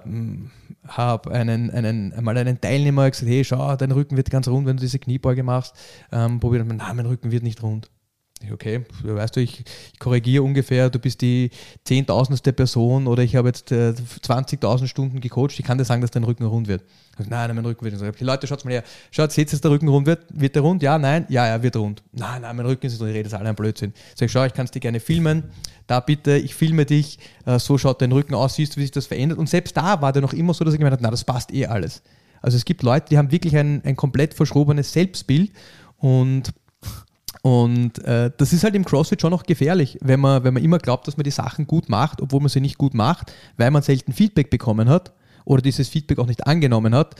habe 0.87 1.31
einen, 1.33 1.71
einen, 1.71 2.15
mal 2.23 2.39
einen 2.39 2.61
Teilnehmer 2.61 3.11
gesagt, 3.11 3.29
hey, 3.29 3.45
schau, 3.45 3.77
dein 3.77 3.91
Rücken 3.91 4.17
wird 4.17 4.31
ganz 4.31 4.49
rund, 4.49 4.67
wenn 4.67 4.77
du 4.77 4.81
diese 4.81 4.99
Kniebeuge 4.99 5.43
machst. 5.43 5.75
Ähm, 6.13 6.41
probiert, 6.41 6.67
nein, 6.67 6.79
mein 6.79 7.07
Rücken 7.07 7.31
wird 7.31 7.43
nicht 7.43 7.63
rund 7.63 7.91
okay, 8.53 8.85
weißt 9.03 9.37
du, 9.37 9.41
ich, 9.41 9.65
ich 9.93 9.99
korrigiere 9.99 10.43
ungefähr, 10.43 10.91
du 10.91 10.99
bist 10.99 11.21
die 11.21 11.51
zehntausendste 11.85 12.53
Person 12.53 13.07
oder 13.07 13.23
ich 13.23 13.37
habe 13.37 13.49
jetzt 13.49 13.73
äh, 13.73 13.95
20.000 14.23 14.87
Stunden 14.87 15.21
gecoacht, 15.21 15.59
ich 15.59 15.65
kann 15.65 15.79
dir 15.79 15.85
sagen, 15.85 16.03
dass 16.03 16.11
dein 16.11 16.25
Rücken 16.25 16.45
rund 16.45 16.69
wird. 16.69 16.83
Also, 17.17 17.31
nein, 17.31 17.55
mein 17.55 17.65
Rücken 17.65 17.85
wird 17.85 17.95
nicht 17.95 18.03
rund. 18.03 18.19
Die 18.19 18.25
Leute, 18.25 18.47
schaut 18.47 18.65
mal 18.65 18.73
her, 18.73 18.85
schaut, 19.11 19.33
seht 19.33 19.49
ihr, 19.49 19.53
dass 19.53 19.61
der 19.61 19.71
Rücken 19.71 19.89
rund 19.89 20.07
wird? 20.07 20.27
Wird 20.31 20.55
der 20.55 20.63
rund? 20.63 20.83
Ja, 20.83 20.99
nein, 20.99 21.27
ja, 21.29 21.47
er 21.47 21.63
wird 21.63 21.77
rund. 21.77 22.03
Nein, 22.13 22.43
nein, 22.43 22.57
mein 22.57 22.67
Rücken 22.67 22.87
ist 22.87 22.93
nicht 22.93 23.01
rund, 23.01 23.11
ich 23.11 23.17
rede 23.17 23.29
das 23.29 23.39
alle 23.39 23.49
ein 23.49 23.55
Blödsinn. 23.55 23.93
Sag 24.15 24.27
ich, 24.27 24.33
schau, 24.33 24.45
ich 24.45 24.55
kann 24.55 24.65
es 24.65 24.71
dir 24.71 24.81
gerne 24.81 25.01
filmen, 25.01 25.45
da 25.87 26.01
bitte, 26.01 26.37
ich 26.37 26.55
filme 26.55 26.87
dich, 26.87 27.19
äh, 27.47 27.59
so 27.59 27.79
schaut 27.79 28.03
dein 28.03 28.13
Rücken 28.13 28.35
aus, 28.35 28.55
siehst 28.55 28.75
du, 28.75 28.79
wie 28.79 28.85
sich 28.85 28.91
das 28.91 29.07
verändert. 29.07 29.39
Und 29.39 29.49
selbst 29.49 29.77
da 29.77 30.01
war 30.01 30.13
der 30.13 30.23
noch 30.23 30.33
immer 30.33 30.55
so, 30.55 30.65
dass 30.65 30.75
ich 30.75 30.79
gemeint 30.79 30.93
habe, 30.93 31.03
na, 31.03 31.11
das 31.11 31.25
passt 31.25 31.53
eh 31.53 31.67
alles. 31.67 32.03
Also 32.45 32.59
es 32.59 32.67
gibt 32.67 32.83
Leute, 32.83 33.07
die 33.11 33.17
haben 33.17 33.33
wirklich 33.33 33.57
ein, 33.57 33.83
ein 33.85 33.97
komplett 33.97 34.35
verschrobenes 34.35 34.93
Selbstbild 34.93 35.51
und 35.97 36.53
und 37.45 38.03
äh, 38.05 38.31
das 38.39 38.55
ist 38.55 38.65
halt 38.65 38.75
im 38.75 38.87
CrossFit 38.87 39.21
schon 39.21 39.31
noch 39.31 39.43
gefährlich, 39.43 39.99
wenn 40.01 40.19
man, 40.19 40.45
wenn 40.45 40.55
man 40.55 40.63
immer 40.63 40.79
glaubt, 40.79 41.07
dass 41.07 41.19
man 41.19 41.25
die 41.25 41.31
Sachen 41.31 41.67
gut 41.67 41.91
macht, 41.91 42.23
obwohl 42.23 42.41
man 42.41 42.49
sie 42.49 42.63
nicht 42.63 42.79
gut 42.79 42.95
macht, 42.95 43.35
weil 43.59 43.71
man 43.71 43.83
selten 43.83 44.15
Feedback 44.15 44.49
bekommen 44.49 44.89
hat 44.89 45.13
oder 45.45 45.61
dieses 45.61 45.91
Feedback 45.91 46.19
auch 46.21 46.27
nicht 46.27 46.47
angenommen 46.47 46.95
hat, 46.95 47.17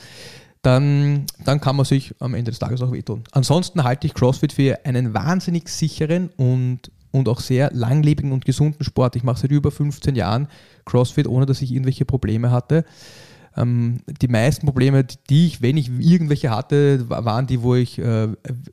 dann, 0.63 1.27
dann 1.43 1.61
kann 1.61 1.75
man 1.75 1.85
sich 1.85 2.15
am 2.17 2.33
Ende 2.33 2.49
des 2.49 2.57
Tages 2.57 2.81
auch 2.81 2.91
wehtun. 2.91 3.23
Ansonsten 3.33 3.83
halte 3.83 4.07
ich 4.07 4.15
CrossFit 4.15 4.51
für 4.51 4.83
einen 4.83 5.13
wahnsinnig 5.13 5.69
sicheren 5.69 6.29
und, 6.37 6.91
und 7.11 7.29
auch 7.29 7.39
sehr 7.39 7.69
langlebigen 7.71 8.31
und 8.31 8.45
gesunden 8.45 8.83
Sport. 8.83 9.15
Ich 9.15 9.21
mache 9.21 9.41
seit 9.41 9.51
über 9.51 9.69
15 9.69 10.15
Jahren 10.15 10.47
CrossFit, 10.85 11.27
ohne 11.27 11.45
dass 11.45 11.61
ich 11.61 11.71
irgendwelche 11.71 12.05
Probleme 12.05 12.49
hatte. 12.49 12.83
Ähm, 13.57 14.01
die 14.21 14.27
meisten 14.27 14.65
Probleme, 14.65 15.05
die 15.29 15.47
ich, 15.47 15.61
wenn 15.61 15.77
ich 15.77 15.89
irgendwelche 15.99 16.49
hatte, 16.49 17.09
waren 17.09 17.47
die, 17.47 17.61
wo 17.61 17.75
ich 17.75 17.97
äh, 17.99 18.27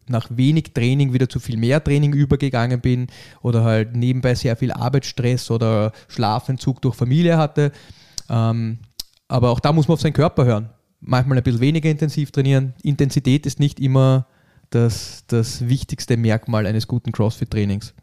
nach 0.08 0.28
wenig 0.30 0.72
Training 0.74 1.12
wieder 1.12 1.28
zu 1.28 1.38
viel 1.38 1.56
mehr 1.56 1.82
Training 1.82 2.12
übergegangen 2.12 2.80
bin 2.80 3.06
oder 3.42 3.62
halt 3.62 3.94
nebenbei 3.94 4.34
sehr 4.34 4.56
viel 4.56 4.72
Arbeitsstress 4.72 5.50
oder 5.50 5.92
Schlafentzug 6.08 6.82
durch 6.82 6.96
Familie 6.96 7.38
hatte. 7.38 7.70
Ähm, 8.28 8.78
aber 9.28 9.50
auch 9.50 9.60
da 9.60 9.72
muss 9.72 9.88
man 9.88 9.94
auf 9.94 10.00
seinen 10.00 10.12
Körper 10.12 10.44
hören. 10.44 10.70
Manchmal 11.00 11.38
ein 11.38 11.44
bisschen 11.44 11.60
weniger 11.60 11.90
intensiv 11.90 12.30
trainieren. 12.32 12.74
Intensität 12.82 13.46
ist 13.46 13.60
nicht 13.60 13.80
immer 13.80 14.26
das, 14.70 15.24
das 15.26 15.68
wichtigste 15.68 16.16
Merkmal 16.16 16.66
eines 16.66 16.86
guten 16.88 17.12
CrossFit-Trainings. 17.12 17.94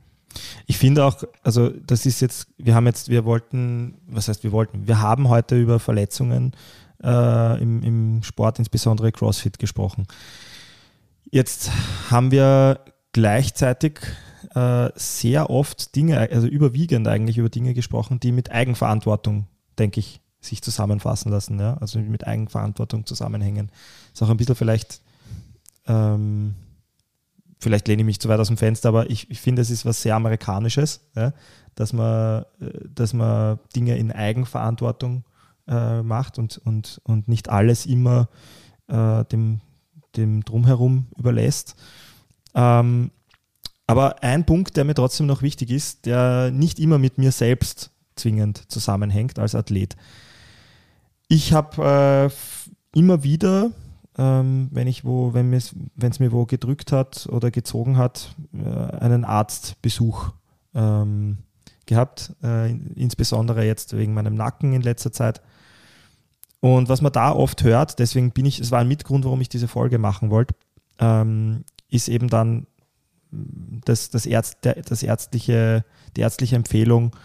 Ich 0.67 0.77
finde 0.77 1.05
auch, 1.05 1.23
also 1.43 1.69
das 1.69 2.05
ist 2.05 2.21
jetzt, 2.21 2.47
wir 2.57 2.75
haben 2.75 2.85
jetzt, 2.85 3.09
wir 3.09 3.25
wollten, 3.25 3.95
was 4.07 4.27
heißt 4.27 4.43
wir 4.43 4.51
wollten, 4.51 4.87
wir 4.87 4.99
haben 4.99 5.29
heute 5.29 5.59
über 5.59 5.79
Verletzungen 5.79 6.53
äh, 7.03 7.61
im, 7.61 7.83
im 7.83 8.23
Sport, 8.23 8.59
insbesondere 8.59 9.11
CrossFit, 9.11 9.59
gesprochen. 9.59 10.05
Jetzt 11.31 11.71
haben 12.09 12.31
wir 12.31 12.79
gleichzeitig 13.11 13.99
äh, 14.55 14.89
sehr 14.95 15.49
oft 15.49 15.95
Dinge, 15.95 16.17
also 16.31 16.47
überwiegend 16.47 17.07
eigentlich 17.07 17.37
über 17.37 17.49
Dinge 17.49 17.73
gesprochen, 17.73 18.19
die 18.19 18.31
mit 18.31 18.51
Eigenverantwortung, 18.51 19.47
denke 19.77 19.99
ich, 19.99 20.21
sich 20.41 20.61
zusammenfassen 20.61 21.31
lassen, 21.31 21.59
ja? 21.59 21.75
also 21.75 21.99
mit 21.99 22.25
Eigenverantwortung 22.25 23.05
zusammenhängen. 23.05 23.71
Ist 24.13 24.23
auch 24.23 24.29
ein 24.29 24.37
bisschen 24.37 24.55
vielleicht 24.55 25.01
ähm, 25.87 26.55
vielleicht 27.59 27.87
lehne 27.87 28.01
ich 28.01 28.05
mich 28.05 28.19
zu 28.19 28.29
weit 28.29 28.39
aus 28.39 28.47
dem 28.47 28.57
Fenster, 28.57 28.89
aber 28.89 29.09
ich, 29.09 29.29
ich 29.29 29.39
finde, 29.39 29.61
es 29.61 29.69
ist 29.69 29.85
was 29.85 30.01
sehr 30.01 30.15
Amerikanisches, 30.15 31.01
ja, 31.15 31.33
dass, 31.75 31.93
man, 31.93 32.45
äh, 32.61 32.71
dass 32.93 33.13
man 33.13 33.59
Dinge 33.75 33.97
in 33.97 34.11
Eigenverantwortung 34.11 35.23
äh, 35.67 36.01
macht 36.01 36.39
und, 36.39 36.57
und, 36.59 37.01
und 37.03 37.27
nicht 37.27 37.49
alles 37.49 37.85
immer 37.85 38.29
äh, 38.87 39.25
dem, 39.25 39.61
dem 40.15 40.43
Drumherum 40.43 41.07
überlässt. 41.17 41.75
Ähm, 42.55 43.11
aber 43.87 44.23
ein 44.23 44.45
Punkt, 44.45 44.77
der 44.77 44.85
mir 44.85 44.93
trotzdem 44.93 45.25
noch 45.25 45.41
wichtig 45.41 45.71
ist, 45.71 46.05
der 46.05 46.51
nicht 46.51 46.79
immer 46.79 46.97
mit 46.97 47.17
mir 47.17 47.31
selbst 47.31 47.91
zwingend 48.15 48.71
zusammenhängt 48.71 49.39
als 49.39 49.55
Athlet. 49.55 49.95
Ich 51.27 51.53
habe 51.53 52.29
äh, 52.31 52.97
immer 52.97 53.23
wieder 53.23 53.71
ähm, 54.19 54.67
wenn 54.71 54.88
ich 54.88 55.05
wo, 55.05 55.34
wenn 55.34 55.53
es 55.53 56.19
mir 56.19 56.34
wo 56.34 56.45
gedrückt 56.45 56.91
hat 56.91 57.25
oder 57.32 57.51
gezogen 57.51 57.97
hat, 57.97 58.36
äh, 58.53 58.97
einen 58.97 59.23
Arztbesuch 59.23 60.34
ähm, 60.75 61.38
gehabt, 61.86 62.36
äh, 62.43 62.69
insbesondere 62.69 63.65
jetzt 63.65 63.95
wegen 63.95 64.13
meinem 64.13 64.36
Nacken 64.36 64.73
in 64.73 64.82
letzter 64.82 65.13
Zeit. 65.13 65.41
Und 66.60 66.89
was 66.89 67.01
man 67.01 67.13
da 67.13 67.32
oft 67.32 67.63
hört, 67.63 67.99
deswegen 67.99 68.32
bin 68.32 68.45
ich, 68.45 68.60
es 68.60 68.71
war 68.71 68.82
ein 68.82 68.89
Mitgrund, 68.89 69.23
warum 69.23 69.39
ich 69.39 69.47
diese 69.47 69.69
Folge 69.69 69.99
machen 69.99 70.29
wollte, 70.32 70.53
ähm, 70.99 71.63
ist 71.89 72.10
eben 72.10 72.27
dann 72.27 72.67
das, 73.32 74.10
das, 74.10 74.25
Ärzt, 74.25 74.65
der, 74.65 74.82
das 74.82 75.01
ärztliche, 75.01 75.86
die 76.17 76.21
ärztliche 76.21 76.58
Empfehlung, 76.58 77.15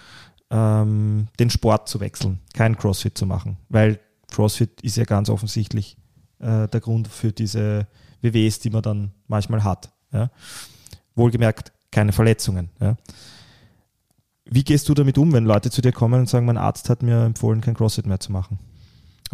ähm, 0.50 1.26
den 1.40 1.50
Sport 1.50 1.88
zu 1.88 1.98
wechseln, 1.98 2.38
kein 2.52 2.76
CrossFit 2.76 3.18
zu 3.18 3.26
machen, 3.26 3.56
weil 3.68 3.98
CrossFit 4.30 4.80
ist 4.82 4.96
ja 4.96 5.04
ganz 5.04 5.28
offensichtlich 5.28 5.96
äh, 6.38 6.68
der 6.68 6.80
Grund 6.80 7.08
für 7.08 7.32
diese 7.32 7.86
WWs, 8.22 8.60
die 8.60 8.70
man 8.70 8.82
dann 8.82 9.12
manchmal 9.26 9.64
hat. 9.64 9.92
Ja. 10.12 10.30
Wohlgemerkt, 11.14 11.72
keine 11.90 12.12
Verletzungen. 12.12 12.70
Ja. 12.80 12.96
Wie 14.44 14.64
gehst 14.64 14.88
du 14.88 14.94
damit 14.94 15.16
um, 15.18 15.32
wenn 15.32 15.44
Leute 15.44 15.70
zu 15.70 15.80
dir 15.80 15.92
kommen 15.92 16.20
und 16.20 16.28
sagen, 16.28 16.46
mein 16.46 16.58
Arzt 16.58 16.90
hat 16.90 17.02
mir 17.02 17.24
empfohlen, 17.24 17.60
kein 17.60 17.74
CrossFit 17.74 18.06
mehr 18.06 18.20
zu 18.20 18.32
machen? 18.32 18.58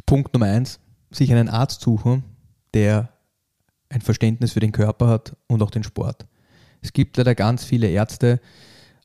Punkt 0.06 0.32
Nummer 0.32 0.46
eins, 0.46 0.80
sich 1.10 1.32
einen 1.32 1.48
Arzt 1.48 1.80
suchen, 1.80 2.24
der 2.74 3.10
ein 3.88 4.00
Verständnis 4.00 4.52
für 4.52 4.60
den 4.60 4.72
Körper 4.72 5.08
hat 5.08 5.36
und 5.48 5.62
auch 5.62 5.70
den 5.70 5.82
Sport. 5.82 6.26
Es 6.80 6.92
gibt 6.92 7.16
leider 7.16 7.34
ganz 7.34 7.64
viele 7.64 7.88
Ärzte, 7.88 8.40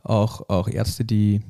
auch, 0.03 0.47
auch 0.49 0.67
Ärzte, 0.67 1.03
die 1.03 1.41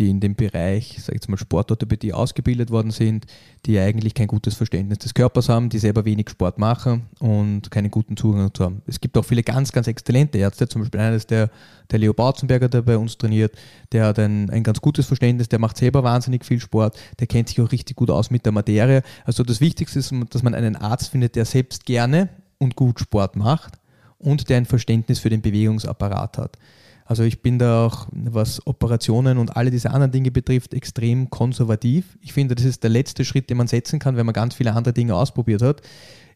die 0.00 0.08
in 0.08 0.18
dem 0.18 0.34
Bereich, 0.34 0.96
sag 0.98 1.14
ich 1.14 1.28
mal, 1.28 1.36
Sportorthopädie 1.36 2.14
ausgebildet 2.14 2.70
worden 2.70 2.90
sind, 2.90 3.26
die 3.66 3.78
eigentlich 3.78 4.14
kein 4.14 4.28
gutes 4.28 4.54
Verständnis 4.54 4.98
des 4.98 5.12
Körpers 5.12 5.50
haben, 5.50 5.68
die 5.68 5.78
selber 5.78 6.06
wenig 6.06 6.30
Sport 6.30 6.58
machen 6.58 7.02
und 7.18 7.70
keinen 7.70 7.90
guten 7.90 8.16
Zugang 8.16 8.46
dazu 8.46 8.64
haben. 8.64 8.82
Es 8.86 8.98
gibt 8.98 9.18
auch 9.18 9.24
viele 9.24 9.42
ganz, 9.42 9.72
ganz 9.72 9.86
exzellente 9.86 10.38
Ärzte, 10.38 10.66
zum 10.68 10.80
Beispiel 10.80 11.00
einer 11.00 11.16
ist 11.16 11.30
der, 11.30 11.50
der 11.90 11.98
Leo 11.98 12.14
Bautzenberger, 12.14 12.70
der 12.70 12.80
bei 12.80 12.96
uns 12.96 13.18
trainiert, 13.18 13.54
der 13.92 14.06
hat 14.06 14.18
ein, 14.18 14.48
ein 14.48 14.62
ganz 14.62 14.80
gutes 14.80 15.04
Verständnis, 15.04 15.50
der 15.50 15.58
macht 15.58 15.76
selber 15.76 16.02
wahnsinnig 16.02 16.46
viel 16.46 16.60
Sport, 16.60 16.98
der 17.18 17.26
kennt 17.26 17.48
sich 17.48 17.60
auch 17.60 17.70
richtig 17.70 17.96
gut 17.96 18.10
aus 18.10 18.30
mit 18.30 18.46
der 18.46 18.52
Materie. 18.52 19.02
Also 19.26 19.42
das 19.42 19.60
Wichtigste 19.60 19.98
ist, 19.98 20.14
dass 20.30 20.42
man 20.42 20.54
einen 20.54 20.76
Arzt 20.76 21.10
findet, 21.10 21.36
der 21.36 21.44
selbst 21.44 21.84
gerne 21.84 22.30
und 22.56 22.74
gut 22.74 23.00
Sport 23.00 23.36
macht 23.36 23.74
und 24.18 24.48
der 24.48 24.56
ein 24.56 24.66
Verständnis 24.66 25.18
für 25.18 25.28
den 25.28 25.42
Bewegungsapparat 25.42 26.38
hat. 26.38 26.56
Also 27.10 27.24
ich 27.24 27.42
bin 27.42 27.58
da 27.58 27.86
auch, 27.86 28.06
was 28.12 28.64
Operationen 28.68 29.38
und 29.38 29.56
alle 29.56 29.72
diese 29.72 29.90
anderen 29.90 30.12
Dinge 30.12 30.30
betrifft, 30.30 30.72
extrem 30.74 31.28
konservativ. 31.28 32.16
Ich 32.20 32.32
finde, 32.32 32.54
das 32.54 32.64
ist 32.64 32.84
der 32.84 32.90
letzte 32.90 33.24
Schritt, 33.24 33.50
den 33.50 33.56
man 33.56 33.66
setzen 33.66 33.98
kann, 33.98 34.16
wenn 34.16 34.26
man 34.26 34.32
ganz 34.32 34.54
viele 34.54 34.74
andere 34.74 34.94
Dinge 34.94 35.16
ausprobiert 35.16 35.60
hat. 35.60 35.82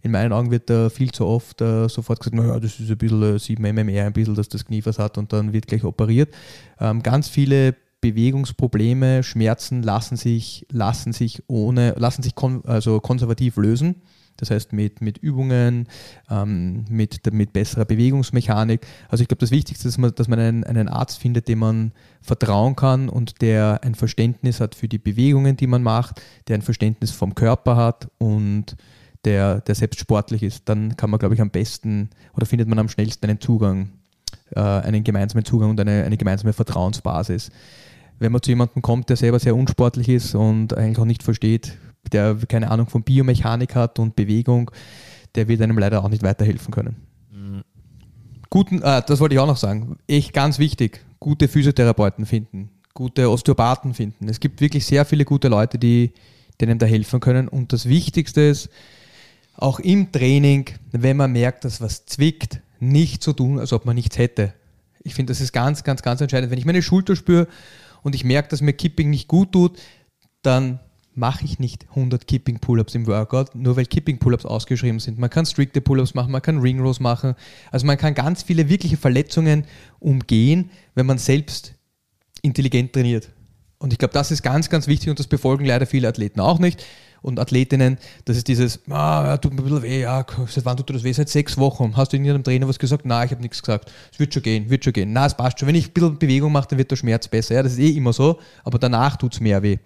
In 0.02 0.10
meinen 0.10 0.32
Augen 0.32 0.50
wird 0.50 0.68
da 0.68 0.90
viel 0.90 1.12
zu 1.12 1.26
oft 1.26 1.62
uh, 1.62 1.86
sofort 1.86 2.18
gesagt, 2.18 2.34
naja, 2.34 2.58
das 2.58 2.80
ist 2.80 2.90
ein 2.90 2.98
bisschen 2.98 3.22
uh, 3.22 3.38
7 3.38 3.62
mmR, 3.62 4.04
ein 4.04 4.12
bisschen, 4.12 4.34
dass 4.34 4.48
das 4.48 4.64
Knie 4.64 4.84
was 4.84 4.98
hat 4.98 5.16
und 5.16 5.32
dann 5.32 5.52
wird 5.52 5.68
gleich 5.68 5.84
operiert. 5.84 6.34
Ähm, 6.80 7.04
ganz 7.04 7.28
viele 7.28 7.76
Bewegungsprobleme, 8.00 9.22
Schmerzen 9.22 9.80
lassen 9.84 10.16
sich, 10.16 10.66
lassen 10.72 11.12
sich 11.12 11.44
ohne, 11.46 11.94
lassen 11.98 12.24
sich 12.24 12.34
kon 12.34 12.64
also 12.64 12.98
konservativ 12.98 13.58
lösen. 13.58 14.02
Das 14.36 14.50
heißt 14.50 14.72
mit, 14.72 15.00
mit 15.00 15.18
Übungen, 15.18 15.88
ähm, 16.30 16.84
mit, 16.88 17.32
mit 17.32 17.52
besserer 17.52 17.84
Bewegungsmechanik. 17.84 18.86
Also 19.08 19.22
ich 19.22 19.28
glaube, 19.28 19.40
das 19.40 19.50
Wichtigste 19.50 19.88
ist, 19.88 19.94
dass 19.94 19.98
man, 19.98 20.14
dass 20.14 20.28
man 20.28 20.38
einen, 20.38 20.64
einen 20.64 20.88
Arzt 20.88 21.18
findet, 21.18 21.48
dem 21.48 21.60
man 21.60 21.92
vertrauen 22.20 22.74
kann 22.74 23.08
und 23.08 23.40
der 23.42 23.80
ein 23.82 23.94
Verständnis 23.94 24.60
hat 24.60 24.74
für 24.74 24.88
die 24.88 24.98
Bewegungen, 24.98 25.56
die 25.56 25.66
man 25.66 25.82
macht, 25.82 26.20
der 26.48 26.56
ein 26.56 26.62
Verständnis 26.62 27.12
vom 27.12 27.34
Körper 27.34 27.76
hat 27.76 28.08
und 28.18 28.76
der, 29.24 29.60
der 29.60 29.74
selbst 29.74 30.00
sportlich 30.00 30.42
ist, 30.42 30.68
dann 30.68 30.96
kann 30.96 31.10
man, 31.10 31.18
glaube 31.18 31.34
ich, 31.34 31.40
am 31.40 31.50
besten 31.50 32.10
oder 32.34 32.46
findet 32.46 32.68
man 32.68 32.78
am 32.78 32.88
schnellsten 32.88 33.24
einen 33.28 33.40
Zugang, 33.40 33.90
äh, 34.50 34.60
einen 34.60 35.04
gemeinsamen 35.04 35.44
Zugang 35.44 35.70
und 35.70 35.80
eine, 35.80 36.04
eine 36.04 36.16
gemeinsame 36.16 36.52
Vertrauensbasis. 36.52 37.50
Wenn 38.18 38.32
man 38.32 38.42
zu 38.42 38.50
jemandem 38.50 38.82
kommt, 38.82 39.08
der 39.08 39.16
selber 39.16 39.38
sehr 39.38 39.56
unsportlich 39.56 40.08
ist 40.08 40.34
und 40.34 40.76
eigentlich 40.76 40.98
auch 40.98 41.04
nicht 41.04 41.22
versteht, 41.22 41.76
der 42.12 42.36
keine 42.48 42.70
Ahnung 42.70 42.88
von 42.88 43.02
Biomechanik 43.02 43.74
hat 43.74 43.98
und 43.98 44.16
Bewegung, 44.16 44.70
der 45.34 45.48
wird 45.48 45.60
einem 45.62 45.78
leider 45.78 46.04
auch 46.04 46.08
nicht 46.08 46.22
weiterhelfen 46.22 46.72
können. 46.72 46.96
Mhm. 47.32 47.62
Guten, 48.50 48.82
äh, 48.82 49.02
das 49.06 49.20
wollte 49.20 49.34
ich 49.34 49.40
auch 49.40 49.46
noch 49.46 49.56
sagen, 49.56 49.98
echt 50.06 50.32
ganz 50.32 50.58
wichtig, 50.58 51.04
gute 51.18 51.48
Physiotherapeuten 51.48 52.26
finden, 52.26 52.70
gute 52.92 53.30
Osteopathen 53.30 53.94
finden. 53.94 54.28
Es 54.28 54.40
gibt 54.40 54.60
wirklich 54.60 54.86
sehr 54.86 55.04
viele 55.04 55.24
gute 55.24 55.48
Leute, 55.48 55.78
die 55.78 56.12
denen 56.60 56.78
da 56.78 56.86
helfen 56.86 57.20
können. 57.20 57.48
Und 57.48 57.72
das 57.72 57.88
Wichtigste 57.88 58.42
ist, 58.42 58.70
auch 59.56 59.78
im 59.78 60.10
Training, 60.12 60.66
wenn 60.92 61.16
man 61.16 61.32
merkt, 61.32 61.64
dass 61.64 61.80
was 61.80 62.06
zwickt, 62.06 62.60
nicht 62.80 63.22
so 63.22 63.32
tun, 63.32 63.58
als 63.58 63.72
ob 63.72 63.86
man 63.86 63.94
nichts 63.94 64.18
hätte. 64.18 64.52
Ich 65.02 65.14
finde, 65.14 65.30
das 65.30 65.40
ist 65.40 65.52
ganz, 65.52 65.84
ganz, 65.84 66.02
ganz 66.02 66.20
entscheidend. 66.20 66.50
Wenn 66.50 66.58
ich 66.58 66.64
meine 66.64 66.82
Schulter 66.82 67.16
spüre 67.16 67.46
und 68.02 68.14
ich 68.14 68.24
merke, 68.24 68.48
dass 68.48 68.60
mir 68.60 68.72
Kipping 68.72 69.10
nicht 69.10 69.28
gut 69.28 69.52
tut, 69.52 69.78
dann 70.42 70.80
mache 71.16 71.44
ich 71.44 71.58
nicht 71.58 71.86
100 71.90 72.26
Kipping 72.26 72.58
Pull-ups 72.58 72.94
im 72.94 73.06
Workout, 73.06 73.54
nur 73.54 73.76
weil 73.76 73.86
Kipping 73.86 74.18
Pull-ups 74.18 74.44
ausgeschrieben 74.44 75.00
sind. 75.00 75.18
Man 75.18 75.30
kann 75.30 75.46
strikte 75.46 75.80
Pull-ups 75.80 76.14
machen, 76.14 76.32
man 76.32 76.42
kann 76.42 76.60
Ring 76.60 76.80
Rows 76.80 77.00
machen. 77.00 77.34
Also 77.70 77.86
man 77.86 77.98
kann 77.98 78.14
ganz 78.14 78.42
viele 78.42 78.68
wirkliche 78.68 78.96
Verletzungen 78.96 79.64
umgehen, 80.00 80.70
wenn 80.94 81.06
man 81.06 81.18
selbst 81.18 81.74
intelligent 82.42 82.92
trainiert. 82.92 83.30
Und 83.78 83.92
ich 83.92 83.98
glaube, 83.98 84.14
das 84.14 84.30
ist 84.30 84.42
ganz, 84.42 84.70
ganz 84.70 84.86
wichtig 84.86 85.10
und 85.10 85.18
das 85.18 85.26
befolgen 85.26 85.64
leider 85.64 85.86
viele 85.86 86.08
Athleten 86.08 86.40
auch 86.40 86.58
nicht 86.58 86.84
und 87.24 87.40
Athletinnen, 87.40 87.96
das 88.26 88.36
ist 88.36 88.48
dieses, 88.48 88.80
ah, 88.90 89.38
tut 89.38 89.54
mir 89.54 89.60
ein 89.60 89.64
bisschen 89.64 89.82
weh, 89.82 90.02
ja, 90.02 90.26
seit 90.46 90.66
wann 90.66 90.76
tut 90.76 90.90
dir 90.90 90.92
das 90.92 91.04
weh? 91.04 91.12
Seit 91.12 91.30
sechs 91.30 91.56
Wochen. 91.56 91.96
Hast 91.96 92.12
du 92.12 92.18
in 92.18 92.24
ihrem 92.24 92.44
Trainer 92.44 92.68
was 92.68 92.78
gesagt? 92.78 93.06
Nein, 93.06 93.24
ich 93.24 93.32
habe 93.32 93.40
nichts 93.40 93.62
gesagt. 93.62 93.90
Es 94.12 94.18
wird 94.18 94.34
schon 94.34 94.42
gehen, 94.42 94.68
wird 94.68 94.84
schon 94.84 94.92
gehen. 94.92 95.14
Nein, 95.14 95.26
es 95.26 95.34
passt 95.34 95.58
schon. 95.58 95.66
Wenn 95.66 95.74
ich 95.74 95.88
ein 95.88 95.92
bisschen 95.94 96.18
Bewegung 96.18 96.52
mache, 96.52 96.68
dann 96.68 96.78
wird 96.78 96.90
der 96.90 96.96
Schmerz 96.96 97.26
besser. 97.26 97.54
Ja, 97.54 97.62
das 97.62 97.72
ist 97.72 97.78
eh 97.78 97.96
immer 97.96 98.12
so, 98.12 98.38
aber 98.62 98.78
danach 98.78 99.16
tut 99.16 99.32
es 99.32 99.40
mehr 99.40 99.62
weh. 99.62 99.78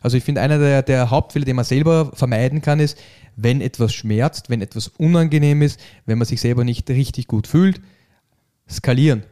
Also 0.00 0.16
ich 0.16 0.24
finde, 0.24 0.40
einer 0.40 0.58
der, 0.58 0.82
der 0.82 1.10
Hauptfehler, 1.10 1.44
den 1.44 1.56
man 1.56 1.66
selber 1.66 2.10
vermeiden 2.14 2.62
kann, 2.62 2.80
ist, 2.80 2.98
wenn 3.36 3.60
etwas 3.60 3.92
schmerzt, 3.92 4.48
wenn 4.48 4.62
etwas 4.62 4.88
unangenehm 4.88 5.60
ist, 5.60 5.78
wenn 6.06 6.16
man 6.16 6.26
sich 6.26 6.40
selber 6.40 6.64
nicht 6.64 6.88
richtig 6.88 7.26
gut 7.26 7.46
fühlt, 7.46 7.78
skalieren 8.70 9.22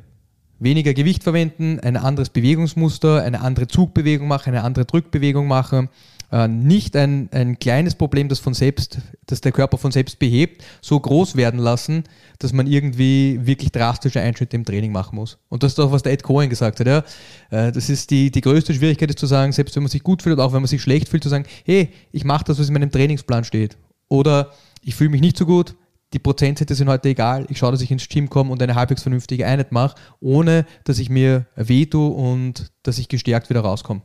weniger 0.59 0.95
Gewicht 0.95 1.23
verwenden, 1.23 1.81
ein 1.81 1.97
anderes 1.97 2.31
Bewegungsmuster, 2.31 3.23
eine 3.23 3.41
andere 3.41 3.69
Zugbewegung 3.69 4.29
machen, 4.29 4.51
eine 4.51 4.63
andere 4.63 4.85
Drückbewegung 4.85 5.47
machen, 5.47 5.89
äh, 6.35 6.49
nicht 6.49 6.97
ein, 6.97 7.29
ein 7.31 7.61
kleines 7.61 7.95
Problem, 7.95 8.29
das 8.29 8.41
von 8.41 8.55
selbst, 8.55 8.99
das 9.27 9.41
der 9.41 9.53
Körper 9.53 9.79
von 9.79 9.93
selbst 9.93 10.19
behebt, 10.19 10.65
so 10.81 10.99
groß 10.99 11.37
werden 11.37 11.61
lassen, 11.61 12.03
dass 12.41 12.53
man 12.53 12.67
irgendwie 12.67 13.39
wirklich 13.45 13.71
drastische 13.71 14.21
Einschnitte 14.21 14.57
im 14.57 14.65
Training 14.65 14.91
machen 14.91 15.15
muss. 15.15 15.39
Und 15.49 15.63
das 15.63 15.73
ist 15.73 15.79
auch, 15.79 15.93
was 15.93 16.03
der 16.03 16.13
Ed 16.13 16.25
Cohen 16.25 16.51
gesagt 16.51 16.81
hat. 16.81 16.89
Ja? 16.89 17.05
Äh, 17.51 17.71
das 17.71 17.89
ist 17.89 18.11
die, 18.11 18.33
die 18.33 18.41
größte 18.41 18.75
Schwierigkeit, 18.75 19.11
ist 19.11 19.21
zu 19.21 19.27
sagen, 19.27 19.53
selbst 19.53 19.77
wenn 19.77 19.85
man 19.85 19.91
sich 19.91 20.03
gut 20.03 20.23
fühlt 20.23 20.35
oder 20.35 20.45
auch 20.45 20.53
wenn 20.53 20.61
man 20.61 20.67
sich 20.67 20.83
schlecht 20.83 21.09
fühlt, 21.09 21.23
zu 21.23 21.29
sagen, 21.29 21.45
hey, 21.65 21.91
ich 22.11 22.25
mache 22.25 22.45
das, 22.45 22.59
was 22.59 22.67
in 22.67 22.75
meinem 22.75 22.91
Trainingsplan 22.91 23.45
steht. 23.45 23.77
Oder 24.09 24.51
ich 24.83 24.97
fühle 24.97 25.11
mich 25.11 25.21
nicht 25.21 25.37
so 25.37 25.47
gut, 25.47 25.77
die 26.15 26.19
Prozentsätze 26.19 26.75
sind 26.75 26.89
heute 26.89 27.11
egal. 27.11 27.47
Ich 27.49 27.59
schaue, 27.59 27.71
dass 27.71 27.81
ich 27.81 27.93
ins 27.93 28.09
Gym 28.09 28.29
komme 28.29 28.51
und 28.51 28.61
eine 28.61 28.75
halbwegs 28.75 29.03
vernünftige 29.03 29.47
Einheit 29.47 29.71
mache, 29.71 29.95
ohne 30.19 30.67
dass 30.83 30.99
ich 30.99 31.11
mir 31.11 31.47
weh 31.55 31.87
tue 31.87 32.11
und 32.11 32.73
dass 32.83 32.99
ich 32.99 33.09
gestärkt 33.09 33.51
wieder 33.51 33.61
rauskomme. 33.61 34.03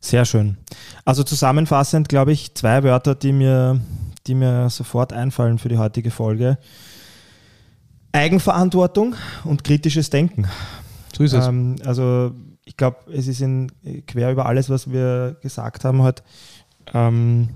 Sehr 0.00 0.24
schön. 0.24 0.56
Also 1.04 1.22
zusammenfassend, 1.22 2.08
glaube 2.08 2.32
ich, 2.32 2.54
zwei 2.54 2.82
Wörter, 2.82 3.14
die 3.14 3.32
mir, 3.32 3.80
die 4.26 4.34
mir 4.34 4.70
sofort 4.70 5.12
einfallen 5.12 5.58
für 5.58 5.68
die 5.68 5.78
heutige 5.78 6.10
Folge. 6.10 6.58
Eigenverantwortung 8.12 9.14
und 9.44 9.62
kritisches 9.62 10.10
Denken. 10.10 10.48
So 11.16 11.22
ist 11.22 11.34
es. 11.34 11.46
Ähm, 11.46 11.76
also 11.84 12.32
ich 12.64 12.76
glaube, 12.76 12.98
es 13.12 13.28
ist 13.28 13.40
in, 13.40 13.70
quer 14.06 14.32
über 14.32 14.46
alles, 14.46 14.70
was 14.70 14.90
wir 14.90 15.36
gesagt 15.42 15.84
haben, 15.84 16.02
halt, 16.02 16.22
ähm, 16.94 17.50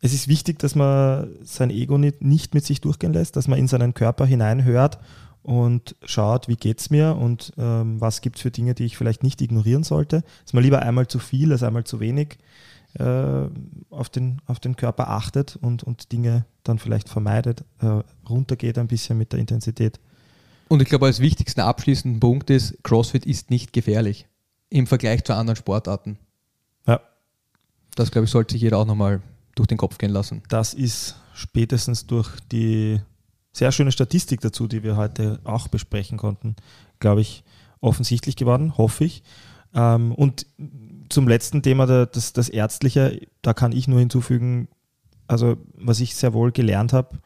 es 0.00 0.12
ist 0.12 0.28
wichtig, 0.28 0.58
dass 0.58 0.74
man 0.74 1.28
sein 1.42 1.70
Ego 1.70 1.98
nicht, 1.98 2.22
nicht 2.22 2.54
mit 2.54 2.64
sich 2.64 2.80
durchgehen 2.80 3.12
lässt, 3.12 3.36
dass 3.36 3.48
man 3.48 3.58
in 3.58 3.68
seinen 3.68 3.94
Körper 3.94 4.24
hineinhört 4.24 4.98
und 5.42 5.96
schaut, 6.04 6.48
wie 6.48 6.56
geht 6.56 6.80
es 6.80 6.90
mir 6.90 7.16
und 7.16 7.52
ähm, 7.58 8.00
was 8.00 8.20
gibt 8.20 8.36
es 8.36 8.42
für 8.42 8.50
Dinge, 8.50 8.74
die 8.74 8.84
ich 8.84 8.96
vielleicht 8.96 9.22
nicht 9.22 9.40
ignorieren 9.42 9.82
sollte. 9.82 10.22
Dass 10.44 10.52
man 10.52 10.62
lieber 10.62 10.82
einmal 10.82 11.08
zu 11.08 11.18
viel 11.18 11.52
als 11.52 11.62
einmal 11.62 11.84
zu 11.84 12.00
wenig 12.00 12.38
äh, 12.94 13.48
auf, 13.90 14.08
den, 14.08 14.40
auf 14.46 14.60
den 14.60 14.76
Körper 14.76 15.08
achtet 15.08 15.56
und, 15.56 15.82
und 15.82 16.12
Dinge 16.12 16.44
dann 16.62 16.78
vielleicht 16.78 17.08
vermeidet, 17.08 17.64
äh, 17.80 18.02
runtergeht 18.28 18.78
ein 18.78 18.88
bisschen 18.88 19.18
mit 19.18 19.32
der 19.32 19.40
Intensität. 19.40 19.98
Und 20.68 20.80
ich 20.80 20.88
glaube, 20.88 21.06
als 21.06 21.20
wichtigsten 21.20 21.60
abschließenden 21.60 22.20
Punkt 22.20 22.48
ist, 22.50 22.82
CrossFit 22.82 23.26
ist 23.26 23.50
nicht 23.50 23.72
gefährlich 23.72 24.26
im 24.70 24.86
Vergleich 24.86 25.24
zu 25.24 25.34
anderen 25.34 25.56
Sportarten. 25.56 26.18
Ja. 26.86 27.00
Das, 27.94 28.10
glaube 28.10 28.24
ich, 28.24 28.30
sollte 28.30 28.54
sich 28.54 28.62
jeder 28.62 28.78
auch 28.78 28.86
nochmal 28.86 29.20
durch 29.54 29.68
den 29.68 29.76
Kopf 29.76 29.98
gehen 29.98 30.12
lassen. 30.12 30.42
Das 30.48 30.72
ist 30.72 31.16
spätestens 31.34 32.06
durch 32.06 32.40
die 32.50 33.00
sehr 33.52 33.72
schöne 33.72 33.92
Statistik 33.92 34.40
dazu, 34.40 34.66
die 34.66 34.82
wir 34.82 34.96
heute 34.96 35.40
auch 35.44 35.68
besprechen 35.68 36.18
konnten, 36.18 36.56
glaube 36.98 37.20
ich, 37.20 37.44
offensichtlich 37.80 38.36
geworden, 38.36 38.76
hoffe 38.78 39.04
ich. 39.04 39.22
Ähm, 39.74 40.12
und 40.12 40.46
zum 41.08 41.28
letzten 41.28 41.62
Thema, 41.62 41.86
das, 41.86 42.32
das 42.32 42.48
Ärztliche, 42.48 43.20
da 43.42 43.52
kann 43.52 43.72
ich 43.72 43.88
nur 43.88 43.98
hinzufügen, 43.98 44.68
also 45.26 45.56
was 45.74 46.00
ich 46.00 46.14
sehr 46.14 46.32
wohl 46.32 46.52
gelernt 46.52 46.92
habe, 46.92 47.18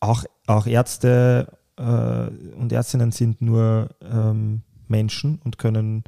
auch, 0.00 0.24
auch 0.46 0.66
Ärzte 0.66 1.58
äh, 1.76 1.82
und 1.82 2.72
Ärztinnen 2.72 3.12
sind 3.12 3.42
nur 3.42 3.90
ähm, 4.02 4.62
Menschen 4.88 5.40
und 5.44 5.58
können 5.58 6.04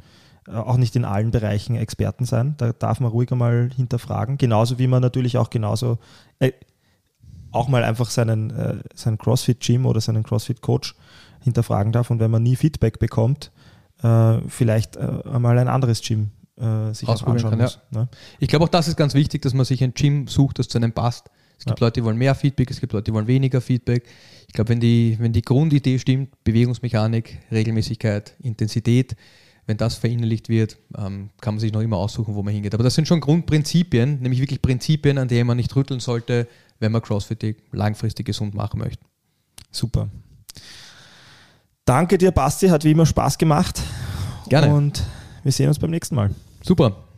äh, 0.47 0.51
auch 0.51 0.77
nicht 0.77 0.95
in 0.95 1.05
allen 1.05 1.31
Bereichen 1.31 1.75
Experten 1.75 2.25
sein. 2.25 2.55
Da 2.57 2.73
darf 2.73 2.99
man 2.99 3.11
ruhig 3.11 3.31
einmal 3.31 3.69
hinterfragen. 3.75 4.37
Genauso 4.37 4.79
wie 4.79 4.87
man 4.87 5.01
natürlich 5.01 5.37
auch 5.37 5.49
genauso 5.49 5.97
äh, 6.39 6.51
auch 7.51 7.67
mal 7.67 7.83
einfach 7.83 8.09
seinen, 8.09 8.51
äh, 8.51 8.75
seinen 8.93 9.17
CrossFit-Gym 9.17 9.85
oder 9.85 10.01
seinen 10.01 10.23
CrossFit-Coach 10.23 10.95
hinterfragen 11.41 11.91
darf 11.91 12.11
und 12.11 12.19
wenn 12.19 12.31
man 12.31 12.43
nie 12.43 12.55
Feedback 12.55 12.99
bekommt, 12.99 13.51
äh, 14.03 14.37
vielleicht 14.47 14.95
äh, 14.97 15.21
einmal 15.31 15.57
ein 15.57 15.67
anderes 15.67 16.01
Gym 16.01 16.31
äh, 16.57 16.93
sich 16.93 17.07
anschauen 17.07 17.37
kann, 17.37 17.59
muss. 17.59 17.79
Ja. 17.91 18.01
Ne? 18.01 18.09
Ich 18.39 18.47
glaube 18.49 18.65
auch 18.65 18.69
das 18.69 18.87
ist 18.87 18.97
ganz 18.97 19.13
wichtig, 19.13 19.41
dass 19.41 19.53
man 19.53 19.65
sich 19.65 19.83
ein 19.83 19.93
Gym 19.93 20.27
sucht, 20.27 20.59
das 20.59 20.67
zu 20.67 20.77
einem 20.77 20.91
passt. 20.91 21.29
Es 21.57 21.65
gibt 21.65 21.79
ja. 21.79 21.87
Leute, 21.87 21.99
die 21.99 22.05
wollen 22.05 22.17
mehr 22.17 22.35
Feedback, 22.35 22.71
es 22.71 22.79
gibt 22.79 22.93
Leute, 22.93 23.05
die 23.05 23.13
wollen 23.13 23.27
weniger 23.27 23.59
Feedback. 23.59 24.07
Ich 24.47 24.53
glaube, 24.53 24.69
wenn 24.69 24.79
die, 24.79 25.17
wenn 25.19 25.33
die 25.33 25.41
Grundidee 25.41 25.99
stimmt, 25.99 26.43
Bewegungsmechanik, 26.43 27.39
Regelmäßigkeit, 27.51 28.35
Intensität, 28.41 29.15
wenn 29.65 29.77
das 29.77 29.95
verinnerlicht 29.95 30.49
wird, 30.49 30.77
ähm, 30.97 31.29
kann 31.41 31.55
man 31.55 31.59
sich 31.59 31.71
noch 31.71 31.81
immer 31.81 31.97
aussuchen, 31.97 32.33
wo 32.33 32.41
man 32.41 32.53
hingeht. 32.53 32.73
Aber 32.73 32.83
das 32.83 32.95
sind 32.95 33.07
schon 33.07 33.19
Grundprinzipien, 33.19 34.19
nämlich 34.19 34.39
wirklich 34.39 34.61
Prinzipien, 34.61 35.17
an 35.17 35.27
denen 35.27 35.45
man 35.45 35.57
nicht 35.57 35.75
rütteln 35.75 35.99
sollte, 35.99 36.47
wenn 36.79 36.91
man 36.91 37.01
CrossFit 37.01 37.57
langfristig 37.71 38.25
gesund 38.25 38.53
machen 38.53 38.79
möchte. 38.79 39.03
Super. 39.71 40.09
Danke 41.85 42.17
dir, 42.17 42.31
Basti, 42.31 42.67
hat 42.67 42.83
wie 42.83 42.91
immer 42.91 43.05
Spaß 43.05 43.37
gemacht. 43.37 43.81
Gerne. 44.47 44.73
Und 44.73 45.03
wir 45.43 45.51
sehen 45.51 45.67
uns 45.67 45.79
beim 45.79 45.91
nächsten 45.91 46.15
Mal. 46.15 46.31
Super. 46.61 47.08